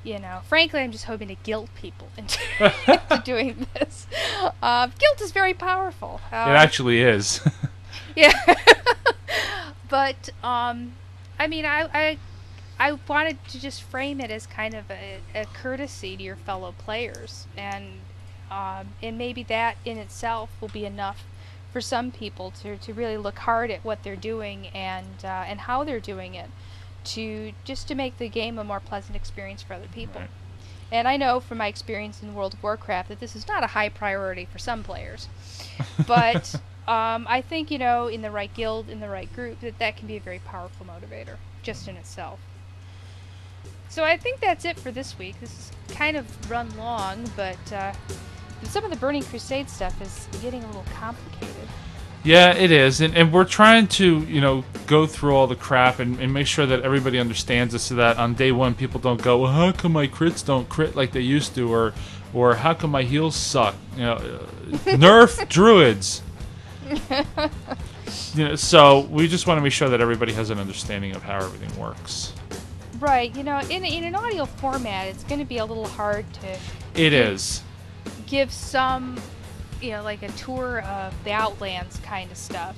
[0.07, 2.39] You know, frankly, I'm just hoping to guilt people into,
[2.87, 4.07] into doing this.
[4.63, 6.21] Uh, guilt is very powerful.
[6.31, 7.41] Um, it actually is.
[8.15, 8.55] yeah.
[9.89, 10.93] but um,
[11.37, 12.17] I mean, I, I
[12.79, 16.73] I wanted to just frame it as kind of a, a courtesy to your fellow
[16.77, 17.99] players, and
[18.49, 21.25] um, and maybe that in itself will be enough
[21.73, 25.61] for some people to, to really look hard at what they're doing and uh, and
[25.61, 26.49] how they're doing it,
[27.07, 30.21] to just to make the game a more pleasant experience for other people.
[30.21, 30.29] Right.
[30.91, 33.67] And I know from my experience in World of Warcraft that this is not a
[33.67, 35.27] high priority for some players,
[36.07, 36.55] but
[36.87, 39.97] um, I think you know in the right guild, in the right group, that that
[39.97, 42.39] can be a very powerful motivator just in itself.
[43.89, 45.39] So I think that's it for this week.
[45.39, 47.93] This is kind of run long, but uh,
[48.63, 51.67] some of the Burning Crusade stuff is getting a little complicated.
[52.27, 55.99] Yeah, it is, and, and we're trying to you know go through all the crap
[55.99, 59.21] and, and make sure that everybody understands this, so that on day one people don't
[59.21, 61.93] go, well, how come my crits don't crit like they used to, or
[62.33, 63.75] or how come my heals suck?
[63.95, 64.47] You know, uh,
[64.97, 66.21] nerf druids.
[68.33, 71.23] You know, so we just want to make sure that everybody has an understanding of
[71.23, 72.33] how everything works.
[72.99, 73.35] Right.
[73.35, 76.59] You know, in in an audio format, it's going to be a little hard to
[76.95, 77.63] It is.
[78.25, 79.21] give some,
[79.81, 82.77] you know, like a tour of the Outlands kind of stuff.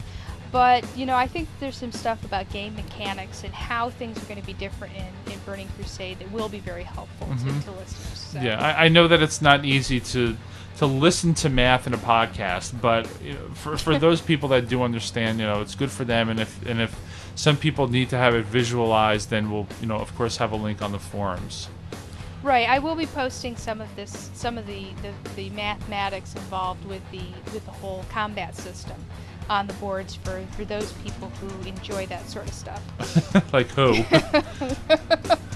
[0.51, 4.25] But, you know, I think there's some stuff about game mechanics and how things are
[4.25, 7.59] going to be different in, in Burning Crusade that will be very helpful to, mm-hmm.
[7.59, 8.17] to listeners.
[8.17, 8.41] So.
[8.41, 10.35] Yeah, I, I know that it's not easy to
[10.77, 14.69] to listen to math in a podcast, but you know, for for those people that
[14.69, 16.29] do understand, you know, it's good for them.
[16.29, 16.97] And if and if
[17.35, 20.55] some people need to have it visualized, then we'll you know of course have a
[20.55, 21.69] link on the forums.
[22.41, 26.85] Right, I will be posting some of this, some of the, the, the mathematics involved
[26.85, 28.95] with the with the whole combat system
[29.49, 33.53] on the boards for, for those people who enjoy that sort of stuff.
[33.53, 34.05] like who?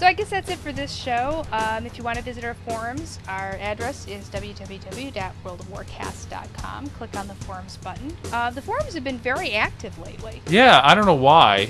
[0.00, 1.44] So I guess that's it for this show.
[1.52, 6.86] Um, if you want to visit our forums, our address is www.worldofwarcast.com.
[6.88, 8.16] Click on the forums button.
[8.32, 10.40] Uh, the forums have been very active lately.
[10.48, 11.68] yeah, I don't know why.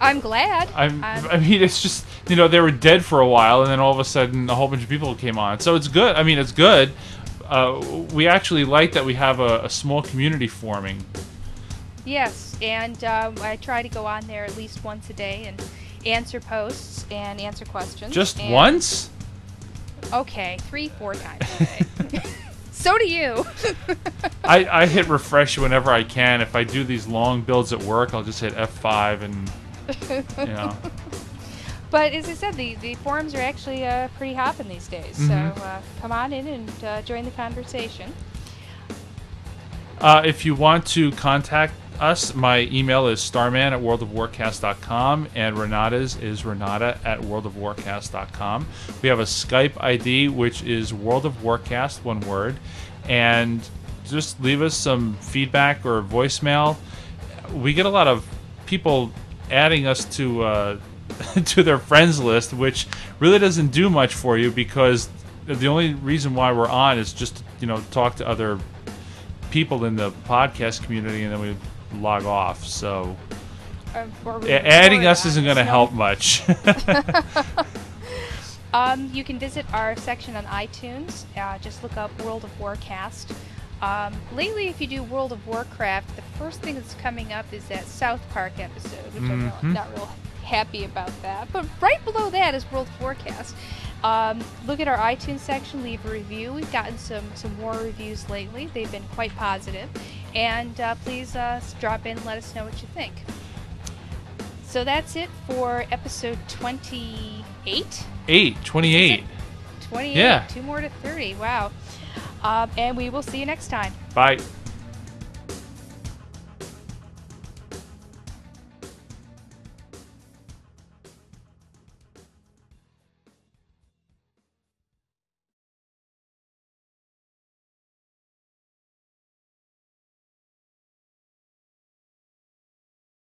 [0.00, 0.68] I'm glad.
[0.74, 3.70] I'm, Um, I mean, it's just you know they were dead for a while, and
[3.70, 5.60] then all of a sudden a whole bunch of people came on.
[5.60, 6.16] So it's good.
[6.16, 6.92] I mean, it's good.
[7.44, 7.80] Uh,
[8.12, 11.04] we actually like that we have a, a small community forming.
[12.04, 15.62] Yes, and um, I try to go on there at least once a day and
[16.04, 18.14] answer posts and answer questions.
[18.14, 19.10] Just and- once?
[20.12, 22.22] Okay, three, four times a day.
[22.70, 23.44] so do you.
[24.44, 26.40] I, I hit refresh whenever I can.
[26.40, 29.50] If I do these long builds at work, I'll just hit F5 and
[30.38, 30.76] know.
[31.90, 35.18] But as I said, the, the forums are actually uh, pretty hopping these days.
[35.18, 35.54] Mhm.
[35.56, 38.12] So uh, come on in and uh, join the conversation.
[40.00, 46.16] Uh, if you want to contact us, my email is starman at worldofwarcast.com and Renata's
[46.16, 48.66] is renata at worldofwarcast.com.
[49.00, 52.56] We have a Skype ID, which is World of Warcast, one word.
[53.08, 53.66] And
[54.06, 56.76] just leave us some feedback or voicemail.
[57.54, 58.26] We get a lot of
[58.66, 59.12] people
[59.50, 60.78] adding us to uh,
[61.44, 62.86] to their friends list, which
[63.20, 65.08] really doesn't do much for you because
[65.46, 68.58] the only reason why we're on is just you know talk to other
[69.50, 71.56] people in the podcast community, and then we
[72.00, 72.64] log off.
[72.64, 73.16] So
[73.94, 76.42] Uh, or we a- adding us isn't going to help much.
[78.74, 81.24] Um, you can visit our section on iTunes.
[81.34, 83.34] Uh, just look up World of Warcast.
[83.82, 87.64] Um, lately, if you do World of Warcraft, the first thing that's coming up is
[87.66, 89.72] that South Park episode, which I'm Mhm.
[89.74, 90.08] not real
[90.44, 91.52] happy about that.
[91.52, 93.52] But right below that is World of Warcast.
[94.04, 96.52] Um, look at our iTunes section, leave a review.
[96.52, 98.70] We've gotten some some war reviews lately.
[98.72, 99.88] They've been quite positive.
[100.34, 103.14] and uh, please uh, drop in, and let us know what you think.
[104.66, 108.04] So that's it for episode 28.
[108.28, 109.24] Eight, 28.
[109.88, 110.14] 28.
[110.16, 110.44] Yeah.
[110.48, 111.34] Two more to 30.
[111.36, 111.70] Wow.
[112.42, 113.92] And we will see you next time.
[114.14, 114.38] Bye.